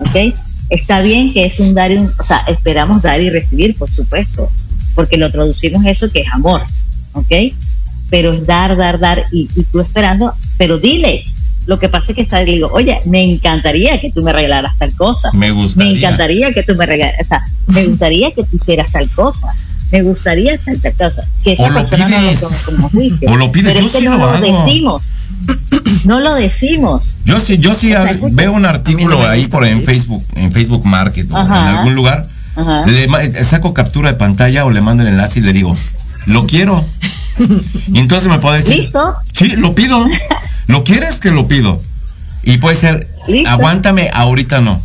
¿ok? 0.00 0.34
Está 0.68 1.00
bien 1.00 1.32
que 1.32 1.46
es 1.46 1.58
un 1.58 1.74
dar 1.74 1.90
y 1.90 1.96
un, 1.96 2.12
o 2.18 2.22
sea, 2.24 2.38
esperamos 2.48 3.00
dar 3.02 3.18
y 3.22 3.30
recibir, 3.30 3.74
por 3.76 3.90
supuesto, 3.90 4.50
porque 4.94 5.16
lo 5.16 5.30
traducimos 5.30 5.86
eso 5.86 6.10
que 6.10 6.20
es 6.20 6.26
amor, 6.32 6.62
¿ok? 7.14 7.32
Pero 8.10 8.32
es 8.32 8.46
dar, 8.46 8.76
dar, 8.76 8.98
dar 8.98 9.24
y, 9.32 9.48
y 9.54 9.62
tú 9.64 9.80
esperando, 9.80 10.32
pero 10.56 10.78
dile. 10.78 11.24
Lo 11.66 11.78
que 11.78 11.90
pasa 11.90 12.12
es 12.12 12.16
que 12.16 12.22
está, 12.22 12.40
le 12.42 12.52
digo, 12.52 12.70
oye, 12.72 12.98
me 13.04 13.22
encantaría 13.22 14.00
que 14.00 14.10
tú 14.10 14.22
me 14.22 14.32
regalaras 14.32 14.78
tal 14.78 14.94
cosa. 14.94 15.28
Me 15.34 15.50
gustaría. 15.50 15.92
Me 15.92 15.98
encantaría 15.98 16.52
que 16.52 16.62
tú 16.62 16.74
me 16.76 16.86
regalaras, 16.86 17.20
o 17.20 17.24
sea, 17.24 17.40
me 17.66 17.84
gustaría 17.84 18.30
que 18.32 18.42
tú 18.44 18.56
hicieras 18.56 18.90
tal 18.90 19.08
cosa. 19.10 19.48
Me 19.92 20.02
gustaría 20.02 20.56
tal, 20.58 20.80
tal 20.80 20.94
cosa. 20.94 21.26
Que 21.44 21.52
esa 21.52 21.64
O 21.64 21.68
lo 21.68 21.74
persona 21.80 22.08
no 22.08 22.20
lo 22.20 22.28
pides. 22.28 22.40
tome 22.40 22.56
como 22.64 22.88
juicio. 22.90 23.30
O 23.30 23.36
lo 23.36 23.52
pides, 23.52 23.68
Pero 23.68 23.80
yo 23.80 23.86
es 23.86 23.92
que 23.92 23.98
sí 23.98 24.04
no 24.06 24.16
lo 24.18 24.30
hago. 24.30 24.40
decimos. 24.46 25.12
No 26.04 26.20
lo 26.20 26.34
decimos. 26.34 27.16
Yo 27.24 27.38
sí, 27.40 27.58
yo 27.58 27.74
sí 27.74 27.92
O 27.94 28.00
sea, 28.00 28.10
escucha. 28.12 28.34
veo 28.34 28.52
un 28.52 28.64
artículo 28.66 29.18
no 29.22 29.26
ahí 29.28 29.46
por 29.46 29.64
en. 29.66 29.80
Facebook, 29.82 30.24
en 30.36 30.50
Facebook 30.52 30.84
Market 30.86 31.30
o 31.32 31.36
Ajá. 31.36 31.70
en 31.70 31.76
algún 31.76 31.94
lugar. 31.94 32.24
Ajá. 32.56 32.86
Le 32.86 33.06
ma- 33.08 33.20
saco 33.44 33.72
captura 33.74 34.10
de 34.12 34.16
pantalla 34.18 34.64
o 34.64 34.70
le 34.70 34.80
mando 34.80 35.02
el 35.02 35.10
enlace 35.10 35.38
y 35.40 35.42
le 35.42 35.52
digo, 35.52 35.76
lo 36.26 36.46
quiero. 36.46 36.84
y 37.92 37.98
entonces 37.98 38.28
me 38.28 38.38
puede 38.38 38.58
decir, 38.58 38.76
¿Listo? 38.76 39.14
sí, 39.32 39.50
lo 39.56 39.72
pido. 39.74 40.04
¿Lo 40.66 40.84
quieres? 40.84 41.20
Te 41.20 41.30
lo 41.30 41.46
pido. 41.48 41.80
Y 42.42 42.58
puede 42.58 42.76
ser, 42.76 43.06
¿Listo? 43.26 43.48
aguántame, 43.50 44.10
ahorita 44.12 44.60
no. 44.60 44.80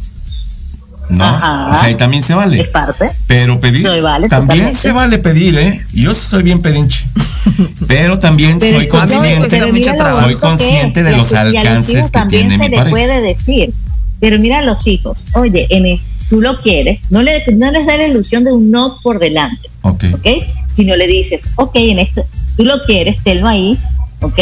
¿No? 1.09 1.25
Ajá. 1.25 1.71
O 1.73 1.75
sea, 1.79 1.89
y 1.91 1.95
también 1.95 2.23
se 2.23 2.31
Es 2.33 2.37
vale. 2.37 2.63
parte. 2.65 3.11
Pero 3.27 3.59
pedir, 3.59 3.83
vale 4.01 4.29
también 4.29 4.59
totalmente. 4.59 4.77
se 4.79 4.91
vale 4.93 5.17
pedir, 5.17 5.57
¿eh? 5.57 5.85
Yo 5.93 6.13
soy 6.13 6.43
bien 6.43 6.59
pedinche. 6.61 7.05
Pero 7.87 8.17
también 8.19 8.57
Pero 8.59 8.77
soy 8.77 8.85
es 8.85 8.91
que 8.91 8.97
no, 8.97 8.99
consciente. 8.99 9.59
pero. 9.97 10.15
Soy 10.21 10.33
que 10.35 10.39
consciente 10.39 10.99
es, 11.01 11.05
de 11.05 11.11
los 11.11 11.33
alcances 11.33 12.09
que 12.09 12.21
tiene 12.29 12.57
mi 12.57 12.69
pareja. 12.69 12.89
puede 12.89 13.21
decir. 13.21 13.73
Pero 14.21 14.39
mira 14.39 14.59
a 14.59 14.61
los 14.61 14.87
hijos, 14.87 15.25
oye, 15.33 15.67
el- 15.69 15.99
tú 16.29 16.39
lo 16.39 16.57
quieres, 16.61 17.01
no, 17.09 17.21
le, 17.21 17.43
no 17.53 17.69
les 17.71 17.85
da 17.85 17.97
la 17.97 18.07
ilusión 18.07 18.45
de 18.45 18.53
un 18.53 18.71
no 18.71 18.97
por 19.03 19.19
delante, 19.19 19.69
Ok. 19.81 20.05
¿ok? 20.13 20.27
Sino 20.71 20.95
le 20.95 21.05
dices, 21.05 21.49
ok, 21.57 21.71
en 21.75 21.99
esto, 21.99 22.25
tú 22.57 22.63
lo 22.65 22.81
quieres, 22.83 23.21
tenlo 23.23 23.47
ahí, 23.47 23.77
¿ok? 24.21 24.39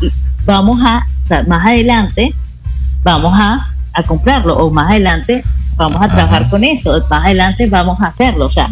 Y 0.00 0.10
vamos 0.44 0.80
a, 0.84 1.06
o 1.22 1.24
sea, 1.26 1.42
más 1.44 1.66
adelante, 1.66 2.34
vamos 3.02 3.32
a, 3.38 3.72
a 3.94 4.02
comprarlo, 4.02 4.56
o 4.56 4.70
más 4.70 4.90
adelante 4.90 5.44
vamos 5.76 6.00
a 6.00 6.04
Ajá. 6.04 6.14
trabajar 6.14 6.50
con 6.50 6.64
eso, 6.64 6.92
más 7.10 7.24
adelante 7.24 7.66
vamos 7.66 8.00
a 8.00 8.06
hacerlo, 8.08 8.46
o 8.46 8.50
sea, 8.50 8.68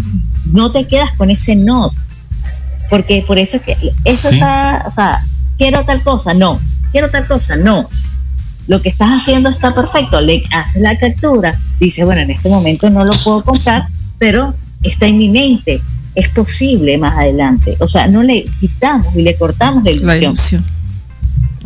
no 0.53 0.71
te 0.71 0.87
quedas 0.87 1.13
con 1.13 1.31
ese 1.31 1.57
no, 1.57 1.91
porque 2.89 3.25
por 3.27 3.39
eso 3.39 3.57
es 3.59 3.63
que 3.63 3.77
eso 4.05 4.29
Sí. 4.29 4.35
está, 4.37 4.85
o 4.87 4.91
sea, 4.91 5.21
quiero 5.57 5.85
tal 5.85 6.03
cosa, 6.03 6.35
no, 6.35 6.59
quiero 6.93 7.11
tal 7.11 7.27
cosa, 7.27 7.57
no. 7.57 7.89
Lo 8.67 8.81
que 8.83 8.89
estás 8.91 9.11
haciendo 9.11 9.49
está 9.49 9.75
perfecto, 9.75 10.21
le 10.21 10.45
haces 10.53 10.81
la 10.83 10.97
captura, 10.97 11.57
dices, 11.81 12.05
bueno, 12.05 12.21
en 12.21 12.31
este 12.31 12.49
momento 12.49 12.89
no 12.89 13.05
lo 13.05 13.13
puedo 13.25 13.43
comprar, 13.43 13.85
pero 14.19 14.55
está 14.83 15.07
en 15.07 15.19
mi 15.19 15.29
mente, 15.29 15.81
es 16.15 16.29
posible 16.31 16.99
más 16.99 17.17
adelante. 17.19 17.77
O 17.81 17.89
sea, 17.89 18.07
no 18.07 18.23
le 18.23 18.45
quitamos 18.61 19.15
y 19.15 19.23
le 19.23 19.37
cortamos 19.37 19.85
la 19.85 19.93
La 20.07 20.17
ilusión. 20.17 20.65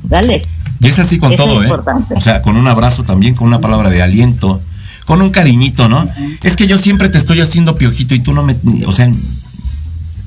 Dale. 0.02 0.42
Y 0.80 0.88
es 0.88 0.98
así 0.98 1.18
con 1.18 1.32
Eso 1.32 1.44
todo, 1.44 1.54
es 1.54 1.60
¿eh? 1.60 1.64
importante. 1.64 2.14
O 2.14 2.20
sea, 2.20 2.42
con 2.42 2.56
un 2.56 2.68
abrazo 2.68 3.04
también, 3.04 3.34
con 3.34 3.46
una 3.46 3.60
palabra 3.60 3.90
de 3.90 4.02
aliento, 4.02 4.60
con 5.06 5.22
un 5.22 5.30
cariñito, 5.30 5.88
¿no? 5.88 6.06
Es 6.42 6.56
que 6.56 6.66
yo 6.66 6.76
siempre 6.78 7.08
te 7.08 7.18
estoy 7.18 7.40
haciendo 7.40 7.76
piojito 7.76 8.14
y 8.14 8.20
tú 8.20 8.32
no 8.34 8.42
me. 8.42 8.56
O 8.86 8.92
sea, 8.92 9.10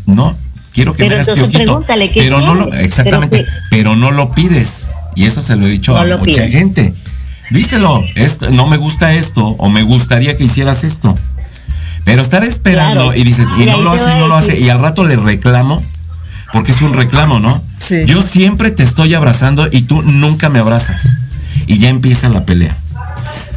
no. 0.05 0.35
Quiero 0.73 0.93
que 0.93 0.99
Pero 0.99 1.09
me 1.09 1.15
hagas 1.15 1.27
entonces 1.27 1.49
piojito. 1.49 1.71
pregúntale, 1.71 2.11
¿qué 2.11 2.21
pero 2.21 2.39
no 2.41 2.53
lo, 2.53 2.71
exactamente, 2.73 3.37
Pero 3.39 3.51
pero, 3.69 3.95
no 3.95 4.11
lo 4.11 4.31
pides. 4.31 4.87
Y 5.15 5.25
eso 5.25 5.41
se 5.41 5.55
lo 5.55 5.65
he 5.65 5.71
dicho 5.71 5.93
No 5.93 5.99
a 5.99 6.17
mucha 6.17 6.21
pides. 6.23 6.51
gente. 6.51 6.93
Díselo, 7.49 8.03
esto, 8.15 8.51
no 8.51 8.67
me 8.67 8.77
gusta 8.77 9.13
esto, 9.15 9.47
o 9.57 9.69
me 9.69 9.81
gustaría 9.81 10.37
que 10.37 10.43
hicieras 10.43 10.83
esto. 10.83 11.15
Pero 12.07 12.21
estar 12.21 12.43
esperando 12.45 13.03
Claro. 13.07 13.17
y 13.19 13.23
dices, 13.25 13.45
y 13.57 13.63
Y 13.63 13.65
no 13.65 13.81
lo 13.81 13.91
hace, 13.91 14.15
no 14.15 14.27
lo 14.27 14.35
hace, 14.35 14.57
y 14.57 14.69
al 14.69 14.79
rato 14.79 15.03
le 15.03 15.17
reclamo, 15.17 15.83
porque 16.53 16.71
es 16.71 16.81
un 16.81 16.93
reclamo, 16.93 17.39
¿no? 17.41 17.61
Sí. 17.79 18.05
Yo 18.07 18.21
siempre 18.21 18.71
te 18.71 18.81
estoy 18.81 19.13
abrazando 19.13 19.67
y 19.69 19.81
tú 19.81 20.01
nunca 20.03 20.47
me 20.49 20.59
abrazas. 20.59 21.17
Y 21.67 21.79
ya 21.79 21.89
empieza 21.89 22.29
la 22.29 22.45
pelea. 22.45 22.75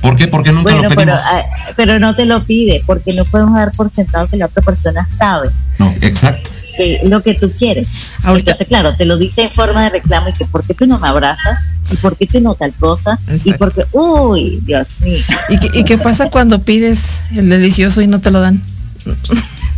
¿Por 0.01 0.17
qué? 0.17 0.27
Porque 0.27 0.51
nunca 0.51 0.73
Bueno, 0.73 0.89
lo 0.89 0.95
pedimos. 0.97 1.21
ah, 1.25 1.43
pero 1.77 2.01
no 2.01 2.17
te 2.17 2.25
lo 2.27 2.43
pide, 2.43 2.83
porque 2.87 3.13
no 3.15 3.25
podemos 3.25 3.55
dar 3.55 3.71
por 3.71 3.89
sentado 3.89 4.27
que 4.27 4.37
la 4.37 4.47
otra 4.47 4.63
persona 4.63 5.07
sabe 5.09 5.51
No, 5.79 5.95
exacto. 6.01 6.51
Que 6.71 7.01
lo 7.05 7.23
que 7.23 7.35
tú 7.35 7.51
quieres. 7.51 7.89
Ahorita- 8.23 8.51
Entonces, 8.53 8.67
claro, 8.69 8.95
te 8.97 9.05
lo 9.05 9.17
dice 9.19 9.43
en 9.43 9.51
forma 9.51 9.83
de 9.85 9.91
reclamo 9.91 10.29
y 10.29 10.33
que 10.33 10.45
por 10.45 10.65
qué 10.65 10.75
tú 10.75 10.87
no 10.87 10.99
me 10.99 11.09
abrazas 11.09 11.59
y 11.93 11.97
por 11.97 12.17
qué 12.17 12.27
tú 12.27 12.41
no 12.41 12.55
tal 12.55 12.73
cosa 12.75 13.19
y 13.29 13.33
Exacto. 13.35 13.59
porque, 13.59 13.85
uy, 13.93 14.61
Dios 14.63 14.95
mío. 15.01 15.19
¿Y 15.49 15.59
qué, 15.59 15.71
y 15.81 15.85
qué 15.85 15.99
pasa 15.99 16.31
cuando 16.31 16.63
pides 16.63 17.21
el 17.35 17.49
delicioso 17.49 18.01
y 18.03 18.07
no 18.07 18.21
te 18.21 18.31
lo 18.31 18.41
dan? 18.41 18.63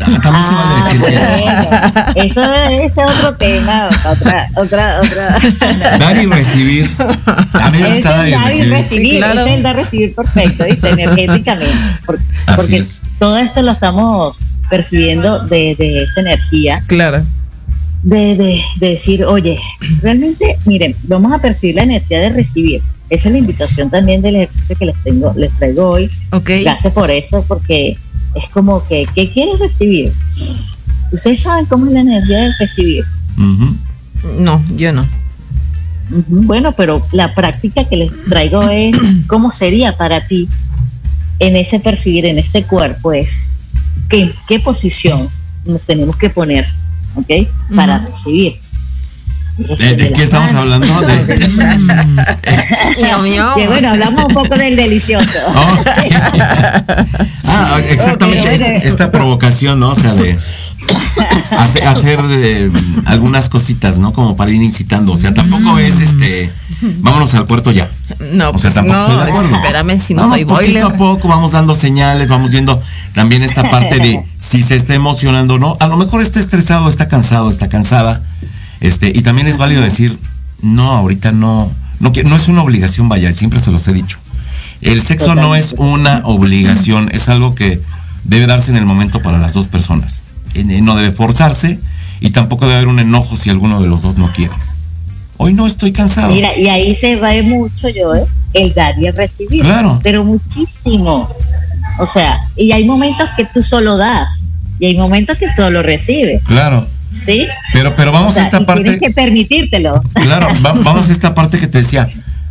Ah, 0.01 0.18
también 0.20 0.45
se 0.45 0.55
vale 0.55 1.16
Ah, 1.16 2.03
decir 2.05 2.14
que 2.14 2.26
eso 2.26 2.43
es 2.68 2.93
otro 2.93 3.36
tema, 3.36 3.88
otra, 4.11 4.49
otra, 4.57 5.01
otra. 5.01 5.38
dar 5.99 6.16
y 6.16 6.26
recibir. 6.26 6.90
A 6.99 7.70
mí 7.70 7.78
me 7.78 7.90
gusta 7.95 8.11
dar 8.16 8.28
y 8.28 8.34
recibir. 8.34 8.70
recibir, 8.72 9.11
Sí, 9.12 9.18
claro. 9.18 9.40
es 9.40 9.47
el 9.49 9.62
dar 9.62 9.76
y 9.78 9.82
recibir 9.84 10.14
perfecto, 10.14 10.64
¿viste? 10.64 10.88
energéticamente. 10.90 11.74
Así 12.47 12.57
porque 12.57 12.76
es. 12.78 13.03
todo 13.18 13.38
esto 13.38 13.62
lo 13.62 13.72
estamos 13.72 14.38
percibiendo 14.70 15.40
desde 15.40 16.03
esa 16.05 16.20
energía 16.22 16.82
Claro. 16.86 17.22
de, 18.03 18.36
de, 18.36 18.61
de 18.80 18.88
decir, 18.88 19.24
oye, 19.24 19.59
realmente, 20.03 20.59
miren, 20.64 20.97
vamos 21.05 21.32
a 21.32 21.38
percibir 21.38 21.76
la 21.76 21.82
energía 21.84 22.18
de 22.20 22.30
recibir. 22.30 22.82
Esa 23.11 23.28
es 23.28 23.32
la 23.34 23.38
invitación 23.38 23.90
también 23.90 24.22
del 24.22 24.36
ejercicio 24.36 24.74
que 24.76 24.86
les 24.86 24.97
tengo, 25.05 25.32
les 25.36 25.51
traigo 25.59 25.90
hoy. 25.90 26.11
Ok. 26.30 26.51
Gracias 26.62 26.93
por 26.95 27.11
eso, 27.11 27.45
porque 27.47 27.99
es 28.35 28.49
como 28.49 28.85
que, 28.87 29.07
¿qué 29.14 29.30
quieres 29.30 29.59
recibir? 29.59 30.12
Ustedes 31.12 31.43
saben 31.43 31.66
cómo 31.66 31.87
es 31.87 31.93
la 31.93 32.01
energía 32.01 32.39
de 32.41 32.53
recibir. 32.59 33.05
No, 34.39 34.62
yo 34.76 34.93
no. 34.93 35.07
Bueno, 36.09 36.72
pero 36.72 37.03
la 37.12 37.35
práctica 37.35 37.85
que 37.85 37.97
les 37.97 38.24
traigo 38.28 38.62
es 38.62 38.97
cómo 39.26 39.51
sería 39.51 39.97
para 39.97 40.26
ti 40.26 40.49
en 41.39 41.57
ese 41.57 41.80
percibir, 41.80 42.26
en 42.26 42.39
este 42.39 42.62
cuerpo, 42.64 43.12
es 43.12 43.28
qué, 44.09 44.33
qué 44.47 44.61
posición 44.61 45.28
nos 45.64 45.83
tenemos 45.83 46.16
que 46.16 46.30
poner, 46.30 46.66
¿ok? 47.16 47.49
Para 47.74 47.99
recibir. 47.99 48.62
¿De, 49.59 49.97
de 49.97 50.13
qué 50.13 50.23
estamos 50.23 50.53
hablando? 50.55 50.87
De- 51.03 51.49
mío. 53.23 53.53
Que 53.57 53.67
bueno, 53.69 53.91
hablamos 53.91 54.25
un 54.25 54.35
poco 54.35 54.57
del 54.57 54.77
delicioso. 54.77 55.29
Ah, 57.45 57.79
exactamente 57.89 58.87
esta 58.89 59.11
provocación, 59.11 59.79
¿no? 59.81 59.91
O 59.91 59.95
sea, 59.95 60.15
de 60.15 60.39
hace- 61.51 61.83
hacer 61.83 62.19
eh, 62.31 62.71
algunas 63.05 63.49
cositas, 63.51 63.99
¿no? 63.99 64.13
Como 64.13 64.37
para 64.37 64.51
ir 64.51 64.63
incitando. 64.63 65.13
O 65.13 65.17
sea, 65.17 65.35
tampoco 65.35 65.79
es 65.79 66.01
este. 66.01 66.51
Vámonos 67.01 67.35
al 67.35 67.47
cuarto 67.47 67.71
ya. 67.71 67.91
No, 68.33 68.51
O 68.51 68.59
sea, 68.59 68.71
pues 68.71 68.75
tampoco 68.75 68.97
no, 68.97 69.03
estoy 69.03 69.17
de 69.17 69.23
acuerdo. 69.31 69.57
espérame 69.57 70.01
si 70.01 70.15
no 70.15 70.23
Vamos 70.23 70.37
soy 70.39 70.45
poquito 70.47 70.65
boiler. 70.73 70.85
a 70.85 70.97
poco, 70.97 71.29
vamos 71.29 71.53
dando 71.53 71.75
señales, 71.75 72.29
vamos 72.29 72.51
viendo 72.51 72.83
también 73.15 73.43
esta 73.43 73.63
parte 73.71 73.99
de 73.99 74.23
si 74.39 74.63
se 74.63 74.77
está 74.77 74.95
emocionando 74.95 75.55
o 75.55 75.59
no. 75.59 75.77
A 75.81 75.87
lo 75.89 75.97
mejor 75.97 76.23
está 76.23 76.41
estresado, 76.41 76.89
está 76.89 77.07
cansado, 77.09 77.51
está 77.51 77.69
cansada. 77.69 78.23
Este, 78.83 79.12
y 79.14 79.22
también 79.22 79.47
es 79.47 79.57
válido 79.59 79.80
decir, 79.80 80.18
no, 80.61 80.93
ahorita 80.93 81.33
no, 81.33 81.72
no, 82.01 82.12
no 82.24 82.37
es 82.37 82.49
una 82.49 82.62
obligación, 82.62 83.09
vaya, 83.09 83.33
siempre 83.33 83.61
se 83.61 83.70
los 83.70 83.87
he 83.89 83.93
dicho. 83.93 84.18
El 84.80 85.01
sexo 85.01 85.37
no 85.37 85.55
es 85.55 85.76
una 85.78 86.22
obligación, 86.24 87.09
es 87.12 87.28
algo 87.28 87.55
que 87.55 87.80
debe 88.24 88.47
darse 88.49 88.72
en 88.72 88.76
el 88.76 88.85
momento 88.85 89.22
para 89.22 89.39
las 89.39 89.55
dos 89.55 89.68
personas. 89.68 90.24
No 90.83 90.97
debe 90.97 91.12
forzarse 91.12 91.78
y 92.20 92.30
tampoco 92.30 92.64
debe 92.64 92.76
haber 92.78 92.89
un 92.89 92.99
enojo 92.99 93.37
si 93.37 93.49
alguno 93.49 93.80
de 93.80 93.87
los 93.87 94.03
dos 94.03 94.18
no 94.18 94.33
quiere. 94.33 94.55
Hoy 95.37 95.55
no 95.55 95.68
estoy 95.68 95.93
cansado. 95.93 96.33
Mira, 96.33 96.57
y 96.59 96.68
ahí 96.68 96.95
se 96.97 97.16
va 97.16 97.30
mucho 97.45 97.89
yo, 97.89 98.14
¿eh? 98.14 98.24
el 98.53 98.74
dar 98.74 98.99
y 98.99 99.07
el 99.07 99.16
recibir. 99.16 99.62
Claro. 99.62 100.01
Pero 100.03 100.24
muchísimo. 100.24 101.28
O 102.01 102.07
sea, 102.09 102.41
y 102.57 102.72
hay 102.72 102.85
momentos 102.85 103.30
que 103.37 103.45
tú 103.45 103.62
solo 103.62 103.97
das 103.97 104.43
y 104.80 104.87
hay 104.87 104.97
momentos 104.97 105.39
que 105.39 105.53
solo 105.55 105.83
recibes, 105.83 106.43
Claro, 106.43 106.87
¿sí? 107.25 107.47
pero, 107.73 107.95
pero 107.97 108.13
vamos 108.13 108.31
O 108.31 108.35
sea, 108.35 108.43
a 108.43 108.47
esta 108.47 108.65
parte. 108.67 108.83
Tienes 108.85 109.01
que 109.01 109.11
permitírtelo. 109.11 110.03
Claro, 110.15 110.49
va- 110.65 110.75
vamos 110.83 111.09
a 111.09 111.13
esta 111.13 111.35
parte 111.35 111.59
que 111.59 111.67
te 111.67 111.79
decía. 111.79 112.09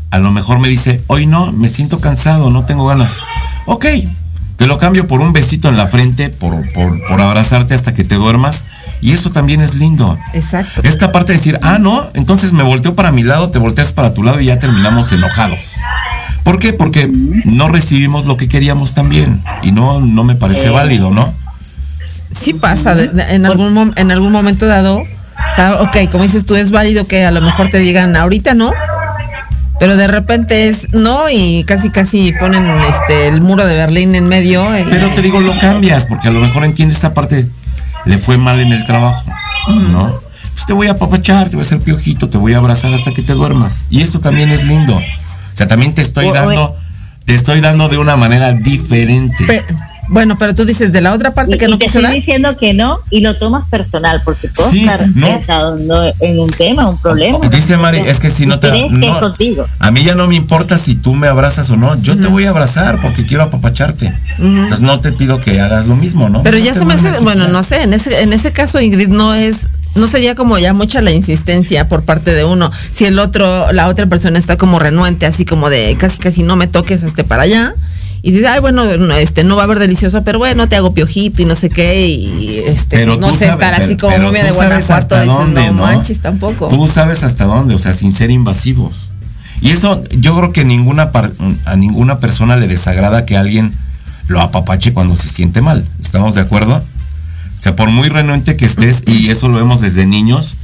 A 0.09 0.19
lo 0.19 0.31
mejor 0.31 0.59
me 0.59 0.67
dice, 0.67 1.01
hoy 1.07 1.25
no, 1.25 1.51
me 1.53 1.67
siento 1.69 1.99
cansado, 2.01 2.49
no 2.49 2.65
tengo 2.65 2.85
ganas. 2.85 3.19
Ok, 3.65 3.85
te 4.57 4.67
lo 4.67 4.77
cambio 4.77 5.07
por 5.07 5.21
un 5.21 5.31
besito 5.31 5.69
en 5.69 5.77
la 5.77 5.87
frente, 5.87 6.29
por, 6.29 6.53
por, 6.73 6.99
por 7.07 7.21
abrazarte 7.21 7.73
hasta 7.73 7.93
que 7.93 8.03
te 8.03 8.15
duermas. 8.15 8.65
Y 8.99 9.13
eso 9.13 9.31
también 9.31 9.61
es 9.61 9.73
lindo. 9.75 10.19
Exacto. 10.33 10.81
Esta 10.83 11.11
parte 11.11 11.31
de 11.31 11.37
decir, 11.39 11.59
ah, 11.63 11.79
no, 11.79 12.07
entonces 12.13 12.51
me 12.51 12.61
volteo 12.61 12.93
para 12.93 13.11
mi 13.11 13.23
lado, 13.23 13.49
te 13.51 13.57
volteas 13.57 13.93
para 13.93 14.13
tu 14.13 14.21
lado 14.21 14.39
y 14.41 14.45
ya 14.47 14.59
terminamos 14.59 15.11
enojados. 15.13 15.75
¿Por 16.43 16.59
qué? 16.59 16.73
Porque 16.73 17.09
no 17.45 17.69
recibimos 17.69 18.25
lo 18.25 18.35
que 18.37 18.47
queríamos 18.49 18.93
también. 18.93 19.41
Y 19.63 19.71
no, 19.71 20.01
no 20.01 20.23
me 20.23 20.35
parece 20.35 20.69
válido, 20.69 21.09
¿no? 21.09 21.33
Sí 22.39 22.53
pasa, 22.53 22.95
de- 22.95 23.07
de- 23.09 23.35
en, 23.35 23.45
algún 23.45 23.93
en 23.95 24.11
algún 24.11 24.31
momento 24.31 24.65
dado, 24.67 24.97
o 24.99 25.55
sea, 25.55 25.75
ok, 25.81 26.09
como 26.11 26.23
dices 26.23 26.45
tú, 26.45 26.55
es 26.55 26.71
válido 26.71 27.07
que 27.07 27.25
a 27.25 27.31
lo 27.31 27.41
mejor 27.41 27.69
te 27.69 27.79
digan 27.79 28.15
ahorita 28.15 28.53
no, 28.53 28.71
pero 29.79 29.97
de 29.97 30.07
repente 30.07 30.67
es 30.67 30.93
no 30.93 31.29
y 31.31 31.63
casi 31.65 31.89
casi 31.89 32.31
ponen 32.39 32.63
este 32.81 33.27
el 33.27 33.41
muro 33.41 33.65
de 33.65 33.75
Berlín 33.75 34.15
en 34.15 34.27
medio. 34.27 34.63
y- 34.77 34.83
Pero 34.83 35.09
te 35.11 35.21
digo, 35.21 35.39
lo 35.39 35.57
cambias, 35.59 36.05
porque 36.05 36.27
a 36.27 36.31
lo 36.31 36.39
mejor 36.39 36.63
entiendes 36.63 36.97
esta 36.97 37.13
parte, 37.13 37.47
le 38.05 38.17
fue 38.17 38.37
mal 38.37 38.59
en 38.59 38.71
el 38.71 38.85
trabajo, 38.85 39.23
¿no? 39.91 40.13
Pues 40.53 40.65
te 40.67 40.73
voy 40.73 40.87
a 40.87 40.91
apapachar, 40.91 41.49
te 41.49 41.55
voy 41.55 41.63
a 41.63 41.65
hacer 41.65 41.79
piojito, 41.79 42.29
te 42.29 42.37
voy 42.37 42.53
a 42.53 42.57
abrazar 42.57 42.93
hasta 42.93 43.11
que 43.13 43.21
te 43.23 43.33
duermas. 43.33 43.85
Y 43.89 44.01
eso 44.03 44.19
también 44.19 44.51
es 44.51 44.63
lindo. 44.63 44.95
O 44.95 45.01
sea, 45.55 45.67
también 45.67 45.93
te 45.95 46.01
estoy 46.01 46.25
O- 46.27 46.29
o- 46.29 46.33
dando, 46.33 46.75
te 47.25 47.33
estoy 47.35 47.59
dando 47.61 47.89
de 47.89 47.97
una 47.97 48.15
manera 48.15 48.51
diferente. 48.53 49.45
Pe- 49.45 49.63
bueno, 50.11 50.35
pero 50.37 50.53
tú 50.53 50.65
dices 50.65 50.91
de 50.91 51.01
la 51.01 51.13
otra 51.13 51.33
parte 51.33 51.55
Y, 51.55 51.57
que 51.57 51.65
y 51.65 51.67
no 51.69 51.77
te 51.77 51.85
quiso 51.85 51.97
estoy 51.99 52.03
dar. 52.03 52.13
diciendo 52.13 52.57
que 52.57 52.73
no 52.73 52.99
y 53.09 53.21
lo 53.21 53.37
tomas 53.37 53.67
personal 53.69 54.21
porque 54.23 54.47
puedo 54.49 54.69
Sí, 54.69 54.81
estar 54.81 55.07
no. 55.15 55.25
pensando 55.27 56.03
en 56.19 56.39
un 56.39 56.49
tema, 56.51 56.87
un 56.89 56.97
problema. 56.99 57.39
Dice 57.49 57.77
Mari, 57.77 57.99
es 57.99 58.19
que 58.19 58.29
si 58.29 58.45
no 58.45 58.59
te 58.59 58.69
¿crees 58.69 58.91
que 58.91 58.97
no, 58.97 59.13
es 59.15 59.19
contigo? 59.21 59.65
a 59.79 59.89
mí 59.91 60.03
ya 60.03 60.13
no 60.13 60.27
me 60.27 60.35
importa 60.35 60.77
si 60.77 60.95
tú 60.95 61.15
me 61.15 61.27
abrazas 61.27 61.69
o 61.71 61.77
no, 61.77 61.99
yo 62.01 62.17
te 62.17 62.27
voy 62.27 62.45
a 62.45 62.49
abrazar 62.49 62.99
porque 63.01 63.25
quiero 63.25 63.43
apapacharte. 63.43 64.13
Entonces 64.37 64.81
no 64.81 64.99
te 64.99 65.11
pido 65.11 65.39
que 65.41 65.59
hagas 65.61 65.87
lo 65.87 65.95
mismo, 65.95 66.29
¿no? 66.29 66.43
Pero 66.43 66.57
No 66.59 66.63
ya 66.65 66.73
te 66.73 66.79
se 66.79 66.85
me 66.85 66.93
hace, 66.93 67.09
y 67.19 67.23
bueno, 67.23 67.47
no 67.47 67.63
sé, 67.63 67.81
en 67.83 67.93
ese, 67.93 68.21
en 68.21 68.33
ese 68.33 68.51
caso, 68.51 68.79
Ingrid, 68.81 69.07
no 69.09 69.33
es, 69.33 69.67
no 69.95 70.07
sería 70.07 70.35
como 70.35 70.57
ya 70.57 70.73
mucha 70.73 71.01
la 71.01 71.11
insistencia 71.11 71.87
por 71.87 72.03
parte 72.03 72.33
de 72.33 72.43
uno. 72.43 72.71
Si 72.91 73.05
el 73.05 73.17
otro, 73.17 73.71
la 73.71 73.87
otra 73.87 74.05
persona 74.07 74.37
está 74.39 74.57
como 74.57 74.77
renuente, 74.77 75.25
así 75.25 75.45
como 75.45 75.69
de 75.69 75.95
casi 75.99 76.19
casi 76.19 76.43
no 76.43 76.55
me 76.57 76.67
toques 76.67 77.03
hasta 77.03 77.23
para 77.23 77.43
allá. 77.43 77.73
Y 78.23 78.31
dices, 78.31 78.47
ay, 78.47 78.59
bueno, 78.59 78.85
no, 78.97 79.13
este, 79.15 79.43
no 79.43 79.55
va 79.55 79.63
a 79.63 79.65
haber 79.65 79.79
delicioso, 79.79 80.23
pero 80.23 80.37
bueno, 80.37 80.67
te 80.69 80.75
hago 80.75 80.93
piojito 80.93 81.41
y 81.41 81.45
no 81.45 81.55
sé 81.55 81.69
qué, 81.69 82.07
y 82.07 82.59
este, 82.67 82.97
Pero 82.97 83.17
no 83.17 83.31
sé, 83.33 83.39
sabes- 83.47 83.53
estar 83.53 83.73
así 83.73 83.97
como 83.97 84.13
pero 84.13 84.27
momia 84.27 84.43
de 84.43 84.51
Guanajuato, 84.51 85.15
dices, 85.19 85.27
dónde, 85.37 85.65
no, 85.67 85.73
manches 85.73 86.19
tampoco. 86.19 86.67
Tú 86.67 86.87
sabes 86.87 87.23
hasta 87.23 87.45
dónde, 87.45 87.73
o 87.73 87.79
sea, 87.79 87.93
sin 87.93 88.13
ser 88.13 88.29
invasivos. 88.29 89.09
Y 89.61 89.71
eso 89.71 90.03
yo 90.11 90.35
creo 90.37 90.53
que 90.53 90.63
ninguna 90.65 91.11
par- 91.11 91.31
a 91.65 91.75
ninguna 91.75 92.19
persona 92.19 92.57
le 92.57 92.67
desagrada 92.67 93.25
que 93.25 93.37
alguien 93.37 93.73
lo 94.27 94.39
apapache 94.41 94.93
cuando 94.93 95.15
se 95.15 95.27
siente 95.27 95.61
mal. 95.61 95.85
¿Estamos 95.99 96.35
de 96.35 96.41
acuerdo? 96.41 96.75
O 96.77 97.61
sea, 97.61 97.75
por 97.75 97.89
muy 97.89 98.09
renuente 98.09 98.55
que 98.55 98.65
estés, 98.65 99.01
y 99.07 99.29
eso 99.29 99.49
lo 99.49 99.57
vemos 99.57 99.81
desde 99.81 100.05
niños, 100.05 100.55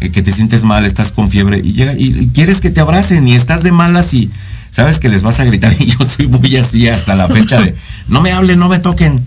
eh, 0.00 0.10
que 0.10 0.22
te 0.22 0.30
sientes 0.32 0.64
mal, 0.64 0.84
estás 0.86 1.10
con 1.12 1.30
fiebre, 1.30 1.58
y 1.58 1.72
llega, 1.72 1.94
y, 1.94 2.16
y 2.18 2.28
quieres 2.28 2.60
que 2.60 2.70
te 2.70 2.80
abracen, 2.80 3.26
y 3.26 3.34
estás 3.34 3.62
de 3.62 3.72
malas 3.72 4.12
y 4.14 4.30
sabes 4.76 5.00
que 5.00 5.08
les 5.08 5.22
vas 5.22 5.40
a 5.40 5.44
gritar, 5.46 5.74
y 5.78 5.86
yo 5.86 6.04
soy 6.04 6.26
muy 6.26 6.54
así 6.58 6.86
hasta 6.86 7.14
la 7.14 7.28
fecha 7.28 7.58
de 7.62 7.74
no 8.08 8.20
me 8.20 8.32
hablen, 8.32 8.58
no 8.58 8.68
me 8.68 8.78
toquen. 8.78 9.24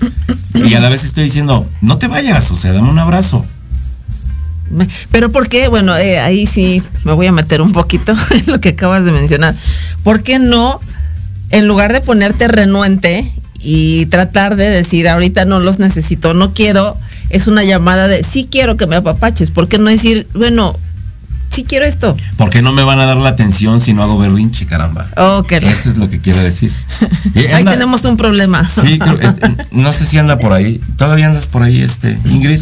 Y 0.54 0.76
a 0.76 0.80
la 0.80 0.90
vez 0.90 1.04
estoy 1.04 1.24
diciendo, 1.24 1.66
no 1.82 1.98
te 1.98 2.08
vayas, 2.08 2.52
o 2.52 2.56
sea, 2.56 2.72
dame 2.72 2.88
un 2.88 3.00
abrazo. 3.00 3.44
Pero 5.12 5.32
¿por 5.32 5.50
qué? 5.50 5.68
Bueno, 5.68 5.98
eh, 5.98 6.20
ahí 6.20 6.46
sí 6.46 6.84
me 7.04 7.14
voy 7.14 7.26
a 7.26 7.32
meter 7.32 7.62
un 7.62 7.72
poquito 7.72 8.16
en 8.30 8.44
lo 8.46 8.62
que 8.62 8.70
acabas 8.70 9.06
de 9.06 9.12
mencionar. 9.12 9.56
¿Por 10.04 10.22
qué 10.22 10.38
no, 10.38 10.80
en 11.50 11.68
lugar 11.68 11.94
de 11.94 12.02
ponerte 12.02 12.48
renuente 12.48 13.34
y 13.60 14.06
tratar 14.06 14.56
de 14.56 14.70
decir, 14.70 15.10
ahorita 15.10 15.46
no 15.46 15.60
los 15.60 15.80
necesito, 15.80 16.36
no 16.36 16.54
quiero, 16.54 16.96
es 17.32 17.48
una 17.48 17.64
llamada 17.64 18.08
de, 18.08 18.24
sí 18.24 18.48
quiero 18.52 18.78
que 18.78 18.86
me 18.86 18.98
apapaches? 18.98 19.50
¿Por 19.50 19.68
qué 19.68 19.80
no 19.80 19.90
decir, 19.90 20.28
bueno, 20.36 20.78
sí 21.50 21.64
quiero 21.64 21.86
esto? 21.86 22.16
¿Por 22.38 22.50
qué 22.50 22.62
no 22.62 22.72
me 22.72 22.84
van 22.84 23.00
a 23.00 23.06
dar 23.06 23.18
la 23.18 23.30
atención 23.30 23.80
si 23.82 23.94
no 23.94 24.04
hago 24.04 24.18
berrinche, 24.18 24.66
caramba? 24.66 25.08
Oh, 25.18 25.44
no. 25.50 25.58
Eso 25.68 25.90
es 25.90 25.98
lo 25.98 26.10
que 26.10 26.20
quiero 26.20 26.40
decir. 26.40 26.72
Ahí 27.54 27.64
tenemos 27.66 28.06
un 28.06 28.18
problema. 28.18 28.66
Sí, 28.66 28.98
creo- 29.00 29.18
no 29.72 29.94
sé 29.94 30.06
si 30.06 30.18
anda 30.18 30.38
por 30.38 30.54
ahí. 30.54 30.80
¿Todavía 30.98 31.28
andas 31.28 31.48
por 31.48 31.64
ahí, 31.64 31.82
este, 31.82 32.18
Ingrid? 32.26 32.62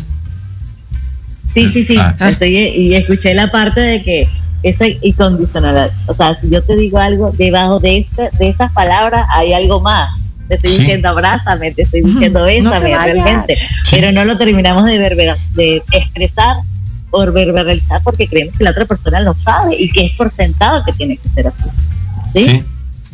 Sí, 1.53 1.69
sí, 1.69 1.83
sí. 1.83 1.97
Ah. 1.97 2.15
Estoy, 2.29 2.55
y 2.55 2.95
escuché 2.95 3.33
la 3.33 3.49
parte 3.51 3.79
de 3.81 4.01
que 4.03 4.27
eso 4.63 4.83
es 4.83 4.97
incondicional. 5.01 5.91
O 6.07 6.13
sea, 6.13 6.35
si 6.35 6.49
yo 6.49 6.61
te 6.63 6.75
digo 6.75 6.99
algo, 6.99 7.31
debajo 7.37 7.79
de, 7.79 7.99
ese, 7.99 8.29
de 8.37 8.49
esas 8.49 8.71
palabras 8.73 9.25
hay 9.33 9.53
algo 9.53 9.79
más. 9.81 10.09
Te 10.47 10.55
estoy 10.55 10.71
Sí. 10.71 10.77
diciendo 10.79 11.09
abrázame, 11.09 11.71
te 11.71 11.81
estoy 11.81 12.01
diciendo 12.01 12.39
No 12.39 12.45
bésame 12.45 12.95
vayas. 12.95 13.03
realmente. 13.05 13.57
Pero 13.91 14.11
no 14.13 14.23
lo 14.23 14.37
terminamos 14.37 14.85
de, 14.85 14.97
verbera- 14.97 15.37
de 15.55 15.83
expresar 15.91 16.55
o 17.11 17.31
verbalizar 17.31 18.01
porque 18.03 18.27
creemos 18.27 18.57
que 18.57 18.63
la 18.63 18.71
otra 18.71 18.85
persona 18.85 19.19
lo 19.21 19.37
sabe 19.37 19.75
y 19.79 19.89
que 19.89 20.05
es 20.05 20.11
por 20.13 20.31
sentado 20.31 20.83
que 20.85 20.93
tiene 20.93 21.17
que 21.17 21.29
ser 21.29 21.47
así. 21.47 21.69
¿Sí? 22.33 22.43
Sí, 22.43 22.63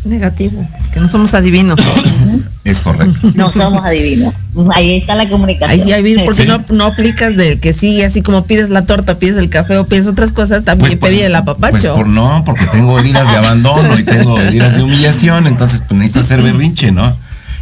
Negativo, 0.05 0.67
que 0.93 0.99
no 0.99 1.07
somos 1.07 1.33
adivinos. 1.33 1.79
es 2.65 2.79
correcto. 2.79 3.31
No 3.35 3.53
somos 3.53 3.85
adivinos. 3.85 4.33
Ahí 4.75 4.97
está 4.97 5.15
la 5.15 5.29
comunicación. 5.29 5.89
Ahí 5.93 6.15
porque 6.25 6.41
Sí. 6.43 6.47
no, 6.47 6.61
no 6.71 6.85
aplicas 6.85 7.37
de 7.37 7.57
que 7.57 7.71
sí, 7.71 8.01
así 8.01 8.21
como 8.21 8.43
pides 8.43 8.69
la 8.69 8.81
torta, 8.83 9.17
pides 9.17 9.37
el 9.37 9.49
café 9.49 9.77
o 9.77 9.85
pides 9.85 10.07
otras 10.07 10.33
cosas, 10.33 10.65
también 10.65 10.99
por- 10.99 11.07
pedir 11.09 11.23
el 11.25 11.35
apapacho. 11.35 11.71
pues 11.71 11.87
por 11.95 12.07
no, 12.07 12.43
porque 12.45 12.65
tengo 12.67 12.99
heridas 12.99 13.29
de 13.31 13.37
abandono 13.37 13.97
y 13.97 14.03
tengo 14.03 14.41
heridas 14.41 14.75
de 14.75 14.83
humillación, 14.83 15.47
entonces 15.47 15.81
pues 15.87 15.97
necesito 15.97 16.19
hacer 16.19 16.41
berrinche, 16.41 16.91
¿no? 16.91 17.15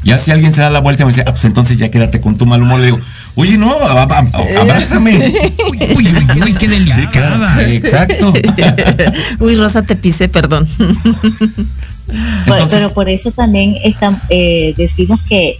Ya 0.03 0.17
si 0.17 0.31
alguien 0.31 0.51
se 0.51 0.61
da 0.61 0.71
la 0.71 0.79
vuelta 0.79 1.03
y 1.03 1.05
me 1.05 1.11
dice, 1.11 1.23
ah, 1.27 1.31
pues 1.31 1.45
entonces 1.45 1.77
ya 1.77 1.91
quédate 1.91 2.21
con 2.21 2.35
tu 2.39 2.47
mal 2.47 2.63
humor, 2.63 2.79
le 2.79 2.87
digo, 2.87 2.99
oye, 3.35 3.57
no, 3.57 3.71
a- 3.71 4.03
abrázame. 4.59 5.11
Uy, 5.69 5.79
uy, 5.95 6.07
uy, 6.35 6.41
uy, 6.43 6.53
qué 6.53 6.67
delicada. 6.67 7.69
exacto. 7.69 8.33
Uy, 9.39 9.55
Rosa, 9.55 9.81
te 9.83 9.95
pisé, 9.95 10.29
perdón. 10.29 10.67
Entonces- 12.45 12.69
pero 12.79 12.89
por 12.91 13.09
eso 13.09 13.31
también 13.31 13.75
están, 13.83 14.19
eh, 14.29 14.73
decimos 14.77 15.19
que 15.27 15.55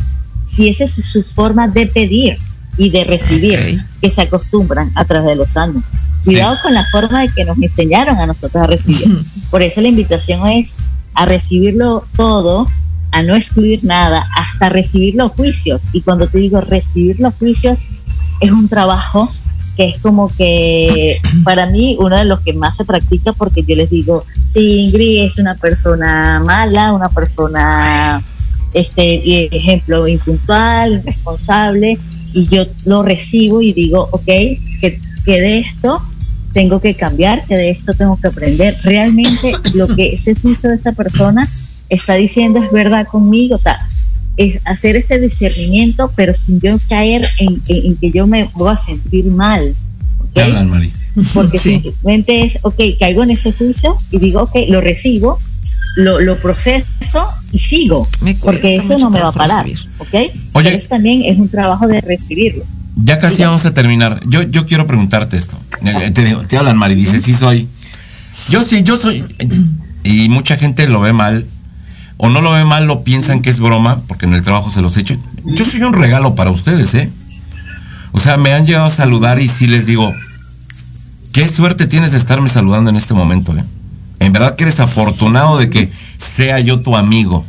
si 0.46 0.70
esa 0.70 0.84
es 0.84 0.92
su, 0.94 1.02
su 1.02 1.24
forma 1.24 1.68
de 1.68 1.88
pedir 1.88 2.38
y 2.78 2.90
de 2.90 3.04
recibir 3.04 3.82
que 4.02 4.10
se 4.10 4.22
acostumbran 4.22 4.92
a 4.96 5.06
través 5.06 5.28
de 5.30 5.36
los 5.36 5.56
años. 5.58 5.84
Cuidado 6.24 6.58
con 6.62 6.74
la 6.74 6.86
forma 6.92 7.22
de 7.22 7.30
que 7.30 7.44
nos 7.46 7.58
enseñaron 7.62 8.18
a 8.20 8.26
nosotros 8.28 8.64
a 8.64 8.68
recibir. 8.68 9.08
Por 9.50 9.62
eso 9.64 9.82
la 9.82 9.88
invitación 9.88 10.48
es 10.48 10.74
a 11.14 11.26
recibirlo 11.26 12.06
todo, 12.16 12.68
a 13.12 13.24
no 13.24 13.36
excluir 13.36 13.84
nada, 13.84 14.28
hasta 14.38 14.70
recibir 14.70 15.16
los 15.16 15.32
juicios. 15.34 15.86
Y 15.94 16.02
cuando 16.02 16.28
te 16.28 16.40
digo 16.40 16.62
recibir 16.62 17.20
los 17.20 17.34
juicios, 17.36 17.80
es 18.40 18.52
un 18.52 18.68
trabajo 18.68 19.30
que 19.78 19.90
es 19.90 20.00
como 20.00 20.30
que 20.36 21.22
para 21.44 21.66
mí 21.66 21.96
uno 22.00 22.18
de 22.18 22.26
los 22.26 22.42
que 22.42 22.54
más 22.54 22.76
se 22.76 22.86
practica 22.86 23.32
porque 23.34 23.64
yo 23.64 23.76
les 23.76 23.90
digo, 23.90 24.26
si 24.52 24.86
Ingrid 24.86 25.24
es 25.24 25.38
una 25.38 25.56
persona 25.56 26.42
mala, 26.44 26.94
una 26.94 27.10
persona, 27.10 28.22
este 28.74 29.56
ejemplo, 29.56 30.08
impuntual, 30.08 30.94
irresponsable, 30.94 31.98
y 32.34 32.48
yo 32.48 32.66
lo 32.86 33.04
recibo 33.04 33.62
y 33.62 33.74
digo, 33.74 34.08
ok, 34.12 34.26
que, 34.26 35.00
de 35.26 35.60
esto 35.60 36.02
tengo 36.54 36.80
que 36.82 36.96
cambiar, 36.96 37.46
que 37.46 37.56
de 37.56 37.70
esto 37.70 37.94
tengo 37.94 38.18
que 38.20 38.28
aprender. 38.28 38.78
Realmente 38.84 39.54
lo 39.74 39.88
que 39.88 40.14
ese 40.14 40.36
juicio 40.36 40.70
de 40.70 40.76
esa 40.76 40.92
persona 40.92 41.48
está 41.92 42.16
diciendo 42.16 42.64
es 42.64 42.72
verdad 42.72 43.06
conmigo, 43.08 43.56
o 43.56 43.60
sea, 43.60 43.78
es 44.38 44.60
hacer 44.66 44.96
ese 44.96 45.20
discernimiento, 45.20 46.12
pero 46.16 46.34
sin 46.34 46.60
yo 46.60 46.78
caer 46.90 47.28
en, 47.38 47.62
que 47.62 48.12
yo 48.12 48.26
me 48.26 48.50
voy 48.56 48.74
a 48.74 48.78
sentir 48.78 49.26
mal. 49.26 49.76
¿okay? 50.20 50.92
Porque 51.34 51.60
simplemente 51.60 52.44
es, 52.44 52.58
ok, 52.62 52.80
caigo 52.98 53.24
en 53.24 53.32
ese 53.32 53.52
juicio 53.52 53.98
y 54.10 54.20
digo, 54.20 54.44
ok, 54.44 54.56
lo 54.70 54.80
recibo, 54.80 55.38
lo, 55.98 56.22
lo 56.22 56.38
proceso 56.38 57.26
y 57.52 57.60
sigo, 57.60 58.08
porque 58.42 58.78
eso 58.78 58.98
no 58.98 59.10
me 59.10 59.20
va 59.20 59.28
a 59.28 59.34
parar, 59.34 59.68
¿ok? 59.98 60.32
Oye, 60.54 60.74
eso 60.74 60.88
también 60.88 61.24
es 61.26 61.38
un 61.38 61.50
trabajo 61.50 61.88
de 61.88 62.00
recibirlo. 62.00 62.64
Ya 63.04 63.20
casi 63.20 63.44
vamos 63.44 63.66
a 63.66 63.74
terminar. 63.74 64.20
Yo, 64.28 64.44
yo 64.44 64.66
quiero 64.66 64.86
preguntarte 64.88 65.38
esto. 65.38 65.58
Eh, 65.86 66.12
te, 66.12 66.36
te 66.48 66.58
hablan 66.58 66.78
Mari, 66.78 66.96
dice, 66.96 67.20
sí 67.20 67.34
soy. 67.34 67.68
Yo 68.50 68.64
sí, 68.64 68.84
yo 68.84 68.96
soy. 68.96 69.24
Y 70.04 70.30
mucha 70.30 70.58
gente 70.58 70.88
lo 70.88 71.02
ve 71.02 71.14
mal. 71.14 71.46
O 72.24 72.30
no 72.30 72.42
lo 72.42 72.52
ve 72.52 72.64
mal, 72.64 72.86
lo 72.86 73.04
piensan 73.04 73.42
que 73.42 73.50
es 73.50 73.60
broma, 73.60 74.04
porque 74.08 74.28
en 74.28 74.36
el 74.36 74.44
trabajo 74.44 74.70
se 74.70 74.84
los 74.84 74.96
he 74.96 75.02
hecho. 75.02 75.16
Yo 75.44 75.66
soy 75.66 75.82
un 75.82 75.94
regalo 75.94 76.36
para 76.36 76.52
ustedes, 76.52 76.94
¿eh? 76.94 77.10
O 78.12 78.20
sea, 78.20 78.38
me 78.38 78.54
han 78.54 78.68
llegado 78.68 78.86
a 78.86 78.92
saludar 78.92 79.40
y 79.40 79.48
sí 79.48 79.66
les 79.66 79.88
digo, 79.88 80.14
qué 81.32 81.48
suerte 81.48 81.88
tienes 81.88 82.12
de 82.12 82.20
estarme 82.20 82.48
saludando 82.48 82.92
en 82.92 82.96
este 82.96 83.16
momento, 83.16 83.58
¿eh? 83.58 83.64
En 84.20 84.34
verdad 84.34 84.56
que 84.56 84.66
eres 84.66 84.80
afortunado 84.80 85.58
de 85.58 85.72
que 85.72 85.92
sea 86.18 86.60
yo 86.60 86.84
tu 86.84 86.96
amigo. 86.96 87.44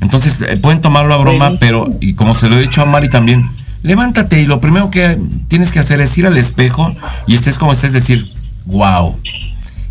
Entonces, 0.00 0.40
eh, 0.40 0.56
pueden 0.56 0.80
tomarlo 0.80 1.12
a 1.12 1.18
broma, 1.18 1.52
pero, 1.60 1.94
y 2.00 2.14
como 2.14 2.34
se 2.34 2.48
lo 2.48 2.56
he 2.56 2.62
dicho 2.62 2.80
a 2.80 2.86
Mari 2.86 3.10
también, 3.10 3.50
levántate 3.82 4.40
y 4.40 4.46
lo 4.46 4.58
primero 4.58 4.90
que 4.90 5.20
tienes 5.48 5.70
que 5.70 5.80
hacer 5.80 6.00
es 6.00 6.16
ir 6.16 6.26
al 6.26 6.38
espejo 6.38 6.96
y 7.26 7.34
estés 7.34 7.58
como 7.58 7.72
estés, 7.72 7.92
decir, 7.92 8.26
wow, 8.64 9.18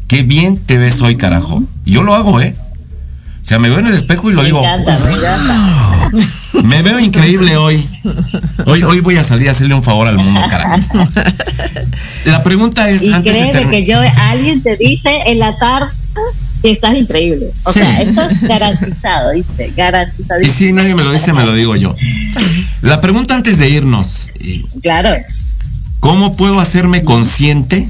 qué 0.07 0.23
bien 0.23 0.57
te 0.57 0.79
ves 0.79 1.03
hoy, 1.03 1.17
carajo. 1.17 1.61
Y 1.85 1.91
yo 1.91 2.01
lo 2.01 2.15
hago, 2.15 2.41
¿eh? 2.41 2.55
O 3.51 3.53
sea, 3.53 3.59
me 3.59 3.67
veo 3.67 3.79
en 3.79 3.87
el 3.87 3.95
espejo 3.95 4.31
y 4.31 4.33
lo 4.33 4.45
digo. 4.45 4.63
me, 6.63 6.81
veo 6.83 7.01
increíble 7.01 7.57
hoy. 7.57 7.85
Hoy, 8.65 8.83
hoy 8.83 9.01
voy 9.01 9.17
a 9.17 9.25
salir 9.25 9.49
a 9.49 9.51
hacerle 9.51 9.73
un 9.73 9.83
favor 9.83 10.07
al 10.07 10.17
mundo, 10.17 10.39
carajo. 10.49 11.05
La 12.23 12.43
pregunta 12.43 12.89
es. 12.89 13.01
Y 13.01 13.11
antes 13.11 13.67
que 13.67 13.85
yo, 13.85 13.99
alguien 14.15 14.63
te 14.63 14.77
dice 14.77 15.23
en 15.25 15.39
la 15.39 15.53
tarde 15.57 15.91
que 16.61 16.71
estás 16.71 16.95
increíble. 16.95 17.51
O 17.65 17.73
sea, 17.73 18.01
eso 18.01 18.21
es 18.21 18.41
garantizado, 18.41 19.33
¿viste? 19.33 19.73
Garantizado. 19.75 20.39
Y 20.39 20.45
si 20.45 20.71
nadie 20.71 20.95
me 20.95 21.03
lo 21.03 21.11
dice, 21.11 21.33
me 21.33 21.43
lo 21.43 21.53
digo 21.53 21.75
yo. 21.75 21.93
La 22.81 23.01
pregunta 23.01 23.35
antes 23.35 23.59
de 23.59 23.67
irnos. 23.67 24.31
Claro. 24.81 25.13
¿Cómo 25.99 26.37
puedo 26.37 26.61
hacerme 26.61 27.03
consciente 27.03 27.89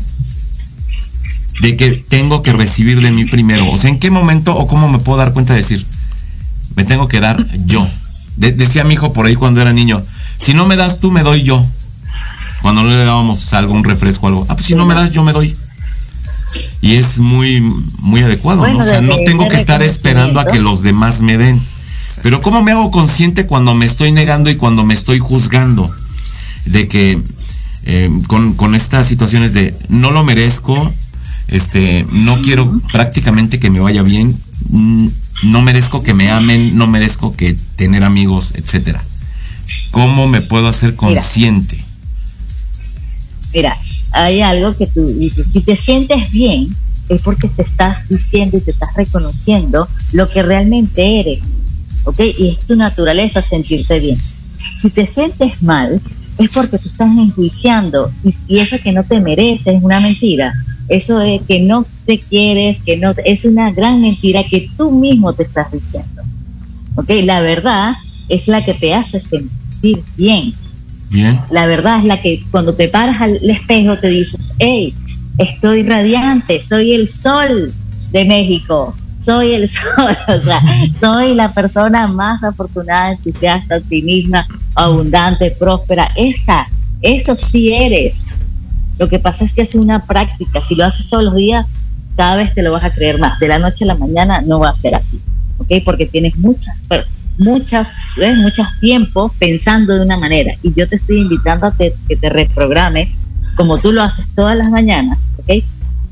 de 1.61 1.77
que 1.77 1.91
tengo 1.91 2.41
que 2.41 2.53
recibir 2.53 3.01
de 3.01 3.11
mí 3.11 3.25
primero? 3.25 3.69
O 3.71 3.77
sea, 3.77 3.89
¿en 3.89 3.99
qué 3.99 4.11
momento 4.11 4.55
o 4.55 4.67
cómo 4.67 4.89
me 4.89 4.99
puedo 4.99 5.17
dar 5.17 5.33
cuenta 5.33 5.53
de 5.53 5.61
decir, 5.61 5.85
me 6.75 6.83
tengo 6.83 7.07
que 7.07 7.19
dar 7.19 7.45
yo? 7.65 7.87
decía 8.35 8.83
mi 8.83 8.95
hijo 8.95 9.13
por 9.13 9.27
ahí 9.27 9.35
cuando 9.35 9.61
era 9.61 9.71
niño, 9.71 10.03
si 10.37 10.53
no 10.53 10.65
me 10.65 10.75
das 10.75 10.99
tú, 10.99 11.11
me 11.11 11.21
doy 11.21 11.43
yo. 11.43 11.63
Cuando 12.61 12.83
no 12.83 12.89
le 12.89 13.05
dábamos 13.05 13.53
algo, 13.53 13.73
un 13.73 13.83
refresco, 13.83 14.27
algo. 14.27 14.45
Ah, 14.49 14.55
pues 14.55 14.67
si 14.67 14.75
no 14.75 14.85
me 14.85 14.93
das, 14.93 15.11
yo 15.11 15.23
me 15.23 15.33
doy 15.33 15.55
y 16.81 16.95
es 16.95 17.19
muy, 17.19 17.61
muy 17.99 18.21
adecuado, 18.21 18.67
¿no? 18.67 18.79
O 18.79 18.83
sea, 18.83 19.01
no 19.01 19.15
tengo 19.25 19.47
que 19.47 19.55
estar 19.55 19.81
esperando 19.83 20.39
a 20.39 20.45
que 20.45 20.59
los 20.59 20.81
demás 20.81 21.21
me 21.21 21.37
den. 21.37 21.61
Pero 22.23 22.41
¿cómo 22.41 22.63
me 22.63 22.71
hago 22.71 22.91
consciente 22.91 23.45
cuando 23.45 23.73
me 23.75 23.85
estoy 23.85 24.11
negando 24.11 24.49
y 24.49 24.55
cuando 24.55 24.83
me 24.83 24.93
estoy 24.93 25.19
juzgando? 25.19 25.89
De 26.65 26.87
que 26.87 27.21
eh, 27.85 28.09
con, 28.27 28.53
con, 28.53 28.75
estas 28.75 29.07
situaciones 29.07 29.53
de 29.53 29.75
no 29.89 30.11
lo 30.11 30.23
merezco, 30.23 30.91
este, 31.51 32.05
no 32.11 32.41
quiero 32.41 32.79
prácticamente 32.91 33.59
que 33.59 33.69
me 33.69 33.79
vaya 33.79 34.01
bien, 34.01 34.37
mm, 34.69 35.07
no 35.43 35.61
merezco 35.61 36.03
que 36.03 36.13
me 36.13 36.29
amen, 36.29 36.77
no 36.77 36.87
merezco 36.87 37.35
que 37.35 37.55
tener 37.75 38.03
amigos, 38.03 38.53
etcétera. 38.55 39.03
¿Cómo 39.91 40.27
me 40.27 40.41
puedo 40.41 40.67
hacer 40.67 40.95
consciente? 40.95 41.77
Mira, 43.53 43.77
hay 44.11 44.41
algo 44.41 44.75
que 44.75 44.87
tú 44.87 45.05
dices, 45.05 45.47
si 45.51 45.61
te 45.61 45.75
sientes 45.75 46.31
bien, 46.31 46.67
es 47.09 47.21
porque 47.21 47.49
te 47.49 47.63
estás 47.63 48.07
diciendo 48.07 48.57
y 48.57 48.61
te 48.61 48.71
estás 48.71 48.93
reconociendo 48.95 49.87
lo 50.13 50.29
que 50.29 50.43
realmente 50.43 51.19
eres, 51.19 51.43
¿ok? 52.05 52.19
Y 52.37 52.49
es 52.49 52.65
tu 52.65 52.75
naturaleza 52.75 53.41
sentirte 53.41 53.99
bien. 53.99 54.17
Si 54.81 54.89
te 54.89 55.05
sientes 55.05 55.61
mal, 55.61 55.99
es 56.37 56.49
porque 56.49 56.77
tú 56.77 56.87
estás 56.87 57.09
enjuiciando 57.17 58.11
y, 58.23 58.59
eso 58.59 58.77
que 58.81 58.91
no 58.91 59.03
te 59.03 59.19
mereces 59.19 59.75
es 59.75 59.83
una 59.83 59.99
mentira. 59.99 60.53
Eso 60.91 61.21
es 61.21 61.41
que 61.43 61.61
no 61.61 61.85
te 62.05 62.19
quieres, 62.19 62.81
que 62.81 62.97
no 62.97 63.13
es 63.23 63.45
una 63.45 63.71
gran 63.71 64.01
mentira 64.01 64.43
que 64.43 64.69
tú 64.75 64.91
mismo 64.91 65.31
te 65.31 65.43
estás 65.43 65.71
diciendo. 65.71 66.21
¿Ok? 66.95 67.09
La 67.23 67.39
verdad 67.39 67.93
es 68.27 68.49
la 68.49 68.65
que 68.65 68.73
te 68.73 68.93
hace 68.93 69.21
sentir 69.21 70.03
bien. 70.17 70.53
La 71.49 71.65
verdad 71.65 71.99
es 71.99 72.03
la 72.03 72.21
que 72.21 72.43
cuando 72.51 72.75
te 72.75 72.89
paras 72.89 73.21
al 73.21 73.37
espejo 73.49 73.99
te 73.99 74.07
dices, 74.07 74.53
hey, 74.59 74.93
estoy 75.37 75.83
radiante, 75.83 76.61
soy 76.61 76.91
el 76.91 77.09
sol 77.09 77.73
de 78.11 78.25
México, 78.25 78.93
soy 79.17 79.53
el 79.53 79.69
sol, 79.69 80.17
o 80.27 80.39
sea, 80.43 80.61
soy 80.99 81.35
la 81.35 81.53
persona 81.53 82.05
más 82.07 82.43
afortunada, 82.43 83.13
entusiasta, 83.13 83.77
optimista, 83.77 84.45
abundante, 84.75 85.51
próspera. 85.51 86.11
Esa, 86.17 86.67
eso 87.01 87.37
sí 87.37 87.71
eres. 87.71 88.35
Lo 88.99 89.09
que 89.09 89.19
pasa 89.19 89.43
es 89.43 89.53
que 89.53 89.61
es 89.61 89.75
una 89.75 90.05
práctica. 90.05 90.63
Si 90.63 90.75
lo 90.75 90.85
haces 90.85 91.09
todos 91.09 91.23
los 91.23 91.35
días, 91.35 91.65
cada 92.15 92.35
vez 92.35 92.53
te 92.53 92.61
lo 92.61 92.71
vas 92.71 92.83
a 92.83 92.93
creer 92.93 93.19
más. 93.19 93.39
De 93.39 93.47
la 93.47 93.59
noche 93.59 93.83
a 93.85 93.87
la 93.87 93.95
mañana 93.95 94.41
no 94.41 94.59
va 94.59 94.69
a 94.69 94.75
ser 94.75 94.95
así, 94.95 95.19
¿ok? 95.57 95.83
Porque 95.83 96.05
tienes 96.05 96.37
muchas 96.37 96.75
muchas, 97.37 97.87
muchos 98.37 98.67
tiempos 98.79 99.31
pensando 99.39 99.95
de 99.95 100.01
una 100.01 100.17
manera 100.17 100.53
y 100.61 100.73
yo 100.73 100.87
te 100.87 100.97
estoy 100.97 101.19
invitando 101.19 101.67
a 101.67 101.75
que, 101.75 101.93
te 102.15 102.29
reprogrames 102.29 103.17
como 103.55 103.79
tú 103.79 103.91
lo 103.91 104.01
haces 104.01 104.27
todas 104.35 104.57
las 104.57 104.69
mañanas, 104.69 105.17
¿ok? 105.37 105.63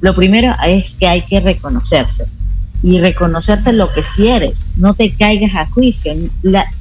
Lo 0.01 0.15
primero 0.15 0.55
es 0.65 0.95
que 0.95 1.07
hay 1.07 1.21
que 1.21 1.39
reconocerse 1.39 2.25
y 2.82 2.99
reconocerse 2.99 3.73
lo 3.73 3.91
que 3.93 4.03
si 4.03 4.27
eres, 4.27 4.67
no 4.77 4.93
te 4.93 5.11
caigas 5.11 5.55
a 5.55 5.65
juicio. 5.65 6.13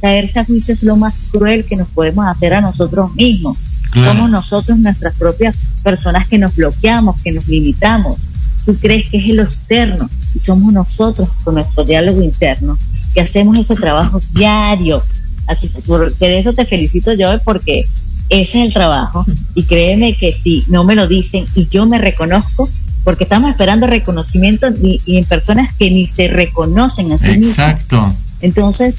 Caerse 0.00 0.40
a 0.40 0.44
juicio 0.44 0.74
es 0.74 0.82
lo 0.82 0.96
más 0.96 1.24
cruel 1.32 1.64
que 1.64 1.76
nos 1.76 1.88
podemos 1.88 2.26
hacer 2.26 2.54
a 2.54 2.60
nosotros 2.60 3.12
mismos. 3.14 3.56
Somos 4.04 4.30
nosotros 4.30 4.78
nuestras 4.78 5.14
propias 5.14 5.56
personas 5.82 6.28
que 6.28 6.38
nos 6.38 6.54
bloqueamos, 6.56 7.20
que 7.22 7.32
nos 7.32 7.46
limitamos. 7.48 8.16
Tú 8.64 8.76
crees 8.76 9.08
que 9.08 9.18
es 9.18 9.28
lo 9.28 9.42
externo 9.42 10.08
y 10.34 10.38
somos 10.40 10.72
nosotros 10.72 11.28
con 11.44 11.54
nuestro 11.54 11.84
diálogo 11.84 12.22
interno 12.22 12.76
que 13.14 13.20
hacemos 13.20 13.58
ese 13.58 13.74
trabajo 13.74 14.20
diario. 14.32 15.02
Así 15.46 15.68
que 15.68 16.28
de 16.28 16.38
eso 16.38 16.52
te 16.52 16.66
felicito 16.66 17.12
yo 17.14 17.30
porque 17.44 17.84
ese 18.28 18.60
es 18.60 18.66
el 18.66 18.72
trabajo 18.72 19.24
y 19.54 19.62
créeme 19.62 20.14
que 20.14 20.32
si 20.32 20.64
no 20.68 20.84
me 20.84 20.94
lo 20.94 21.08
dicen 21.08 21.46
y 21.54 21.66
yo 21.68 21.86
me 21.86 21.98
reconozco, 21.98 22.68
porque 23.04 23.24
estamos 23.24 23.50
esperando 23.50 23.86
reconocimiento 23.86 24.66
y, 24.82 25.00
en 25.06 25.24
personas 25.24 25.72
que 25.72 25.90
ni 25.90 26.06
se 26.06 26.28
reconocen 26.28 27.10
a 27.12 27.18
sí 27.18 27.30
Exacto. 27.30 28.14
Entonces, 28.42 28.96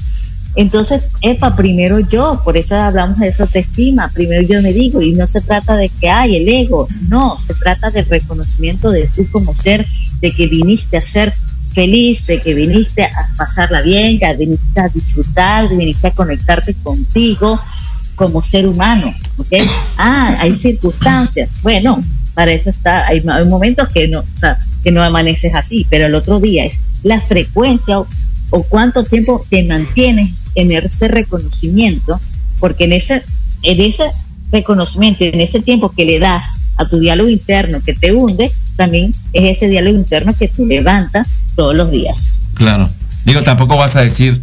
entonces, 0.56 1.08
epa, 1.22 1.54
primero 1.54 2.00
yo, 2.00 2.40
por 2.44 2.56
eso 2.56 2.76
hablamos 2.76 3.18
de 3.18 3.28
eso 3.28 3.46
te 3.46 3.60
estima, 3.60 4.10
primero 4.12 4.42
yo 4.42 4.60
me 4.62 4.72
digo, 4.72 5.00
y 5.00 5.12
no 5.12 5.28
se 5.28 5.40
trata 5.40 5.76
de 5.76 5.88
que 5.88 6.08
hay 6.08 6.36
el 6.36 6.48
ego, 6.48 6.88
no, 7.08 7.38
se 7.38 7.54
trata 7.54 7.90
del 7.90 8.06
reconocimiento 8.06 8.90
de 8.90 9.08
tú 9.14 9.26
como 9.30 9.54
ser, 9.54 9.86
de 10.20 10.32
que 10.32 10.46
viniste 10.46 10.96
a 10.96 11.00
ser 11.00 11.32
feliz 11.72 12.26
de 12.26 12.40
que 12.40 12.54
viniste 12.54 13.04
a 13.04 13.30
pasarla 13.36 13.82
bien, 13.82 14.18
que 14.18 14.36
viniste 14.36 14.80
a 14.80 14.88
disfrutar, 14.88 15.68
viniste 15.68 16.08
a 16.08 16.10
conectarte 16.12 16.74
contigo 16.74 17.58
como 18.16 18.42
ser 18.42 18.66
humano, 18.66 19.14
¿ok? 19.38 19.52
Ah, 19.96 20.36
hay 20.40 20.54
circunstancias, 20.54 21.48
bueno, 21.62 22.02
para 22.34 22.52
eso 22.52 22.70
está, 22.70 23.06
hay, 23.06 23.22
momentos 23.22 23.88
que 23.88 24.08
no, 24.08 24.20
o 24.20 24.38
sea, 24.38 24.58
que 24.82 24.90
no 24.90 25.02
amaneces 25.02 25.54
así, 25.54 25.86
pero 25.88 26.06
el 26.06 26.14
otro 26.14 26.38
día 26.38 26.64
es 26.64 26.78
la 27.02 27.20
frecuencia 27.20 27.98
o, 28.50 28.62
cuánto 28.62 29.04
tiempo 29.04 29.44
te 29.48 29.64
mantienes 29.64 30.46
en 30.54 30.72
ese 30.72 31.08
reconocimiento, 31.08 32.20
porque 32.58 32.84
en 32.84 32.92
ese, 32.92 33.22
en 33.62 33.80
ese 33.80 34.04
reconocimiento 34.52 35.24
en 35.24 35.40
ese 35.40 35.60
tiempo 35.60 35.92
que 35.92 36.04
le 36.04 36.18
das 36.18 36.44
a 36.76 36.84
tu 36.86 36.98
diálogo 36.98 37.28
interno 37.28 37.80
que 37.84 37.94
te 37.94 38.12
hunde, 38.12 38.50
también 38.76 39.12
es 39.32 39.58
ese 39.58 39.68
diálogo 39.68 39.96
interno 39.96 40.34
que 40.34 40.48
te 40.48 40.64
levanta 40.64 41.26
todos 41.54 41.74
los 41.74 41.90
días. 41.90 42.32
Claro. 42.54 42.88
Digo, 43.24 43.42
tampoco 43.42 43.76
vas 43.76 43.96
a 43.96 44.00
decir, 44.00 44.42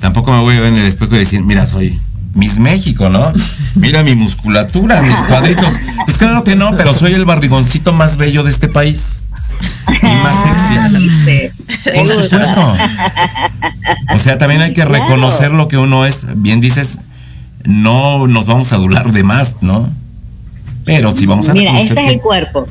tampoco 0.00 0.30
me 0.30 0.40
voy 0.40 0.56
a 0.56 0.60
ver 0.60 0.72
en 0.72 0.78
el 0.78 0.86
espejo 0.86 1.16
y 1.16 1.20
decir, 1.20 1.42
mira, 1.42 1.66
soy 1.66 1.98
Miss 2.34 2.58
México, 2.58 3.08
¿no? 3.08 3.32
Mira 3.74 4.02
mi 4.02 4.14
musculatura, 4.14 5.02
mis 5.02 5.16
cuadritos. 5.16 5.74
Pues 6.04 6.18
claro 6.18 6.44
que 6.44 6.54
no, 6.54 6.76
pero 6.76 6.94
soy 6.94 7.14
el 7.14 7.24
barrigoncito 7.24 7.92
más 7.92 8.16
bello 8.16 8.42
de 8.44 8.50
este 8.50 8.68
país. 8.68 9.22
Y 10.02 10.14
más 10.22 10.36
sexy. 10.42 11.50
Por 11.94 12.08
supuesto. 12.08 12.76
O 14.14 14.18
sea, 14.18 14.38
también 14.38 14.62
hay 14.62 14.72
que 14.72 14.84
reconocer 14.84 15.50
lo 15.52 15.68
que 15.68 15.76
uno 15.76 16.06
es. 16.06 16.26
Bien 16.36 16.60
dices, 16.60 16.98
no 17.64 18.26
nos 18.26 18.46
vamos 18.46 18.72
a 18.72 18.76
adular 18.76 19.12
de 19.12 19.22
más, 19.22 19.62
¿no? 19.62 19.90
Pero 20.84 21.12
si 21.12 21.26
vamos 21.26 21.48
a 21.48 21.52
Mira, 21.52 21.78
este 21.80 22.00
es 22.00 22.08
el 22.08 22.20
cuerpo. 22.20 22.66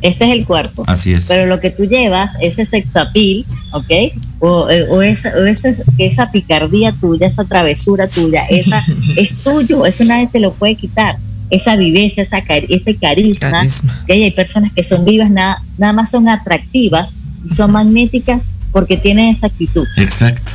Este 0.00 0.24
es 0.24 0.30
el 0.30 0.46
cuerpo. 0.46 0.84
Así 0.86 1.12
es. 1.12 1.26
Pero 1.26 1.46
lo 1.46 1.60
que 1.60 1.70
tú 1.70 1.84
llevas, 1.84 2.32
ese 2.40 2.64
sexapil, 2.64 3.44
¿ok? 3.72 3.90
O, 4.38 4.70
eh, 4.70 4.86
o, 4.88 5.02
esa, 5.02 5.30
o 5.30 5.44
esa, 5.44 5.70
esa 5.98 6.30
picardía 6.30 6.92
tuya, 6.92 7.26
esa 7.26 7.44
travesura 7.44 8.06
tuya, 8.06 8.42
esa 8.48 8.84
es 9.16 9.34
tuyo, 9.42 9.84
eso 9.86 10.04
nadie 10.04 10.28
te 10.28 10.38
lo 10.38 10.52
puede 10.52 10.76
quitar. 10.76 11.16
Esa 11.50 11.76
viveza, 11.76 12.22
esa, 12.22 12.38
ese 12.68 12.96
carisma, 12.96 13.50
carisma. 13.50 14.04
que 14.06 14.12
hay 14.12 14.30
personas 14.30 14.72
que 14.72 14.82
son 14.82 15.04
vivas, 15.04 15.30
nada, 15.30 15.62
nada 15.78 15.92
más 15.92 16.10
son 16.10 16.28
atractivas 16.28 17.16
y 17.44 17.48
son 17.48 17.72
magnéticas 17.72 18.44
porque 18.72 18.96
tienen 18.96 19.34
esa 19.34 19.46
actitud. 19.46 19.86
Exacto. 19.96 20.52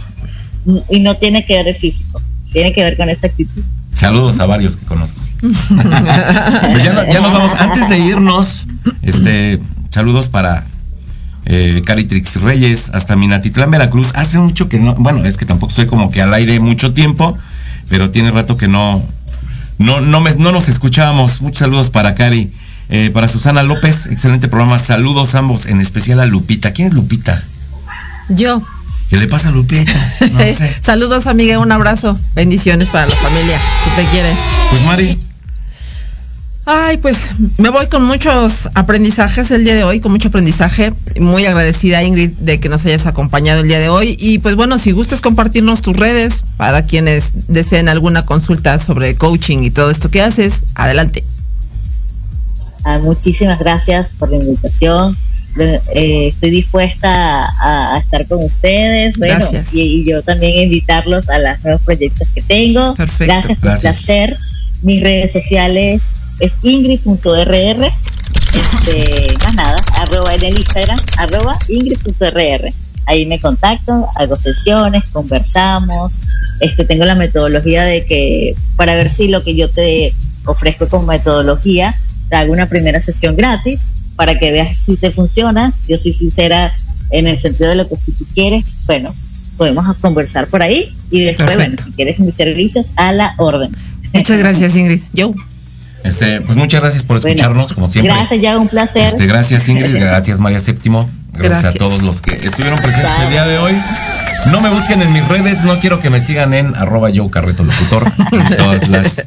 Y 0.89 0.99
no 0.99 1.17
tiene 1.17 1.45
que 1.45 1.53
ver 1.53 1.67
el 1.67 1.75
físico, 1.75 2.21
tiene 2.51 2.73
que 2.73 2.83
ver 2.83 2.95
con 2.95 3.09
esa 3.09 3.27
actitud. 3.27 3.63
Saludos 3.93 4.39
a 4.39 4.45
varios 4.45 4.77
que 4.77 4.85
conozco. 4.85 5.19
pues 5.41 6.83
ya, 6.83 7.09
ya, 7.09 7.21
nos 7.21 7.33
vamos. 7.33 7.51
Antes 7.59 7.89
de 7.89 7.99
irnos, 7.99 8.67
este, 9.01 9.59
saludos 9.89 10.27
para 10.27 10.65
eh, 11.45 11.81
Caritrix 11.85 12.41
Reyes, 12.41 12.91
hasta 12.93 13.15
Minatitlán, 13.15 13.71
Veracruz. 13.71 14.11
Hace 14.15 14.39
mucho 14.39 14.69
que 14.69 14.79
no, 14.79 14.95
bueno, 14.95 15.25
es 15.25 15.37
que 15.37 15.45
tampoco 15.45 15.71
estoy 15.71 15.85
como 15.85 16.09
que 16.09 16.21
al 16.21 16.33
aire 16.33 16.59
mucho 16.59 16.93
tiempo, 16.93 17.37
pero 17.89 18.09
tiene 18.09 18.31
rato 18.31 18.55
que 18.55 18.67
no, 18.67 19.03
no, 19.77 20.01
no, 20.01 20.21
me, 20.21 20.35
no 20.35 20.51
nos 20.51 20.69
escuchábamos. 20.69 21.41
Muchos 21.41 21.59
saludos 21.59 21.89
para 21.89 22.15
Cari. 22.15 22.51
Eh, 22.89 23.09
para 23.13 23.27
Susana 23.27 23.63
López, 23.63 24.07
excelente 24.07 24.47
programa. 24.47 24.77
Saludos 24.77 25.35
ambos, 25.35 25.65
en 25.65 25.81
especial 25.81 26.19
a 26.19 26.25
Lupita. 26.25 26.73
¿Quién 26.73 26.89
es 26.89 26.93
Lupita? 26.93 27.43
Yo. 28.29 28.61
¿Qué 29.09 29.17
le 29.17 29.27
pasa 29.27 29.49
a 29.49 29.51
Lupita? 29.51 29.91
No 30.31 30.39
sé. 30.45 30.75
Saludos, 30.79 31.27
amiga, 31.27 31.59
un 31.59 31.71
abrazo. 31.71 32.19
Bendiciones 32.35 32.89
para 32.89 33.07
la 33.07 33.15
familia, 33.15 33.57
que 33.85 34.01
te 34.01 34.07
quiere. 34.09 34.29
Pues 34.69 34.81
Mari. 34.83 35.19
Ay, 36.65 36.95
pues 36.97 37.31
me 37.57 37.69
voy 37.69 37.87
con 37.87 38.05
muchos 38.05 38.69
aprendizajes 38.73 39.51
el 39.51 39.65
día 39.65 39.75
de 39.75 39.83
hoy, 39.83 39.99
con 39.99 40.13
mucho 40.13 40.29
aprendizaje. 40.29 40.93
Muy 41.19 41.45
agradecida, 41.45 42.03
Ingrid, 42.03 42.31
de 42.31 42.61
que 42.61 42.69
nos 42.69 42.85
hayas 42.85 43.05
acompañado 43.05 43.61
el 43.61 43.67
día 43.67 43.79
de 43.79 43.89
hoy. 43.89 44.15
Y 44.17 44.39
pues 44.39 44.55
bueno, 44.55 44.77
si 44.77 44.91
gustas 44.91 45.19
compartirnos 45.19 45.81
tus 45.81 45.97
redes 45.97 46.43
para 46.55 46.85
quienes 46.85 47.49
deseen 47.49 47.89
alguna 47.89 48.25
consulta 48.25 48.79
sobre 48.79 49.15
coaching 49.15 49.63
y 49.63 49.71
todo 49.71 49.91
esto 49.91 50.09
que 50.09 50.21
haces, 50.21 50.63
adelante. 50.73 51.25
Ah, 52.85 52.97
muchísimas 52.99 53.59
gracias 53.59 54.13
por 54.13 54.29
la 54.29 54.37
invitación. 54.37 55.17
Eh, 55.59 56.27
estoy 56.27 56.49
dispuesta 56.49 57.43
a, 57.43 57.95
a, 57.95 57.99
estar 57.99 58.25
con 58.25 58.41
ustedes, 58.41 59.17
bueno, 59.17 59.45
y, 59.71 59.81
y, 59.81 60.03
yo 60.03 60.23
también 60.23 60.63
invitarlos 60.63 61.29
a 61.29 61.37
los 61.37 61.63
nuevos 61.63 61.81
proyectos 61.81 62.27
que 62.33 62.41
tengo. 62.41 62.95
Perfecto. 62.95 63.33
Gracias 63.33 63.59
por 63.59 63.69
Gracias. 63.69 64.03
placer. 64.05 64.37
Mis 64.81 65.01
redes 65.03 65.31
sociales 65.31 66.01
es 66.39 66.55
ingrid.rr, 66.61 67.91
este, 68.53 69.37
más 69.43 69.53
nada, 69.55 69.77
arroba 69.99 70.33
en 70.35 70.45
el 70.45 70.57
Instagram, 70.57 70.99
arroba 71.17 71.57
ingrid.rr. 71.67 72.69
Ahí 73.05 73.25
me 73.25 73.39
contacto, 73.39 74.07
hago 74.15 74.37
sesiones, 74.37 75.09
conversamos, 75.11 76.19
este, 76.61 76.85
tengo 76.85 77.05
la 77.05 77.15
metodología 77.15 77.83
de 77.83 78.05
que, 78.05 78.55
para 78.75 78.95
ver 78.95 79.11
si 79.11 79.27
lo 79.27 79.43
que 79.43 79.55
yo 79.55 79.69
te 79.69 80.13
ofrezco 80.45 80.87
como 80.87 81.07
metodología, 81.07 81.93
te 82.29 82.35
hago 82.35 82.53
una 82.53 82.67
primera 82.67 83.01
sesión 83.01 83.35
gratis 83.35 83.87
para 84.15 84.39
que 84.39 84.51
veas 84.51 84.77
si 84.77 84.95
te 84.95 85.11
funciona. 85.11 85.73
Yo 85.87 85.97
soy 85.97 86.13
sincera 86.13 86.73
en 87.11 87.27
el 87.27 87.39
sentido 87.39 87.69
de 87.69 87.75
lo 87.75 87.87
que 87.87 87.97
si 87.97 88.11
tú 88.13 88.25
quieres, 88.33 88.65
bueno, 88.87 89.13
podemos 89.57 89.97
conversar 89.97 90.47
por 90.47 90.61
ahí 90.61 90.95
y 91.11 91.21
después, 91.21 91.49
Perfecto. 91.49 91.71
bueno, 91.75 91.83
si 91.83 91.91
quieres 91.91 92.19
mis 92.19 92.35
servicios, 92.35 92.91
a 92.95 93.11
la 93.11 93.35
orden. 93.37 93.71
Muchas 94.13 94.39
gracias, 94.39 94.75
Ingrid. 94.75 95.01
Yo. 95.13 95.33
Este, 96.03 96.41
pues 96.41 96.57
muchas 96.57 96.81
gracias 96.81 97.05
por 97.05 97.17
escucharnos, 97.17 97.67
Bueno, 97.69 97.75
como 97.75 97.87
siempre. 97.87 98.13
Gracias, 98.13 98.41
ya 98.41 98.57
un 98.57 98.67
placer. 98.67 99.03
Este, 99.05 99.25
gracias 99.25 99.67
Ingrid, 99.69 99.95
gracias 99.95 100.39
María 100.39 100.59
Séptimo, 100.59 101.09
gracias, 101.33 101.61
Gracias. 101.63 101.75
a 101.75 101.77
todos 101.77 102.03
los 102.03 102.21
que 102.21 102.35
estuvieron 102.35 102.77
presentes 102.79 103.11
el 103.23 103.29
día 103.31 103.45
de 103.45 103.57
hoy. 103.57 103.73
No 104.51 104.59
me 104.59 104.69
busquen 104.69 105.01
en 105.01 105.13
mis 105.13 105.25
redes, 105.29 105.63
no 105.63 105.77
quiero 105.79 106.01
que 106.01 106.09
me 106.09 106.19
sigan 106.19 106.53
en 106.53 106.75
arroba 106.75 107.09
yo 107.09 107.29
carreto 107.31 107.63
locutor 107.63 108.11
en 108.33 108.57
todas 108.57 108.87
las 108.89 109.25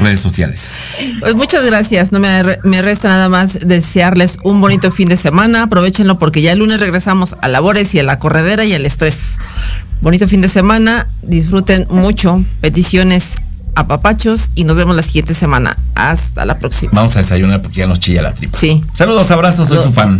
redes 0.00 0.20
sociales. 0.20 0.76
Pues 1.20 1.34
muchas 1.34 1.64
gracias. 1.66 2.10
No 2.12 2.18
me, 2.20 2.42
re- 2.42 2.58
me 2.64 2.80
resta 2.80 3.08
nada 3.08 3.28
más 3.28 3.58
desearles 3.60 4.38
un 4.42 4.62
bonito 4.62 4.90
fin 4.90 5.08
de 5.10 5.18
semana. 5.18 5.64
Aprovechenlo 5.64 6.18
porque 6.18 6.40
ya 6.40 6.52
el 6.52 6.60
lunes 6.60 6.80
regresamos 6.80 7.36
a 7.42 7.48
labores 7.48 7.94
y 7.94 7.98
a 7.98 8.02
la 8.02 8.18
corredera 8.18 8.64
y 8.64 8.72
al 8.72 8.86
estrés. 8.86 9.36
Bonito 10.00 10.26
fin 10.26 10.40
de 10.40 10.48
semana. 10.48 11.06
Disfruten 11.20 11.86
mucho. 11.90 12.42
Peticiones 12.62 13.34
a 13.74 13.86
papachos 13.86 14.50
y 14.54 14.64
nos 14.64 14.76
vemos 14.76 14.96
la 14.96 15.02
siguiente 15.02 15.34
semana. 15.34 15.76
Hasta 15.94 16.44
la 16.44 16.58
próxima. 16.58 16.92
Vamos 16.94 17.16
a 17.16 17.20
desayunar 17.20 17.62
porque 17.62 17.78
ya 17.78 17.86
nos 17.86 18.00
chilla 18.00 18.22
la 18.22 18.32
tripa. 18.32 18.56
Sí. 18.56 18.84
Saludos, 18.94 19.30
abrazos, 19.30 19.68
soy 19.68 19.78
su 19.78 19.92
fan. 19.92 20.18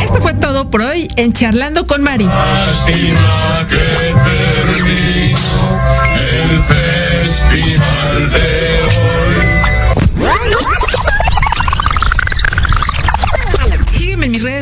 Esto 0.00 0.20
fue 0.20 0.34
todo 0.34 0.70
por 0.70 0.82
hoy 0.82 1.08
en 1.16 1.32
Charlando 1.32 1.86
con 1.86 2.02
Mari. 2.02 2.28